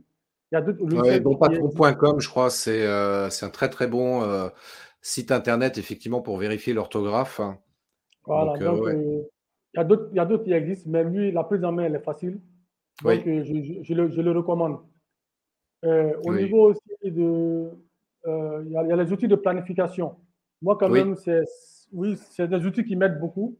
Il 0.51 0.57
y 0.57 0.59
a 0.59 0.61
d'autres 0.61 0.85
logiciels. 0.85 1.23
bonpatron.com, 1.23 2.21
je 2.21 2.29
crois, 2.29 2.51
c'est 2.51 2.87
euh, 2.87 3.29
un 3.41 3.51
très 3.51 3.71
très 3.71 3.87
bon, 3.87 4.23
euh, 4.23 4.49
site 5.01 5.33
internet, 5.33 5.79
effectivement, 5.79 6.21
pour 6.21 6.37
vérifier 6.37 6.75
l'orthographe. 6.75 7.41
Voilà, 8.27 8.59
donc, 8.59 8.89
il 9.75 10.17
y 10.17 10.21
a 10.21 10.25
d'autres 10.27 10.45
qui 10.45 10.53
existent, 10.53 10.91
mais 10.91 11.05
lui, 11.05 11.33
la 11.33 11.45
prise 11.45 11.65
en 11.65 11.73
main, 11.73 11.85
elle 11.85 11.95
est 11.95 12.05
facile. 12.05 12.41
Donc, 13.03 13.23
je, 13.25 13.95
le, 13.95 14.31
recommande. 14.33 14.81
au 15.83 16.35
niveau 16.35 16.71
aussi 16.71 17.11
de. 17.11 17.71
Il 18.27 18.71
y, 18.71 18.77
a 18.77 18.97
les 18.97 19.13
outils 19.13 19.29
de 19.29 19.35
planification. 19.35 20.17
Moi, 20.61 20.77
quand 20.79 20.91
même, 20.91 21.17
c'est 21.17 21.43
oui, 21.93 22.17
c'est 22.31 22.49
des 22.49 22.65
outils 22.67 22.85
qui 22.85 22.97
m'aident 22.97 23.19
beaucoup. 23.19 23.57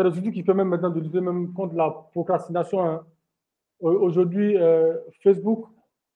C'est 0.00 0.10
des 0.10 0.18
outils 0.18 0.32
qui 0.32 0.42
permettent 0.42 0.66
maintenant 0.66 0.88
de 0.88 0.98
lutter 1.00 1.20
même 1.20 1.52
contre 1.52 1.74
la 1.74 1.90
procrastination. 2.12 2.82
Hein. 2.82 3.04
Aujourd'hui, 3.80 4.56
euh, 4.56 4.96
Facebook, 5.22 5.66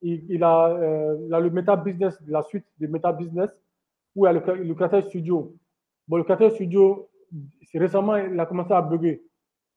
il, 0.01 0.43
a, 0.43 0.68
euh, 0.68 1.18
il, 1.26 1.35
a, 1.35 1.41
le 1.41 1.51
Meta 1.51 1.76
Business, 1.76 2.18
la 2.26 2.43
suite 2.43 2.64
des 2.78 2.87
Meta 2.87 3.12
Business, 3.12 3.51
où 4.16 4.24
il 4.24 4.28
y 4.28 4.30
a 4.30 4.32
le, 4.32 4.74
Creator 4.74 5.03
Studio. 5.03 5.55
Bon, 6.09 6.16
le 6.16 6.24
Creator 6.24 6.53
Studio, 6.53 7.11
récemment, 7.74 8.16
il 8.16 8.41
a 8.41 8.47
commencé 8.47 8.72
à 8.72 8.80
bugger. 8.80 9.22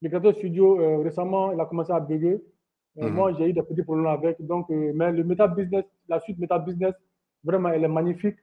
Le 0.02 0.10
Creator 0.10 0.36
Studio, 0.36 0.80
euh, 0.80 0.98
récemment, 1.00 1.52
il 1.52 1.60
a 1.60 1.66
commencé 1.66 1.92
à 1.92 2.00
bugger. 2.00 2.42
Mhm. 2.96 3.10
Moi, 3.10 3.34
j'ai 3.34 3.50
eu 3.50 3.54
des 3.54 3.64
petits 3.64 3.84
problèmes 3.84 4.08
avec. 4.08 4.38
Donc, 4.40 4.70
mais 4.70 5.12
le 5.12 5.26
Meta 5.26 5.48
Business, 5.48 5.84
la 6.08 6.22
suite 6.22 6.40
Meta 6.40 6.60
Business, 6.60 6.96
vraiment, 7.44 7.70
elle 7.70 7.84
est 7.84 7.90
magnifique. 7.90 8.38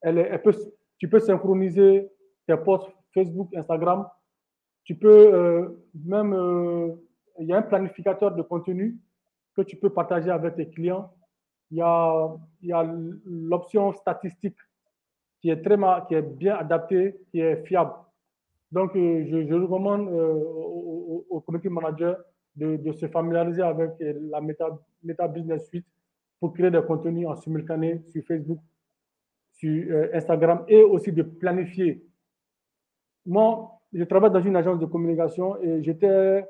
Elle, 0.00 0.18
elle 0.18 0.40
peut, 0.40 0.54
tu 0.98 1.08
peux 1.08 1.18
synchroniser 1.18 2.08
tes 2.46 2.56
posts 2.56 2.88
Facebook, 3.12 3.54
Instagram. 3.54 4.06
Tu 4.84 4.94
peux 4.94 5.34
euh, 5.34 5.68
même, 6.04 6.32
euh, 6.34 6.94
il 7.40 7.46
y 7.46 7.52
a 7.52 7.58
un 7.58 7.62
planificateur 7.62 8.34
de 8.34 8.42
contenu 8.42 8.98
que 9.56 9.62
tu 9.62 9.76
peux 9.76 9.90
partager 9.90 10.30
avec 10.30 10.56
tes 10.56 10.68
clients. 10.68 11.12
Il 11.70 11.78
y 11.78 11.82
a, 11.82 12.36
y 12.62 12.72
a 12.72 12.94
l'option 13.24 13.92
statistique 13.92 14.56
qui 15.40 15.50
est, 15.50 15.62
très, 15.62 15.76
qui 16.08 16.14
est 16.14 16.22
bien 16.22 16.56
adaptée, 16.56 17.16
qui 17.30 17.40
est 17.40 17.64
fiable. 17.64 17.92
Donc, 18.70 18.94
euh, 18.96 19.24
je, 19.26 19.54
recommande 19.54 20.08
au, 20.08 21.26
au, 21.30 21.40
community 21.40 21.68
manager 21.68 22.16
de, 22.56 22.76
de, 22.76 22.92
se 22.92 23.06
familiariser 23.08 23.62
avec 23.62 23.92
la 24.00 24.40
Meta, 24.40 24.68
Meta 25.02 25.28
Business 25.28 25.66
Suite 25.66 25.86
pour 26.40 26.52
créer 26.52 26.70
des 26.70 26.82
contenus 26.82 27.26
en 27.26 27.36
simultané 27.36 28.02
sur 28.06 28.22
Facebook, 28.24 28.60
sur 29.52 30.08
Instagram 30.12 30.64
et 30.68 30.82
aussi 30.82 31.12
de 31.12 31.22
planifier 31.22 32.04
moi, 33.26 33.80
je 33.94 34.04
travaille 34.04 34.32
dans 34.32 34.42
une 34.42 34.56
agence 34.56 34.78
de 34.80 34.86
communication 34.86 35.60
et 35.62 35.82
j'étais, 35.82 36.44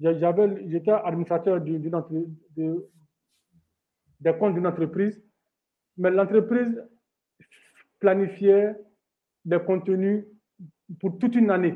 j'avais, 0.00 0.68
j'étais 0.68 0.92
administrateur 0.92 1.60
d'une 1.60 1.90
de, 2.56 2.88
des 4.20 4.32
comptes 4.38 4.54
d'une 4.54 4.66
entreprise, 4.66 5.22
mais 5.96 6.10
l'entreprise 6.10 6.82
planifiait 7.98 8.76
des 9.44 9.58
contenus 9.58 10.24
pour 11.00 11.18
toute 11.18 11.34
une 11.34 11.50
année. 11.50 11.74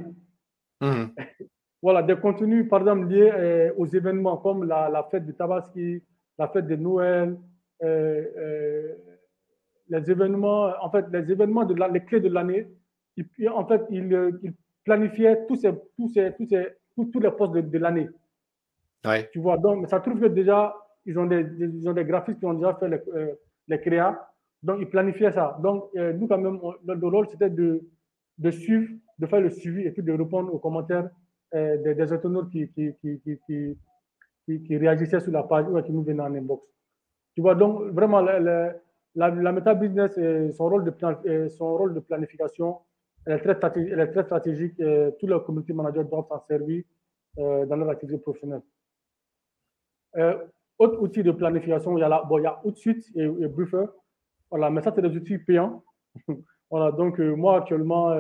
Mmh. 0.81 1.07
voilà, 1.83 2.03
des 2.03 2.17
contenus, 2.17 2.69
par 2.69 2.81
exemple, 2.81 3.09
liés 3.09 3.31
euh, 3.33 3.73
aux 3.77 3.87
événements 3.87 4.37
comme 4.37 4.65
la, 4.65 4.89
la, 4.89 5.03
fête 5.05 5.27
de 5.27 5.33
Tabaski, 5.33 6.03
la 6.39 6.49
fête 6.49 6.67
de 6.67 6.77
Noël, 6.77 7.37
euh, 7.83 8.25
euh, 8.37 8.95
les 9.89 10.11
événements, 10.11 10.73
en 10.81 10.91
fait, 10.91 11.07
les 11.13 11.31
événements 11.31 11.65
de 11.65 11.75
la, 11.75 11.89
les 11.89 12.05
clés 12.05 12.21
de 12.21 12.29
l'année 12.29 12.69
en 13.53 13.67
fait, 13.67 13.83
il, 13.91 14.55
planifiait 14.89 15.45
tous, 15.47 15.57
ces, 15.57 15.73
tous, 15.97 16.09
ces, 16.15 16.33
tous, 16.37 16.47
ces, 16.49 16.69
tous, 16.97 17.21
les 17.21 17.31
postes 17.31 17.53
de, 17.53 17.79
l'année. 17.79 18.09
Tu 19.33 19.39
vois, 19.39 19.59
donc 19.59 19.87
ça 19.89 20.01
trouve 20.01 20.19
que 20.21 20.27
déjà, 20.27 20.75
ils 21.05 21.19
ont 21.19 21.27
des, 21.27 21.45
ils 21.61 21.89
ont 21.89 21.93
des 21.93 22.05
graphistes 22.05 22.39
qui 22.39 22.47
ont 22.47 22.55
déjà 22.55 22.75
fait 22.75 22.89
les, 22.89 23.01
euh, 23.15 23.35
les 23.69 23.81
créas. 23.81 24.13
Donc, 24.63 24.79
ils 24.81 24.89
planifiaient 24.89 25.33
ça. 25.33 25.59
Donc, 25.63 25.91
euh, 25.97 26.13
nous, 26.15 26.27
quand 26.27 26.39
même, 26.39 26.59
notre 26.85 27.09
rôle, 27.09 27.29
c'était 27.31 27.51
de, 27.51 27.83
de 28.39 28.51
suivre, 28.51 28.89
de 29.19 29.27
faire 29.27 29.41
le 29.41 29.51
suivi 29.51 29.83
et 29.83 29.91
puis 29.91 30.03
de 30.03 30.13
répondre 30.13 30.53
aux 30.53 30.59
commentaires 30.59 31.09
euh, 31.55 31.77
des, 31.83 31.95
des 31.95 32.13
internautes 32.13 32.51
qui, 32.51 32.69
qui, 32.73 32.95
qui, 33.01 33.21
qui, 33.47 34.63
qui, 34.67 34.77
réagissaient 34.77 35.21
sur 35.21 35.33
la 35.33 35.43
page 35.43 35.67
ou 35.69 35.81
qui 35.83 35.93
nous 35.93 36.03
venaient 36.03 36.23
en 36.23 36.35
inbox. 36.35 36.67
Tu 37.35 37.43
vois, 37.43 37.55
donc, 37.55 37.83
vraiment, 37.99 38.21
la, 38.21 38.41
la, 38.41 38.73
la, 39.15 39.53
Meta 39.53 39.75
Business, 39.75 40.19
son 40.57 40.69
rôle, 40.69 40.85
de, 40.85 41.49
son 41.49 41.77
rôle 41.77 41.95
de 41.95 42.01
planification, 42.01 42.79
elle 43.27 43.35
est 43.35 43.43
très 43.43 43.55
stratégique. 43.55 43.93
Elle 43.93 44.01
est 44.01 44.13
très 44.13 44.25
stratégique 44.25 44.77
tous 44.77 45.27
les 45.27 45.41
community 45.45 45.73
managers 45.73 46.05
doivent 46.05 46.27
s'en 46.29 46.45
servir 46.47 46.83
euh, 47.39 47.67
dans 47.67 47.77
leur 47.77 47.91
activité 47.91 48.19
professionnelle. 48.19 48.63
Euh, 50.17 50.37
autre 50.79 51.01
outil 51.01 51.23
de 51.23 51.31
planification, 51.31 51.97
il 51.97 52.01
y 52.01 52.05
a, 52.05 52.09
là, 52.09 52.25
bon, 52.29 52.39
il 52.39 52.43
y 52.43 52.47
a 52.47 52.61
Outsuite 52.65 53.05
et, 53.15 53.29
Buffer. 53.49 53.85
Voilà, 54.51 54.71
mais 54.71 54.83
ça, 54.83 54.93
c'est 54.95 55.03
des 55.03 55.17
outils 55.17 55.39
payants. 55.39 55.85
voilà, 56.71 56.91
donc 56.91 57.21
euh, 57.21 57.37
moi, 57.37 57.59
actuellement, 57.59 58.13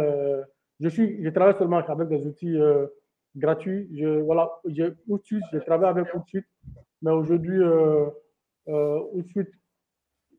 je, 0.78 0.88
suis, 0.88 1.24
je 1.24 1.30
travaille 1.30 1.56
seulement 1.58 1.78
avec 1.78 2.08
des 2.08 2.24
outils 2.26 2.56
gratuits. 3.34 3.88
Je, 3.96 4.20
voilà, 4.20 4.50
Outsuite, 5.08 5.42
je 5.52 5.58
travaille 5.58 5.90
avec 5.90 6.14
Outsuite, 6.14 6.46
mais 7.02 7.10
aujourd'hui, 7.10 7.60
Outsuite 8.66 9.50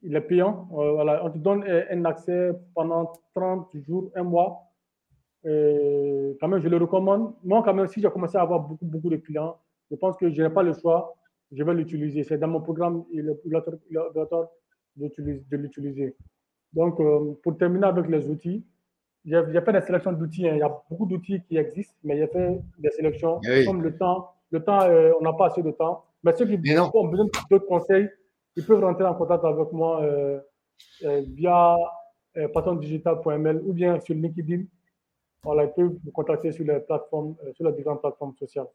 il 0.03 0.15
est 0.15 0.21
payant. 0.21 0.67
Euh, 0.73 0.91
voilà, 0.93 1.23
on 1.25 1.29
te 1.29 1.37
donne 1.37 1.63
un 1.63 2.05
accès 2.05 2.51
pendant 2.73 3.11
30 3.35 3.69
jours, 3.87 4.11
un 4.15 4.23
mois. 4.23 4.65
Et 5.45 6.37
quand 6.39 6.47
même, 6.47 6.59
je 6.59 6.67
le 6.67 6.77
recommande. 6.77 7.33
Moi, 7.43 7.61
quand 7.63 7.73
même, 7.73 7.87
si 7.87 8.01
j'ai 8.01 8.09
commencé 8.09 8.37
à 8.37 8.41
avoir 8.41 8.59
beaucoup, 8.59 8.85
beaucoup 8.85 9.09
de 9.09 9.17
clients, 9.17 9.57
je 9.89 9.95
pense 9.95 10.17
que 10.17 10.29
je 10.29 10.41
n'ai 10.41 10.49
pas 10.49 10.63
le 10.63 10.73
choix. 10.73 11.15
Je 11.51 11.63
vais 11.63 11.73
l'utiliser. 11.73 12.23
C'est 12.23 12.37
dans 12.37 12.47
mon 12.47 12.61
programme 12.61 13.03
de 14.97 15.57
l'utiliser. 15.57 16.15
Donc, 16.73 16.99
euh, 16.99 17.33
pour 17.41 17.57
terminer 17.57 17.87
avec 17.87 18.07
les 18.07 18.29
outils, 18.29 18.63
j'ai 19.25 19.61
fait 19.61 19.73
des 19.73 19.81
sélections 19.81 20.11
d'outils. 20.11 20.47
Hein. 20.47 20.53
Il 20.55 20.59
y 20.59 20.63
a 20.63 20.83
beaucoup 20.89 21.05
d'outils 21.05 21.41
qui 21.47 21.57
existent, 21.57 21.95
mais 22.03 22.17
j'ai 22.17 22.27
fait 22.27 22.59
des 22.77 22.91
sélections. 22.91 23.39
Eh 23.49 23.65
Comme 23.65 23.81
le 23.81 23.97
temps, 23.97 24.31
le 24.51 24.63
temps, 24.63 24.81
euh, 24.81 25.11
on 25.19 25.23
n'a 25.23 25.33
pas 25.33 25.47
assez 25.47 25.63
de 25.63 25.71
temps. 25.71 26.05
Mais 26.23 26.33
ceux 26.33 26.45
qui 26.45 26.55
ont 26.77 27.07
besoin 27.07 27.27
d'autres 27.49 27.65
conseils, 27.65 28.09
ils 28.55 28.65
peuvent 28.65 28.83
rentrer 28.83 29.05
en 29.05 29.15
contact 29.15 29.43
avec 29.45 29.71
moi 29.71 30.03
euh, 30.03 30.39
euh, 31.03 31.23
via 31.27 31.75
euh, 32.37 32.47
ou 33.63 33.73
bien 33.73 33.99
sur 34.01 34.15
LinkedIn. 34.15 34.63
Voilà, 35.43 35.65
ils 35.65 35.71
peuvent 35.71 35.97
me 36.03 36.11
contacter 36.11 36.51
sur 36.51 36.65
les 36.65 36.79
plateformes, 36.79 37.35
sur 37.55 37.65
les 37.65 37.73
différentes 37.73 38.01
plateformes 38.01 38.35
sociales. 38.35 38.67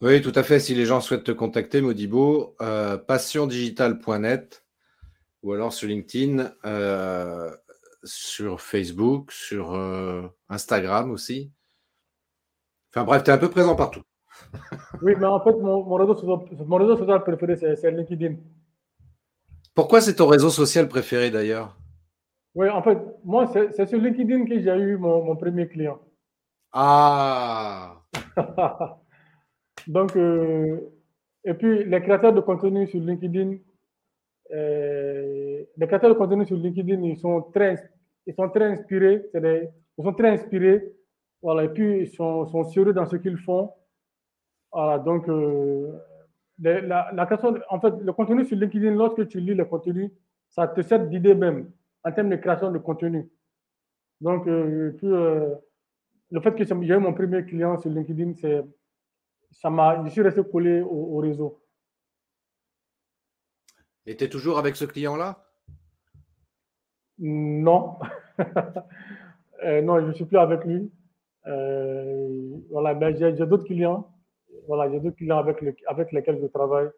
Oui, 0.00 0.20
tout 0.20 0.32
à 0.34 0.42
fait. 0.42 0.58
Si 0.60 0.74
les 0.74 0.84
gens 0.84 1.00
souhaitent 1.00 1.24
te 1.24 1.32
contacter, 1.32 1.80
Modibo, 1.80 2.56
passiondigital.net 3.06 4.64
ou 5.42 5.52
alors 5.52 5.72
sur 5.72 5.88
LinkedIn, 5.88 6.50
sur 8.02 8.60
Facebook, 8.60 9.32
sur 9.32 9.74
Instagram 10.48 11.10
aussi. 11.10 11.50
Enfin 12.90 13.04
bref, 13.04 13.24
tu 13.24 13.30
es 13.30 13.34
un 13.34 13.38
peu 13.38 13.50
présent 13.50 13.76
partout. 13.76 14.02
Oui, 15.02 15.14
mais 15.18 15.26
en 15.26 15.40
fait, 15.40 15.52
mon, 15.52 15.94
réseau, 15.94 16.14
social, 16.96 17.22
préféré, 17.22 17.56
c'est 17.56 17.90
LinkedIn. 17.90 18.36
Pourquoi 19.74 20.00
c'est 20.00 20.14
ton 20.14 20.26
réseau 20.26 20.50
social 20.50 20.88
préféré 20.88 21.30
d'ailleurs? 21.30 21.76
Oui, 22.54 22.68
en 22.70 22.82
fait, 22.82 22.98
moi, 23.24 23.46
c'est 23.46 23.86
sur 23.86 24.00
LinkedIn 24.00 24.46
que 24.46 24.58
j'ai 24.58 24.74
eu 24.74 24.96
mon, 24.96 25.36
premier 25.36 25.68
client. 25.68 25.98
Ah 26.72 28.02
Donc, 29.86 30.16
euh, 30.16 30.80
et 31.44 31.54
puis 31.54 31.84
les 31.84 32.00
créateurs 32.00 32.32
de 32.32 32.40
contenu 32.40 32.88
sur 32.88 33.00
LinkedIn, 33.00 33.58
euh, 34.52 35.64
les 35.76 35.86
créateurs 35.86 36.10
de 36.10 36.18
contenu 36.18 36.46
sur 36.46 36.56
LinkedIn, 36.56 37.02
ils 37.02 37.18
sont 37.18 37.42
très, 37.54 37.76
ils 38.26 38.34
sont 38.34 38.48
très 38.48 38.64
inspirés, 38.64 39.26
ils 39.34 40.02
sont 40.02 40.14
très 40.14 40.30
inspirés, 40.30 40.92
voilà, 41.42 41.64
et 41.64 41.68
puis 41.68 42.00
ils 42.00 42.08
sont, 42.08 42.46
sont 42.46 42.64
sérieux 42.64 42.92
dans 42.92 43.06
ce 43.06 43.16
qu'ils 43.16 43.38
font. 43.38 43.70
Voilà, 44.72 44.98
donc 44.98 45.28
euh, 45.28 45.92
la, 46.58 47.10
la 47.12 47.26
question, 47.26 47.54
en 47.70 47.80
fait, 47.80 47.94
le 48.00 48.12
contenu 48.12 48.44
sur 48.44 48.56
LinkedIn, 48.56 48.90
lorsque 48.92 49.26
tu 49.28 49.40
lis 49.40 49.54
le 49.54 49.64
contenu, 49.64 50.12
ça 50.48 50.66
te 50.66 50.80
sert 50.82 51.06
d'idée 51.06 51.34
même 51.34 51.70
en 52.04 52.12
termes 52.12 52.30
de 52.30 52.36
création 52.36 52.70
de 52.70 52.78
contenu. 52.78 53.30
Donc, 54.20 54.46
euh, 54.46 54.92
puis, 54.96 55.06
euh, 55.06 55.54
le 56.30 56.40
fait 56.40 56.54
que 56.54 56.64
j'ai 56.64 56.94
eu 56.94 56.98
mon 56.98 57.12
premier 57.12 57.44
client 57.44 57.78
sur 57.78 57.90
LinkedIn, 57.90 58.34
c'est, 58.34 58.64
ça 59.50 59.70
m'a, 59.70 60.04
je 60.04 60.10
suis 60.10 60.22
resté 60.22 60.42
collé 60.44 60.80
au, 60.80 61.18
réseau. 61.18 61.62
Et 64.06 64.16
tu 64.16 64.24
es 64.24 64.28
toujours 64.28 64.58
avec 64.58 64.76
ce 64.76 64.84
client-là? 64.84 65.44
Non. 67.18 67.98
non, 69.64 70.00
je 70.00 70.06
ne 70.06 70.12
suis 70.12 70.24
plus 70.26 70.38
avec 70.38 70.64
lui. 70.64 70.90
voilà, 71.44 72.94
ben, 72.94 73.16
j'ai 73.16 73.46
d'autres 73.46 73.64
clients 73.64 74.15
voilà, 74.66 74.90
j'ai 74.90 75.00
deux 75.00 75.12
clients 75.12 75.38
avec, 75.38 75.58
avec 75.86 76.12
lesquels 76.12 76.38
je 76.40 76.46
travaille 76.46 76.88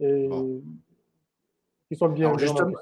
et 0.00 0.28
qui 1.92 1.98
sont 1.98 2.08
bien. 2.08 2.34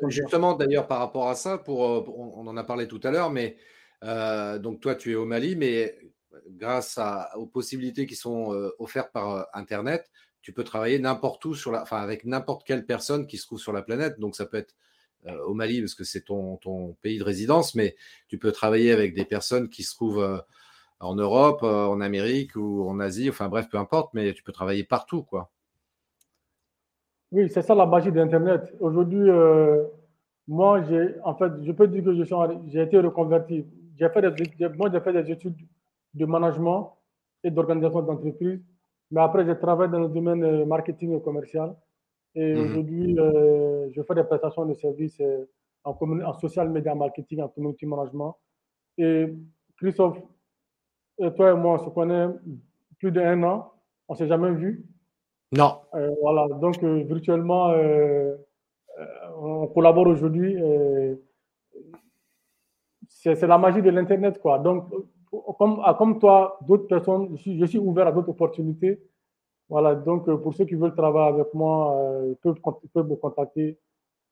justement, 0.09 0.55
d'ailleurs, 0.55 0.87
par 0.87 1.01
rapport 1.01 1.29
à 1.29 1.35
ça, 1.35 1.59
pour, 1.59 1.85
euh, 1.85 2.05
on, 2.17 2.47
en 2.47 2.57
a 2.57 2.65
parlé 2.65 2.87
tout 2.87 3.01
à 3.03 3.11
l'heure, 3.11 3.31
mais 3.31 3.57
euh, 4.05 4.59
donc 4.59 4.81
toi, 4.81 4.95
tu 4.95 5.13
es 5.13 5.15
au 5.17 5.25
Mali, 5.25 5.57
mais 5.57 5.99
grâce 6.51 6.97
à, 6.97 7.37
aux 7.37 7.47
possibilités 7.47 8.07
qui 8.07 8.15
sont 8.15 8.55
euh, 8.55 8.71
offertes 8.79 9.13
par 9.13 9.49
Internet, 9.53 10.09
tu 10.43 10.53
peux 10.53 10.65
travailler 10.65 10.99
n'importe 11.01 11.45
où, 11.45 11.55
sur 11.55 11.73
la, 11.73 11.83
enfin, 11.83 11.99
avec 11.99 12.25
n'importe 12.25 12.65
quelle 12.65 12.87
personne 12.87 13.27
qui 13.27 13.37
se 13.37 13.47
trouve 13.47 13.59
sur 13.59 13.73
la 13.73 13.83
planète. 13.83 14.19
Donc, 14.21 14.37
ça 14.37 14.47
peut 14.47 14.59
être 14.59 14.75
au 15.45 15.53
Mali 15.53 15.81
parce 15.81 15.95
que 15.95 16.05
c'est 16.05 16.23
ton, 16.23 16.57
ton, 16.57 16.95
pays 17.03 17.19
de 17.19 17.25
résidence, 17.25 17.75
mais 17.75 17.95
tu 18.29 18.39
peux 18.39 18.53
travailler 18.53 18.91
avec 18.91 19.13
des 19.13 19.27
personnes 19.27 19.69
qui 19.69 19.83
se 19.83 19.95
trouvent 19.95 20.43
en 21.01 21.15
Europe, 21.15 21.63
en 21.63 22.01
Amérique 22.01 22.57
ou 22.57 22.89
en 22.89 23.01
Asie, 23.01 23.29
enfin 23.31 23.49
bref, 23.49 23.69
peu 23.69 23.79
importe, 23.79 24.13
mais 24.15 24.33
tu 24.35 24.43
peux 24.43 24.53
travailler 24.53 24.85
partout, 24.85 25.23
quoi. 25.23 25.51
Oui, 27.33 27.49
c'est 27.49 27.63
ça 27.63 27.75
la 27.75 27.87
magie 27.87 28.13
d'Internet. 28.13 28.75
Aujourd'hui, 28.81 29.31
moi, 30.51 30.83
j'ai, 30.83 31.15
en 31.23 31.35
fait, 31.37 31.53
je 31.63 31.71
peux 31.71 31.87
dire 31.87 32.03
que 32.03 32.13
j'ai 32.67 32.83
été 32.83 32.99
reconverti. 32.99 33.65
J'ai 33.97 34.09
fait 34.09 34.21
des, 34.21 34.69
moi, 34.71 34.91
j'ai 34.93 35.01
fait 35.01 35.13
des 35.13 35.31
études 35.31 35.57
de 36.15 36.27
management 36.27 36.97
et 37.45 37.51
d'organisation 37.53 38.03
d'entreprise. 38.03 38.61
Mais 39.13 39.21
après, 39.21 39.45
j'ai 39.47 39.57
travaillé 39.57 39.91
dans 39.93 40.01
le 40.01 40.09
domaine 40.09 40.43
euh, 40.43 40.65
marketing 40.65 41.17
et 41.17 41.23
commercial. 41.23 41.77
Et 42.35 42.55
mhm. 42.55 42.65
aujourd'hui, 42.65 43.19
euh, 43.19 43.89
je 43.93 44.03
fais 44.03 44.15
des 44.15 44.25
prestations 44.25 44.67
de 44.67 44.75
services 44.75 45.21
euh, 45.21 45.45
en, 45.85 45.93
en, 45.93 46.39
social 46.39 46.69
media 46.69 46.95
marketing, 46.97 47.43
en 47.43 47.49
community 47.49 47.87
management. 47.87 48.37
Et 48.99 49.33
Christophe, 49.77 50.19
toi 51.37 51.51
et 51.51 51.55
moi, 51.55 51.75
on 51.75 51.85
se 51.85 51.91
connaît 51.91 52.27
plus 52.99 53.13
d'un 53.13 53.43
an. 53.43 53.73
On 54.09 54.15
ne 54.15 54.19
s'est 54.19 54.29
jamais 54.29 54.51
vu. 54.53 54.85
Non. 55.53 55.81
voilà, 56.23 56.47
donc 56.61 56.83
virtuellement, 56.83 57.73
on 59.37 59.67
collabore 59.69 60.07
aujourd'hui. 60.07 60.57
c'est 63.09 63.47
la 63.47 63.59
magie 63.59 63.83
de 63.83 63.91
l'Internet, 63.91 64.41
quoi. 64.41 64.59
Donc, 64.59 64.85
comme, 65.59 65.81
ah, 65.85 65.95
comme 65.95 66.19
toi, 66.19 66.59
d'autres 66.63 66.87
personnes, 66.87 67.37
je 67.37 67.67
suis, 67.67 67.79
ouvert 67.79 68.07
à 68.09 68.13
d'autres 68.13 68.31
opportunités. 68.31 69.01
Voilà, 69.69 69.95
donc 69.95 70.29
euh, 70.29 70.37
pour 70.37 70.55
ceux 70.55 70.65
qui 70.65 70.75
veulent 70.75 70.95
travailler 70.95 71.35
avec 71.35 71.55
moi, 71.55 71.97
euh, 71.97 72.31
ils, 72.33 72.37
peuvent, 72.37 72.61
peuvent, 72.93 73.09
me 73.09 73.15
contacter. 73.17 73.79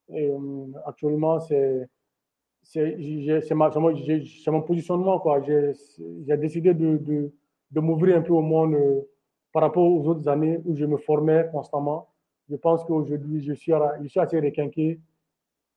Et, 0.08 0.30
euh, 0.30 0.38
actuellement, 0.86 1.38
c'est 1.40 1.88
mon 4.50 4.62
positionnement. 4.62 5.22
J'ai 5.46 6.36
décidé 6.36 6.74
de, 6.74 6.96
de, 6.98 7.32
de 7.70 7.80
m'ouvrir 7.80 8.16
un 8.16 8.22
peu 8.22 8.32
au 8.32 8.42
monde 8.42 8.76
par 9.52 9.62
rapport 9.62 9.84
aux 9.84 10.06
autres 10.06 10.28
années 10.28 10.60
où 10.64 10.76
je 10.76 10.84
me 10.84 10.96
formais 10.96 11.48
constamment. 11.50 12.08
Je 12.50 12.56
pense 12.56 12.84
qu'aujourd'hui, 12.84 13.42
je 13.42 13.52
suis, 13.52 13.72
je 14.02 14.08
suis 14.08 14.20
assez 14.20 14.40
requinqué 14.40 15.00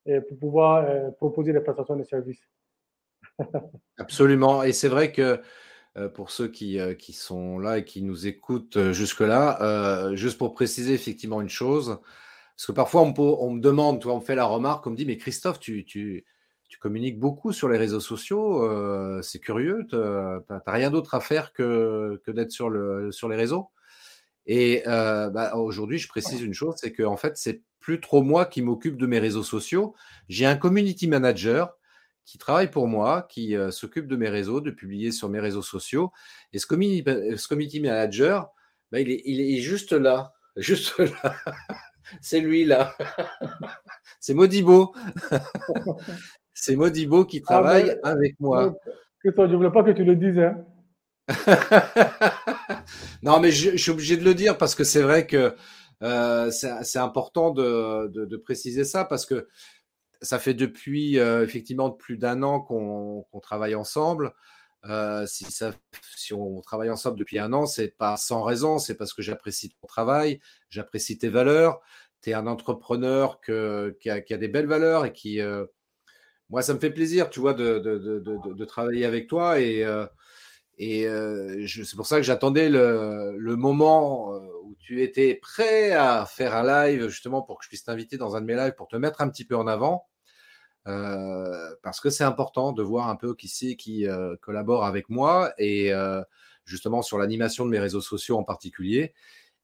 pour 0.05 0.37
pouvoir 0.37 1.13
proposer 1.15 1.53
des 1.53 1.61
prestations 1.61 1.95
de 1.95 2.03
services. 2.03 2.47
Absolument. 3.97 4.63
Et 4.63 4.73
c'est 4.73 4.87
vrai 4.87 5.11
que 5.11 5.41
euh, 5.97 6.07
pour 6.07 6.31
ceux 6.31 6.47
qui, 6.47 6.79
euh, 6.79 6.93
qui, 6.93 7.11
sont 7.11 7.59
là 7.59 7.79
et 7.79 7.83
qui 7.83 8.01
nous 8.01 8.25
écoutent 8.25 8.77
euh, 8.77 8.93
jusque-là, 8.93 10.15
juste 10.15 10.37
pour 10.37 10.53
préciser 10.53 10.93
effectivement 10.93 11.41
une 11.41 11.49
chose, 11.49 11.99
parce 12.55 12.67
que 12.67 12.71
parfois 12.71 13.01
on, 13.01 13.51
me 13.51 13.59
demande, 13.59 13.99
toi, 13.99 14.13
on 14.13 14.19
me 14.19 14.23
fait 14.23 14.35
la 14.35 14.45
remarque, 14.45 14.87
on 14.87 14.91
me 14.91 14.95
dit, 14.95 15.05
mais 15.05 15.17
Christophe, 15.17 15.59
tu, 15.59 16.25
tu 16.71 16.79
communiques 16.79 17.19
beaucoup 17.19 17.51
sur 17.51 17.67
les 17.67 17.77
réseaux 17.77 17.99
sociaux, 17.99 19.21
c'est 19.21 19.39
curieux, 19.39 19.85
tu 19.89 19.97
n'as 19.97 20.61
rien 20.65 20.89
d'autre 20.89 21.13
à 21.13 21.19
faire 21.19 21.51
que, 21.51 22.21
que 22.25 22.31
d'être 22.31 22.51
sur, 22.51 22.69
le, 22.69 23.11
sur 23.11 23.27
les 23.27 23.35
réseaux. 23.35 23.69
Et 24.45 24.81
bah, 24.85 25.55
aujourd'hui, 25.55 25.97
je 25.97 26.07
précise 26.07 26.41
une 26.41 26.53
chose, 26.53 26.75
c'est 26.77 26.93
que 26.93 27.03
en 27.03 27.17
fait, 27.17 27.35
c'est 27.35 27.61
plus 27.81 27.99
trop 27.99 28.21
moi 28.21 28.45
qui 28.45 28.61
m'occupe 28.61 28.95
de 28.95 29.05
mes 29.05 29.19
réseaux 29.19 29.43
sociaux. 29.43 29.93
J'ai 30.29 30.45
un 30.45 30.55
community 30.55 31.07
manager 31.07 31.75
qui 32.23 32.37
travaille 32.37 32.71
pour 32.71 32.87
moi, 32.87 33.27
qui 33.29 33.57
euh, 33.57 33.71
s'occupe 33.71 34.07
de 34.07 34.15
mes 34.15 34.29
réseaux, 34.29 34.61
de 34.61 34.71
publier 34.71 35.11
sur 35.11 35.27
mes 35.27 35.39
réseaux 35.39 35.61
sociaux. 35.61 36.11
Et 36.53 36.59
ce 36.59 36.67
community, 36.67 37.03
ce 37.37 37.47
community 37.47 37.81
manager, 37.81 38.49
bah, 38.91 38.99
il, 38.99 39.11
est, 39.11 39.21
il, 39.25 39.41
est, 39.41 39.59
juste 39.59 39.91
là, 39.91 40.33
juste 40.55 40.97
là. 40.99 41.35
C'est 42.21 42.39
lui 42.39 42.65
là. 42.65 42.95
C'est 44.19 44.33
Modibo. 44.33 44.93
C'est 46.61 46.75
Modibo 46.75 47.25
qui 47.25 47.41
ah, 47.47 47.53
travaille 47.53 47.99
avec 48.03 48.39
moi. 48.39 48.75
je 49.25 49.29
ne 49.31 49.55
voulais 49.55 49.71
pas 49.71 49.81
que 49.81 49.89
tu 49.89 50.03
le 50.03 50.15
dises. 50.15 50.37
Hein. 50.37 50.63
non, 53.23 53.39
mais 53.39 53.49
je, 53.49 53.75
suis 53.75 53.89
obligé 53.89 54.15
de 54.15 54.23
le 54.23 54.35
dire 54.35 54.59
parce 54.59 54.75
que 54.75 54.83
c'est 54.83 55.01
vrai 55.01 55.25
que 55.25 55.55
euh, 56.03 56.51
c'est 56.51 56.99
important 56.99 57.49
de, 57.49 58.09
de, 58.09 58.25
de, 58.25 58.37
préciser 58.37 58.83
ça 58.83 59.05
parce 59.05 59.25
que 59.25 59.47
ça 60.21 60.37
fait 60.37 60.53
depuis 60.53 61.17
euh, 61.17 61.43
effectivement 61.43 61.89
plus 61.89 62.17
d'un 62.17 62.43
an 62.43 62.59
qu'on 62.59 63.25
travaille 63.41 63.73
ensemble. 63.73 64.31
Euh, 64.85 65.25
si, 65.25 65.45
ça, 65.45 65.73
si 66.15 66.31
on 66.31 66.61
travaille 66.61 66.91
ensemble 66.91 67.17
depuis 67.17 67.39
un 67.39 67.53
an, 67.53 67.65
c'est 67.65 67.97
pas 67.97 68.17
sans 68.17 68.43
raison, 68.43 68.77
c'est 68.77 68.95
parce 68.95 69.13
que 69.13 69.23
j'apprécie 69.23 69.71
ton 69.81 69.87
travail, 69.87 70.39
j'apprécie 70.69 71.17
tes 71.17 71.29
valeurs. 71.29 71.81
Tu 72.21 72.29
es 72.29 72.33
un 72.35 72.45
entrepreneur 72.45 73.41
que, 73.41 73.97
qui, 73.99 74.11
a, 74.11 74.21
qui, 74.21 74.35
a, 74.35 74.37
des 74.37 74.47
belles 74.47 74.67
valeurs 74.67 75.05
et 75.05 75.11
qui, 75.11 75.41
euh, 75.41 75.65
moi, 76.51 76.61
ça 76.61 76.73
me 76.73 76.79
fait 76.79 76.91
plaisir, 76.91 77.29
tu 77.29 77.39
vois, 77.39 77.53
de, 77.53 77.79
de, 77.79 77.97
de, 77.97 78.19
de 78.53 78.65
travailler 78.65 79.05
avec 79.05 79.27
toi. 79.27 79.59
Et, 79.59 79.85
et 80.77 81.07
c'est 81.67 81.95
pour 81.95 82.05
ça 82.07 82.17
que 82.17 82.23
j'attendais 82.23 82.69
le, 82.69 83.35
le, 83.37 83.55
moment 83.55 84.33
où 84.63 84.75
tu 84.79 85.01
étais 85.01 85.35
prêt 85.35 85.91
à 85.91 86.25
faire 86.25 86.55
un 86.55 86.63
live, 86.63 87.07
justement, 87.07 87.41
pour 87.41 87.57
que 87.57 87.63
je 87.65 87.69
puisse 87.69 87.83
t'inviter 87.83 88.17
dans 88.17 88.35
un 88.35 88.41
de 88.41 88.45
mes 88.45 88.55
lives 88.55 88.75
pour 88.75 88.87
te 88.87 88.95
mettre 88.95 89.21
un 89.21 89.29
petit 89.29 89.45
peu 89.45 89.55
en 89.55 89.67
avant. 89.67 90.07
Euh, 90.87 91.75
parce 91.83 91.99
que 91.99 92.09
c'est 92.09 92.23
important 92.23 92.71
de 92.71 92.81
voir 92.81 93.07
un 93.09 93.15
peu 93.15 93.35
qui 93.35 93.47
c'est 93.47 93.75
qui 93.75 94.07
euh, 94.07 94.35
collabore 94.41 94.83
avec 94.83 95.09
moi 95.09 95.53
et 95.59 95.93
euh, 95.93 96.23
justement 96.65 97.03
sur 97.03 97.19
l'animation 97.19 97.65
de 97.65 97.69
mes 97.69 97.79
réseaux 97.79 98.01
sociaux 98.01 98.37
en 98.37 98.43
particulier. 98.43 99.13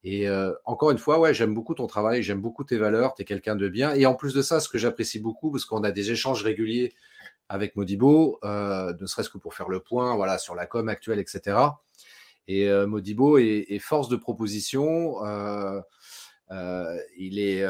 Et 0.09 0.29
encore 0.63 0.91
une 0.91 0.97
fois, 0.97 1.19
ouais, 1.19 1.33
j'aime 1.33 1.53
beaucoup 1.53 1.73
ton 1.73 1.85
travail, 1.85 2.23
j'aime 2.23 2.39
beaucoup 2.39 2.63
tes 2.63 2.77
valeurs, 2.77 3.13
tu 3.13 3.23
es 3.23 3.25
quelqu'un 3.25 3.57
de 3.57 3.67
bien. 3.67 3.93
Et 3.93 4.05
en 4.05 4.15
plus 4.15 4.33
de 4.33 4.41
ça, 4.41 4.61
ce 4.61 4.69
que 4.69 4.77
j'apprécie 4.77 5.19
beaucoup, 5.19 5.51
parce 5.51 5.65
qu'on 5.65 5.83
a 5.83 5.91
des 5.91 6.11
échanges 6.11 6.43
réguliers 6.43 6.93
avec 7.49 7.75
Modibo, 7.75 8.39
ne 8.43 9.05
serait-ce 9.05 9.29
que 9.29 9.37
pour 9.37 9.53
faire 9.53 9.67
le 9.67 9.81
point 9.81 10.15
voilà, 10.15 10.37
sur 10.37 10.55
la 10.55 10.65
com 10.65 10.87
actuelle, 10.87 11.19
etc. 11.19 11.57
Et 12.47 12.69
Modibo 12.85 13.37
est, 13.37 13.79
force 13.79 14.07
de 14.07 14.15
proposition. 14.15 15.17
il 16.49 17.39
est, 17.39 17.65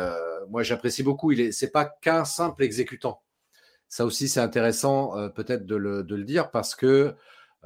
moi, 0.49 0.61
j'apprécie 0.61 1.01
beaucoup. 1.01 1.31
Il 1.31 1.41
est, 1.41 1.51
c'est 1.51 1.71
pas 1.71 1.85
qu'un 1.85 2.23
simple 2.23 2.61
exécutant. 2.61 3.21
Ça 3.89 4.05
aussi, 4.05 4.27
c'est 4.27 4.39
intéressant 4.39 5.17
euh, 5.17 5.29
peut-être 5.29 5.65
de 5.65 5.75
le, 5.75 6.03
dire 6.23 6.51
parce 6.51 6.75
que 6.75 6.85
euh, 6.85 7.13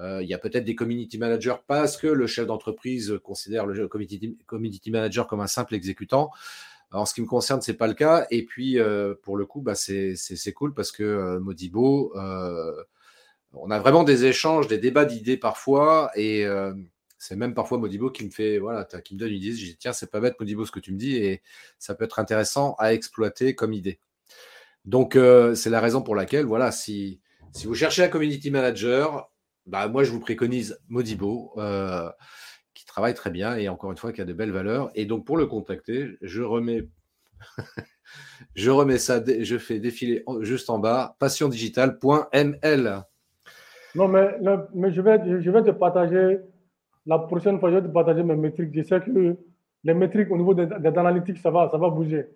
il 0.01 0.27
y 0.27 0.33
a 0.33 0.37
peut-être 0.37 0.65
des 0.65 0.75
community 0.75 1.17
managers 1.17 1.57
parce 1.67 1.97
que 1.97 2.07
le 2.07 2.27
chef 2.27 2.47
d'entreprise 2.47 3.19
considère 3.23 3.65
le 3.65 3.87
community, 3.87 4.91
manager 4.91 5.27
comme 5.27 5.41
un 5.41 5.47
simple 5.47 5.75
exécutant. 5.75 6.31
En 6.91 7.05
ce 7.05 7.13
qui 7.13 7.21
me 7.21 7.27
concerne, 7.27 7.61
c'est 7.61 7.75
pas 7.75 7.87
le 7.87 7.93
cas. 7.93 8.27
Et 8.31 8.43
puis, 8.43 8.79
euh, 8.79 9.15
pour 9.21 9.37
le 9.37 9.45
coup, 9.45 9.61
bah, 9.61 9.75
c'est 9.75 10.53
cool 10.53 10.73
parce 10.73 10.91
que 10.91 11.37
Modibo, 11.39 12.13
on 13.53 13.71
a 13.71 13.79
vraiment 13.79 14.03
des 14.03 14.25
échanges, 14.25 14.67
des 14.67 14.77
débats 14.77 15.05
d'idées 15.05 15.37
parfois, 15.37 16.11
et 16.15 16.45
c'est 17.17 17.35
même 17.35 17.53
parfois 17.53 17.77
Modibo 17.77 18.09
qui 18.09 18.25
me 18.25 18.31
fait, 18.31 18.57
voilà, 18.57 18.83
qui 18.85 19.13
me 19.13 19.19
donne 19.19 19.29
une 19.29 19.37
idée. 19.37 19.51
Je 19.51 19.65
dis 19.65 19.77
tiens, 19.77 19.93
c'est 19.93 20.09
pas 20.09 20.19
bête 20.19 20.39
Modibo 20.39 20.65
ce 20.65 20.71
que 20.71 20.79
tu 20.79 20.91
me 20.91 20.97
dis, 20.97 21.17
et 21.17 21.41
ça 21.77 21.93
peut 21.93 22.05
être 22.05 22.17
intéressant 22.17 22.75
à 22.79 22.93
exploiter 22.93 23.53
comme 23.53 23.73
idée. 23.73 23.99
Donc, 24.85 25.15
euh, 25.15 25.53
c'est 25.53 25.69
la 25.69 25.79
raison 25.79 26.01
pour 26.01 26.15
laquelle, 26.15 26.45
voilà, 26.45 26.71
si 26.71 27.21
vous 27.63 27.75
cherchez 27.75 28.03
un 28.03 28.07
community 28.07 28.49
manager, 28.49 29.30
bah, 29.65 29.87
moi, 29.87 30.03
je 30.03 30.11
vous 30.11 30.19
préconise 30.19 30.79
Modibo, 30.89 31.53
euh, 31.57 32.09
qui 32.73 32.85
travaille 32.85 33.13
très 33.13 33.29
bien 33.29 33.55
et 33.55 33.69
encore 33.69 33.91
une 33.91 33.97
fois, 33.97 34.11
qui 34.11 34.21
a 34.21 34.25
de 34.25 34.33
belles 34.33 34.51
valeurs. 34.51 34.91
Et 34.95 35.05
donc, 35.05 35.25
pour 35.25 35.37
le 35.37 35.45
contacter, 35.45 36.17
je 36.21 36.41
remets, 36.41 36.87
je 38.55 38.69
remets 38.71 38.97
ça, 38.97 39.21
je 39.25 39.57
fais 39.57 39.79
défiler 39.79 40.23
juste 40.41 40.69
en 40.69 40.79
bas, 40.79 41.15
passiondigital.ml. 41.19 43.03
Non, 43.93 44.07
mais, 44.07 44.37
mais 44.73 44.91
je, 44.93 45.01
vais, 45.01 45.41
je 45.41 45.51
vais 45.51 45.63
te 45.63 45.71
partager, 45.71 46.39
la 47.05 47.19
prochaine 47.19 47.59
fois, 47.59 47.69
je 47.71 47.75
vais 47.75 47.81
te 47.81 47.87
partager 47.93 48.23
mes 48.23 48.35
métriques. 48.35 48.73
Je 48.73 48.83
sais 48.83 49.01
que 49.01 49.37
les 49.83 49.93
métriques 49.93 50.31
au 50.31 50.37
niveau 50.37 50.53
des, 50.53 50.65
des 50.65 50.97
analytiques, 50.97 51.39
ça 51.39 51.51
va, 51.51 51.69
ça 51.71 51.77
va 51.77 51.89
bouger. 51.89 52.27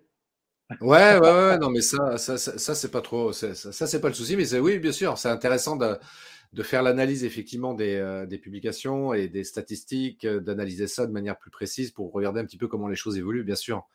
Ouais, 0.80 1.18
ouais, 1.18 1.20
ouais, 1.20 1.58
non, 1.58 1.70
mais 1.70 1.80
ça, 1.80 2.18
ça, 2.18 2.36
ça, 2.36 2.74
c'est 2.74 2.90
pas 2.90 3.00
trop, 3.00 3.32
ça, 3.32 3.54
ça 3.54 3.86
c'est 3.86 4.00
pas 4.00 4.08
le 4.08 4.14
souci, 4.14 4.36
mais 4.36 4.44
c'est 4.44 4.58
oui, 4.58 4.80
bien 4.80 4.90
sûr, 4.90 5.16
c'est 5.16 5.28
intéressant 5.28 5.76
de, 5.76 5.96
de 6.52 6.62
faire 6.62 6.82
l'analyse 6.82 7.24
effectivement 7.24 7.74
des, 7.74 7.96
euh, 7.96 8.26
publications 8.42 9.12
et 9.12 9.28
des 9.28 9.44
statistiques, 9.44 10.24
euh, 10.24 10.40
d'analyser 10.40 10.86
ça 10.86 11.06
de 11.06 11.12
manière 11.12 11.38
plus 11.38 11.50
précise 11.50 11.90
pour 11.90 12.12
regarder 12.12 12.40
un 12.40 12.44
petit 12.44 12.58
peu 12.58 12.68
comment 12.68 12.88
les 12.88 12.96
choses 12.96 13.18
évoluent, 13.18 13.44
bien 13.44 13.56
sûr. 13.56 13.86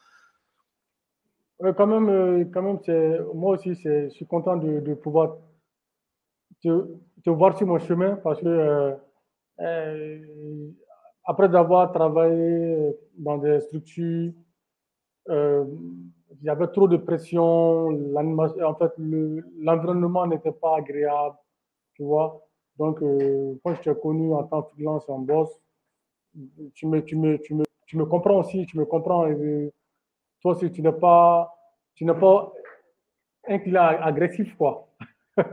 quand 1.60 1.88
même, 1.88 2.10
euh, 2.10 2.45
quand 2.54 2.62
même, 2.62 3.26
moi 3.34 3.56
aussi, 3.56 3.76
je 3.76 4.10
suis 4.10 4.26
content 4.26 4.58
de, 4.58 4.93
pouvoir 4.93 5.38
te, 6.62 6.88
te, 7.24 7.30
voir 7.30 7.58
sur 7.58 7.68
mon 7.68 7.80
chemin 7.80 8.16
parce 8.18 8.41
que 8.41 8.95
après 11.24 11.56
avoir 11.56 11.91
travaillé 11.91 12.95
dans 13.18 13.38
des 13.38 13.60
structures 13.60 14.34
il 16.41 16.45
y 16.45 16.49
avait 16.49 16.68
trop 16.68 16.88
de 16.88 16.97
pression, 16.97 17.88
en 17.88 18.76
fait, 18.76 18.91
l'environnement 18.97 20.26
n'était 20.26 20.52
pas 20.52 20.78
agréable, 20.78 21.36
tu 22.02 22.08
vois. 22.08 22.41
Donc, 22.80 22.99
euh, 23.04 23.54
quand 23.64 23.76
je 23.76 23.82
t'ai 23.82 23.93
connu 23.93 24.34
en 24.34 24.43
tant 24.43 24.64
que 24.64 24.72
freelance 24.72 25.08
en 25.08 25.20
boss, 25.20 25.49
tu 26.74 26.88
me, 26.88 27.04
tu, 27.04 27.16
me, 27.16 27.38
tu, 27.38 27.54
me, 27.54 27.64
tu 27.86 27.95
me 27.95 28.06
comprends 28.06 28.39
aussi, 28.39 28.66
tu 28.66 28.80
me 28.80 28.86
comprends. 28.86 29.28
Et, 29.28 29.72
toi 30.41 30.54
aussi, 30.54 30.72
tu 30.72 30.82
n'es 30.82 30.91
pas, 30.91 31.54
tu 31.93 32.06
n'es 32.06 32.16
pas 32.16 32.52
un 33.47 33.60
client 33.60 33.84
agressif, 33.84 34.56
quoi. 34.58 34.88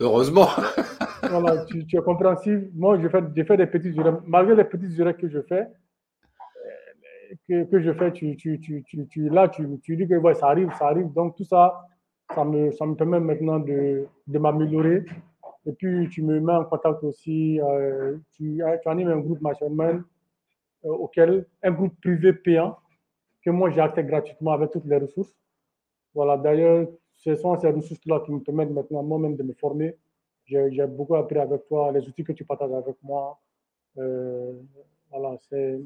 Heureusement. 0.00 0.48
voilà, 1.28 1.66
tu, 1.66 1.84
es 1.92 2.02
compréhensif. 2.02 2.60
Moi, 2.74 2.98
je 2.98 3.08
fais, 3.08 3.20
je 3.36 3.42
fais 3.42 3.58
des 3.58 3.66
petites 3.66 3.98
erreurs. 3.98 4.22
Malgré 4.26 4.56
les 4.56 4.64
petites 4.64 4.98
erreurs 4.98 5.18
que 5.18 5.28
je 5.28 5.42
fais, 5.42 5.66
que, 7.46 7.64
que 7.64 7.82
je 7.82 7.92
fais, 7.92 8.10
tu, 8.12 8.36
tu, 8.36 8.58
tu, 8.58 8.82
tu, 8.82 9.28
là, 9.28 9.50
tu, 9.50 9.68
tu 9.82 9.96
dis 9.98 10.08
que 10.08 10.14
ouais, 10.14 10.34
ça 10.34 10.46
arrive, 10.46 10.72
ça 10.78 10.86
arrive. 10.86 11.12
Donc, 11.12 11.36
tout 11.36 11.44
ça, 11.44 11.86
ça 12.34 12.44
me, 12.44 12.70
ça 12.72 12.86
me 12.86 12.94
permet 12.94 13.20
maintenant 13.20 13.58
de, 13.58 14.06
de 14.26 14.38
m'améliorer. 14.38 15.04
Et 15.66 15.72
puis, 15.72 16.08
tu 16.10 16.22
me 16.22 16.40
mets 16.40 16.52
en 16.52 16.64
contact 16.64 17.02
aussi. 17.02 17.60
Euh, 17.60 18.16
tu, 18.32 18.62
tu 18.82 18.88
animes 18.88 19.08
un 19.08 19.18
groupe 19.18 19.40
mastermind 19.40 20.02
euh, 20.84 20.90
auquel, 20.90 21.46
un 21.62 21.72
groupe 21.72 21.94
privé 22.00 22.32
payant 22.32 22.76
que 23.42 23.50
moi, 23.50 23.70
j'ai 23.70 23.80
accès 23.80 24.04
gratuitement 24.04 24.52
avec 24.52 24.70
toutes 24.70 24.86
les 24.86 24.98
ressources. 24.98 25.34
Voilà, 26.14 26.36
d'ailleurs, 26.36 26.88
ce 27.12 27.34
sont 27.36 27.58
ces 27.58 27.70
ressources-là 27.70 28.20
qui 28.24 28.32
me 28.32 28.40
permettent 28.40 28.70
maintenant 28.70 29.02
moi-même 29.02 29.36
de 29.36 29.42
me 29.42 29.52
former. 29.54 29.96
J'ai 30.44 30.86
beaucoup 30.86 31.16
appris 31.16 31.38
avec 31.38 31.66
toi, 31.66 31.90
les 31.90 32.06
outils 32.06 32.22
que 32.22 32.32
tu 32.32 32.44
partages 32.44 32.72
avec 32.72 32.96
moi. 33.02 33.38
Euh, 33.98 34.52
voilà, 35.10 35.36
c'est 35.48 35.80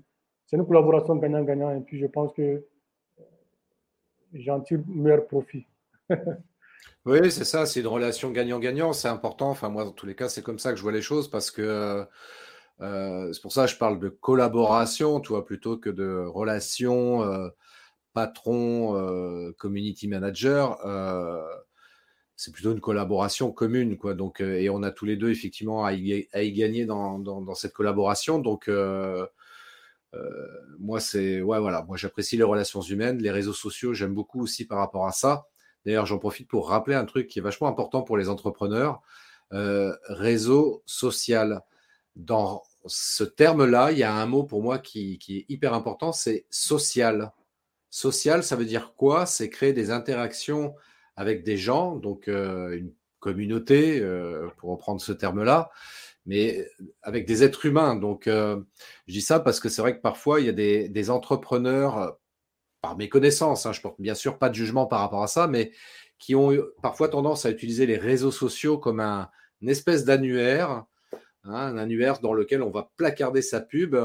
une 0.53 0.67
collaboration 0.67 1.17
gagnant-gagnant 1.17 1.71
et 1.71 1.81
puis 1.81 1.99
je 1.99 2.07
pense 2.07 2.33
que 2.33 2.65
j'en 4.35 4.61
tire 4.61 4.81
meilleur 4.87 5.27
profit. 5.27 5.67
Oui, 7.07 7.31
c'est 7.31 7.45
ça, 7.45 7.67
c'est 7.67 7.81
une 7.81 7.87
relation 7.87 8.31
gagnant-gagnant, 8.31 8.93
c'est 8.93 9.09
important. 9.09 9.51
Enfin, 9.51 9.69
moi, 9.69 9.85
dans 9.85 9.93
tous 9.93 10.07
les 10.07 10.15
cas, 10.15 10.29
c'est 10.29 10.43
comme 10.43 10.59
ça 10.59 10.71
que 10.71 10.77
je 10.77 10.83
vois 10.83 10.93
les 10.93 11.03
choses 11.03 11.31
parce 11.31 11.51
que 11.51 12.07
euh, 12.81 13.33
c'est 13.33 13.43
pour 13.43 13.53
ça 13.53 13.67
que 13.67 13.73
je 13.73 13.77
parle 13.77 13.99
de 14.01 14.09
collaboration, 14.09 15.21
tu 15.21 15.29
vois, 15.29 15.45
plutôt 15.45 15.77
que 15.77 15.91
de 15.91 16.25
relation 16.27 17.23
euh, 17.23 17.49
patron, 18.13 18.97
euh, 18.97 19.53
community 19.59 20.09
manager, 20.09 20.85
euh, 20.87 21.43
c'est 22.37 22.53
plutôt 22.53 22.73
une 22.73 22.81
collaboration 22.81 23.53
commune, 23.53 23.99
quoi. 23.99 24.15
Donc, 24.15 24.41
euh, 24.41 24.59
et 24.59 24.71
on 24.71 24.83
a 24.83 24.91
tous 24.91 25.05
les 25.05 25.17
deux 25.17 25.31
effectivement 25.31 25.85
à 25.85 25.93
y, 25.93 26.53
gagner 26.53 26.87
dans, 26.87 27.55
cette 27.55 27.73
collaboration. 27.73 28.39
Donc, 28.39 28.69
moi, 30.79 31.01
c'est 31.01 31.41
ouais, 31.43 31.61
voilà, 31.61 31.85
moi 31.85 31.97
j'apprécie 31.97 32.37
les 32.37 32.43
relations 32.43 32.81
humaines, 32.83 33.19
les 33.19 33.31
réseaux 33.31 33.53
sociaux, 33.53 33.95
j'aime 33.95 34.15
beaucoup 34.15 34.43
aussi 34.43 34.67
par 34.67 34.79
rapport 34.79 35.07
à 35.07 35.13
ça. 35.13 35.47
D'ailleurs, 35.85 36.07
j'en 36.07 36.19
profite 36.19 36.49
pour 36.49 36.69
rappeler 36.69 36.95
un 36.95 37.05
truc 37.05 37.27
qui 37.27 37.39
est 37.39 37.43
vachement 37.43 37.69
important 37.69 38.03
pour 38.03 38.17
les 38.17 38.29
entrepreneurs 38.29 39.03
réseau 39.53 40.83
social. 40.87 41.63
Dans 42.15 42.63
ce 42.87 43.25
terme-là, 43.25 43.91
il 43.91 43.99
y 43.99 44.05
a 44.05 44.15
un 44.15 44.27
mot 44.27 44.45
pour 44.45 44.63
moi 44.63 44.79
qui 44.79 45.19
est 45.29 45.53
hyper 45.53 45.75
important, 45.75 46.13
c'est 46.13 46.47
social. 46.51 47.33
Social, 47.91 48.45
ça 48.45 48.55
veut 48.55 48.65
dire 48.65 48.95
quoi? 48.97 49.27
C'est 49.27 49.51
créer 49.51 49.73
des 49.73 49.91
interactions 49.91 50.75
avec 51.17 51.45
des 51.45 51.57
gens, 51.57 51.97
donc 51.97 52.29
euh, 52.29 52.77
une 52.77 52.95
communauté, 53.19 54.01
euh, 54.01 54.49
pour 54.57 54.71
reprendre 54.71 55.01
ce 55.01 55.13
terme-là, 55.13 55.71
mais 56.25 56.67
avec 57.03 57.27
des 57.27 57.43
êtres 57.43 57.67
humains. 57.67 57.97
Donc, 57.97 58.27
euh, 58.29 58.61
je 59.09 59.15
dis 59.15 59.21
ça 59.21 59.41
parce 59.41 59.61
que 59.61 59.69
c'est 59.69 59.83
vrai 59.83 59.97
que 59.97 60.01
parfois, 60.01 60.41
il 60.41 60.47
y 60.47 60.49
a 60.49 60.53
des, 60.53 61.11
entrepreneurs, 61.11 62.17
par 62.83 62.97
mes 62.97 63.09
connaissances, 63.09 63.67
hein, 63.67 63.73
je 63.73 63.81
porte 63.81 64.01
bien 64.01 64.15
sûr 64.15 64.39
pas 64.39 64.49
de 64.49 64.55
jugement 64.55 64.87
par 64.87 65.01
rapport 65.01 65.23
à 65.23 65.27
ça, 65.27 65.47
mais 65.47 65.73
qui 66.19 66.35
ont 66.35 66.53
parfois 66.83 67.09
tendance 67.09 67.47
à 67.47 67.51
utiliser 67.51 67.87
les 67.87 67.97
réseaux 67.97 68.31
sociaux 68.31 68.79
comme 68.79 69.01
un, 69.01 69.31
une 69.61 69.69
espèce 69.69 70.05
d'annuaire, 70.05 70.85
hein, 71.45 71.55
un 71.55 71.79
annuaire 71.79 72.21
dans 72.21 72.33
lequel 72.33 72.63
on 72.63 72.71
va 72.71 72.91
placarder 72.97 73.43
sa 73.43 73.61
pub. 73.61 73.97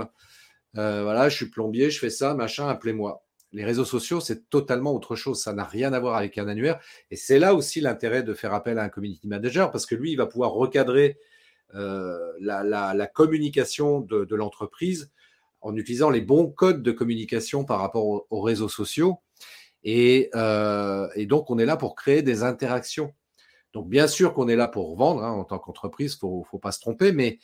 voilà, 0.73 1.29
je 1.29 1.35
suis 1.35 1.49
plombier, 1.49 1.89
je 1.89 1.99
fais 1.99 2.09
ça, 2.09 2.33
machin, 2.33 2.67
appelez-moi 2.67 3.25
les 3.55 3.63
réseaux 3.63 3.85
sociaux, 3.85 4.19
c'est 4.19 4.49
totalement 4.49 4.93
autre 4.93 5.15
chose. 5.15 5.41
Ça 5.41 5.53
n'a 5.53 5.63
rien 5.63 5.93
à 5.93 5.99
voir 5.99 6.17
avec 6.17 6.37
un 6.37 6.47
annuaire. 6.49 6.79
Et 7.09 7.15
c'est 7.15 7.39
là 7.39 7.55
aussi 7.55 7.79
l'intérêt 7.79 8.21
de 8.21 8.33
faire 8.33 8.53
appel 8.53 8.77
à 8.77 8.83
un 8.83 8.89
community 8.89 9.29
manager, 9.29 9.71
parce 9.71 9.85
que 9.85 9.95
lui, 9.95 10.11
il 10.11 10.17
va 10.17 10.25
pouvoir 10.25 10.51
recadrer 10.51 11.17
euh, 11.73 12.33
la, 12.41 13.07
communication 13.07 14.01
de, 14.01 14.35
l'entreprise 14.35 15.09
en 15.65 15.75
utilisant 15.75 16.11
les 16.11 16.21
bons 16.21 16.47
codes 16.51 16.83
de 16.83 16.91
communication 16.91 17.65
par 17.65 17.79
rapport 17.79 18.27
aux, 18.29 18.41
réseaux 18.41 18.69
sociaux. 18.69 19.17
Euh, 19.87 21.07
et, 21.15 21.25
donc, 21.25 21.49
on 21.49 21.57
est 21.57 21.65
là 21.65 21.75
pour 21.75 21.95
créer 21.95 22.21
des 22.21 22.43
interactions. 22.43 23.15
Donc, 23.73 23.89
bien 23.89 24.05
sûr 24.07 24.35
qu'on 24.35 24.47
est 24.47 24.55
là 24.55 24.67
pour 24.67 24.95
vendre 24.95 25.23
hein, 25.23 25.31
en 25.31 25.43
tant 25.43 25.57
qu'entreprise, 25.57 26.19
il 26.21 26.27
ne 26.27 26.43
faut, 26.43 26.59
pas 26.59 26.71
se 26.71 26.79
tromper, 26.79 27.11
mais 27.11 27.39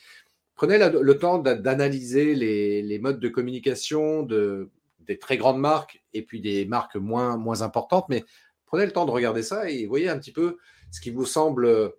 prenez 0.53 0.77
le 0.77 1.17
temps 1.17 1.39
d'analyser 1.39 2.35
les, 2.35 2.99
modes 2.99 3.19
de 3.19 3.27
communication 3.27 4.21
de, 4.21 4.69
des 4.99 5.17
très 5.17 5.37
grandes 5.37 5.59
marques 5.59 6.03
et 6.13 6.21
puis 6.21 6.41
des 6.41 6.65
marques 6.65 6.97
moins, 6.97 7.37
moins 7.37 7.63
importantes. 7.63 8.05
Mais 8.07 8.23
prenez 8.67 8.85
le 8.85 8.91
temps 8.91 9.05
de 9.07 9.11
regarder 9.11 9.41
ça 9.41 9.67
et 9.67 9.87
voyez 9.87 10.09
un 10.09 10.19
petit 10.19 10.31
peu 10.31 10.59
ce 10.91 11.01
qui 11.01 11.09
vous 11.09 11.25
semble 11.25 11.91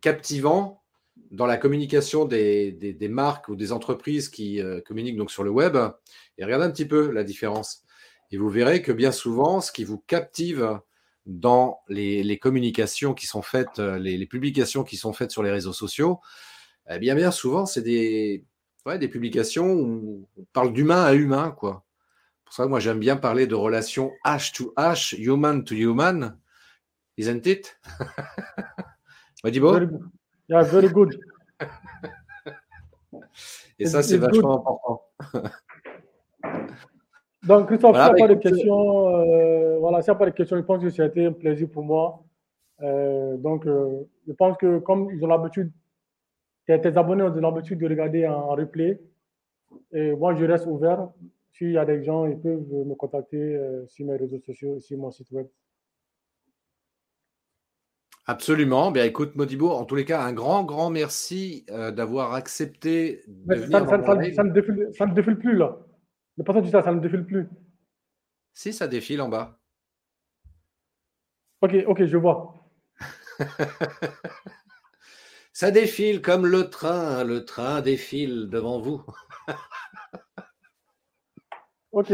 captivant 0.00 0.83
dans 1.30 1.46
la 1.46 1.56
communication 1.56 2.24
des, 2.24 2.72
des, 2.72 3.08
marques 3.08 3.48
ou 3.48 3.56
des 3.56 3.72
entreprises 3.72 4.28
qui 4.28 4.60
euh, 4.60 4.80
communiquent 4.80 5.16
donc 5.16 5.30
sur 5.30 5.44
le 5.44 5.50
web 5.50 5.76
et 6.38 6.44
regardez 6.44 6.64
un 6.64 6.70
petit 6.70 6.86
peu 6.86 7.10
la 7.10 7.24
différence. 7.24 7.84
Et 8.30 8.36
vous 8.36 8.48
verrez 8.48 8.82
que 8.82 8.92
bien 8.92 9.12
souvent, 9.12 9.60
ce 9.60 9.72
qui 9.72 9.84
vous 9.84 9.98
captive 10.06 10.80
dans 11.26 11.80
les, 11.88 12.38
communications 12.38 13.14
qui 13.14 13.26
sont 13.26 13.42
faites, 13.42 13.78
euh, 13.78 13.98
les, 13.98 14.26
publications 14.26 14.84
qui 14.84 14.96
sont 14.96 15.12
faites 15.12 15.30
sur 15.30 15.42
les 15.42 15.50
réseaux 15.50 15.72
sociaux, 15.72 16.20
eh 16.90 16.98
bien, 16.98 17.14
bien 17.14 17.30
souvent, 17.30 17.66
c'est 17.66 17.82
des, 17.82 18.44
des 18.98 19.08
publications 19.08 19.72
où 19.72 20.28
on 20.36 20.44
parle 20.52 20.72
d'humain 20.72 21.04
à 21.04 21.14
humain, 21.14 21.50
quoi 21.50 21.84
pour 22.44 22.54
ça 22.54 22.68
moi, 22.68 22.78
j'aime 22.78 23.00
bien 23.00 23.16
parler 23.16 23.46
de 23.46 23.54
relations 23.54 24.12
H 24.24 24.54
to 24.54 24.72
H, 24.76 25.16
human 25.16 25.64
to 25.64 25.74
human. 25.74 26.38
Isn't 27.16 27.46
it? 27.46 27.78
Yeah, 30.48 30.62
very 30.62 30.88
good. 30.88 31.20
Et 33.78 33.86
ça, 33.86 34.02
c'est 34.02 34.18
vachement 34.18 34.58
important. 34.58 35.02
Donc, 37.46 37.66
Christophe, 37.66 37.92
voilà, 37.92 38.06
s'il 38.06 38.16
n'y 38.16 38.22
a 38.22 38.28
pas 38.28 38.34
de 38.34 38.40
questions, 38.40 39.20
euh, 39.20 39.78
voilà, 39.78 40.00
s'il 40.00 40.12
n'y 40.12 40.16
a 40.16 40.18
pas 40.18 40.26
de 40.26 40.30
questions, 40.30 40.56
je 40.56 40.62
pense 40.62 40.82
que 40.82 40.88
c'était 40.88 41.26
un 41.26 41.32
plaisir 41.32 41.68
pour 41.68 41.84
moi. 41.84 42.24
Euh, 42.80 43.36
donc, 43.36 43.66
euh, 43.66 44.08
je 44.26 44.32
pense 44.32 44.56
que 44.56 44.78
comme 44.78 45.10
ils 45.12 45.22
ont 45.22 45.28
l'habitude, 45.28 45.70
tes, 46.66 46.96
abonnés 46.96 47.22
ont 47.22 47.34
l'habitude 47.34 47.78
de 47.78 47.86
regarder 47.86 48.26
en 48.26 48.54
replay, 48.54 48.98
et 49.92 50.16
moi, 50.16 50.34
je 50.34 50.46
reste 50.46 50.66
ouvert. 50.66 51.10
S'il 51.52 51.72
y 51.72 51.78
a 51.78 51.84
des 51.84 52.02
gens, 52.02 52.24
ils 52.24 52.38
peuvent 52.38 52.86
me 52.86 52.94
contacter 52.94 53.60
sur 53.88 54.06
mes 54.06 54.16
réseaux 54.16 54.40
sociaux, 54.40 54.80
sur 54.80 54.96
mon 54.98 55.10
site 55.10 55.30
web. 55.30 55.46
Absolument. 58.26 58.90
Bien, 58.90 59.04
écoute, 59.04 59.36
Modibo, 59.36 59.70
en 59.70 59.84
tous 59.84 59.96
les 59.96 60.04
cas, 60.04 60.22
un 60.22 60.32
grand, 60.32 60.64
grand 60.64 60.88
merci 60.88 61.66
euh, 61.70 61.90
d'avoir 61.90 62.32
accepté 62.34 63.22
de 63.28 63.54
venir 63.54 63.78
ça, 63.80 64.02
ça, 64.02 64.14
ne 64.14 64.52
défile, 64.52 64.88
ça, 64.92 65.06
ne 65.06 65.14
défile, 65.14 65.36
plus, 65.36 65.56
là. 65.56 65.78
Le 66.38 66.60
du 66.62 66.70
ça, 66.70 66.82
ça 66.82 66.92
ne 66.92 67.00
défile 67.00 67.24
plus. 67.24 67.48
Si, 68.54 68.72
ça 68.72 68.88
défile 68.88 69.20
en 69.20 69.28
bas. 69.28 69.58
Ok, 71.60 71.76
ok, 71.86 72.04
je 72.06 72.16
vois. 72.16 72.54
ça 75.52 75.70
défile 75.70 76.22
comme 76.22 76.46
le 76.46 76.70
train. 76.70 77.24
Le 77.24 77.44
train 77.44 77.82
défile 77.82 78.48
devant 78.48 78.80
vous. 78.80 79.04
Ok. 81.94 82.12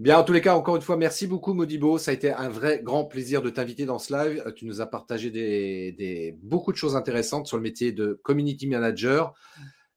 Bien, 0.00 0.18
en 0.18 0.24
tous 0.24 0.32
les 0.32 0.40
cas, 0.40 0.56
encore 0.56 0.74
une 0.76 0.82
fois, 0.82 0.96
merci 0.96 1.26
beaucoup, 1.26 1.52
Modibo. 1.52 1.98
Ça 1.98 2.10
a 2.10 2.14
été 2.14 2.32
un 2.32 2.48
vrai 2.48 2.80
grand 2.82 3.04
plaisir 3.04 3.42
de 3.42 3.50
t'inviter 3.50 3.84
dans 3.84 3.98
ce 3.98 4.14
live. 4.14 4.50
Tu 4.56 4.64
nous 4.64 4.80
as 4.80 4.86
partagé 4.86 5.30
des, 5.30 6.38
beaucoup 6.42 6.72
de 6.72 6.78
choses 6.78 6.96
intéressantes 6.96 7.46
sur 7.46 7.58
le 7.58 7.62
métier 7.62 7.92
de 7.92 8.18
community 8.22 8.66
manager. 8.66 9.34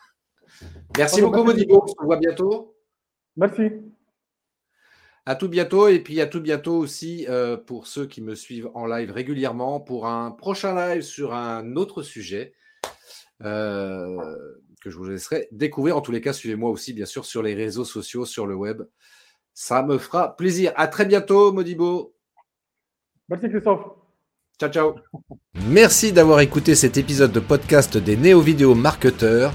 Merci 0.96 1.20
beaucoup, 1.20 1.44
Modibo. 1.44 1.82
On 1.82 1.86
se 1.86 1.92
voit 2.02 2.16
bientôt. 2.16 2.71
Merci. 3.36 3.70
À 5.24 5.36
tout 5.36 5.48
bientôt 5.48 5.86
et 5.86 6.00
puis 6.00 6.20
à 6.20 6.26
tout 6.26 6.40
bientôt 6.40 6.76
aussi 6.76 7.26
euh, 7.28 7.56
pour 7.56 7.86
ceux 7.86 8.06
qui 8.06 8.20
me 8.20 8.34
suivent 8.34 8.70
en 8.74 8.86
live 8.86 9.12
régulièrement 9.12 9.78
pour 9.78 10.06
un 10.06 10.32
prochain 10.32 10.74
live 10.74 11.02
sur 11.02 11.32
un 11.32 11.76
autre 11.76 12.02
sujet 12.02 12.54
euh, 13.44 14.36
que 14.80 14.90
je 14.90 14.96
vous 14.96 15.04
laisserai 15.04 15.48
découvrir. 15.52 15.96
En 15.96 16.00
tous 16.00 16.10
les 16.10 16.20
cas, 16.20 16.32
suivez-moi 16.32 16.70
aussi 16.70 16.92
bien 16.92 17.06
sûr 17.06 17.24
sur 17.24 17.42
les 17.42 17.54
réseaux 17.54 17.84
sociaux, 17.84 18.26
sur 18.26 18.46
le 18.46 18.56
web. 18.56 18.82
Ça 19.54 19.82
me 19.82 19.98
fera 19.98 20.36
plaisir. 20.36 20.72
À 20.76 20.88
très 20.88 21.04
bientôt, 21.04 21.52
Modibo. 21.52 22.16
Merci 23.28 23.48
Christophe. 23.48 23.86
Ciao, 24.58 24.70
ciao. 24.70 24.94
Merci 25.68 26.12
d'avoir 26.12 26.40
écouté 26.40 26.74
cet 26.74 26.96
épisode 26.96 27.32
de 27.32 27.40
podcast 27.40 27.96
des 27.96 28.16
Néo-Vidéo 28.16 28.74
Marketeurs. 28.74 29.54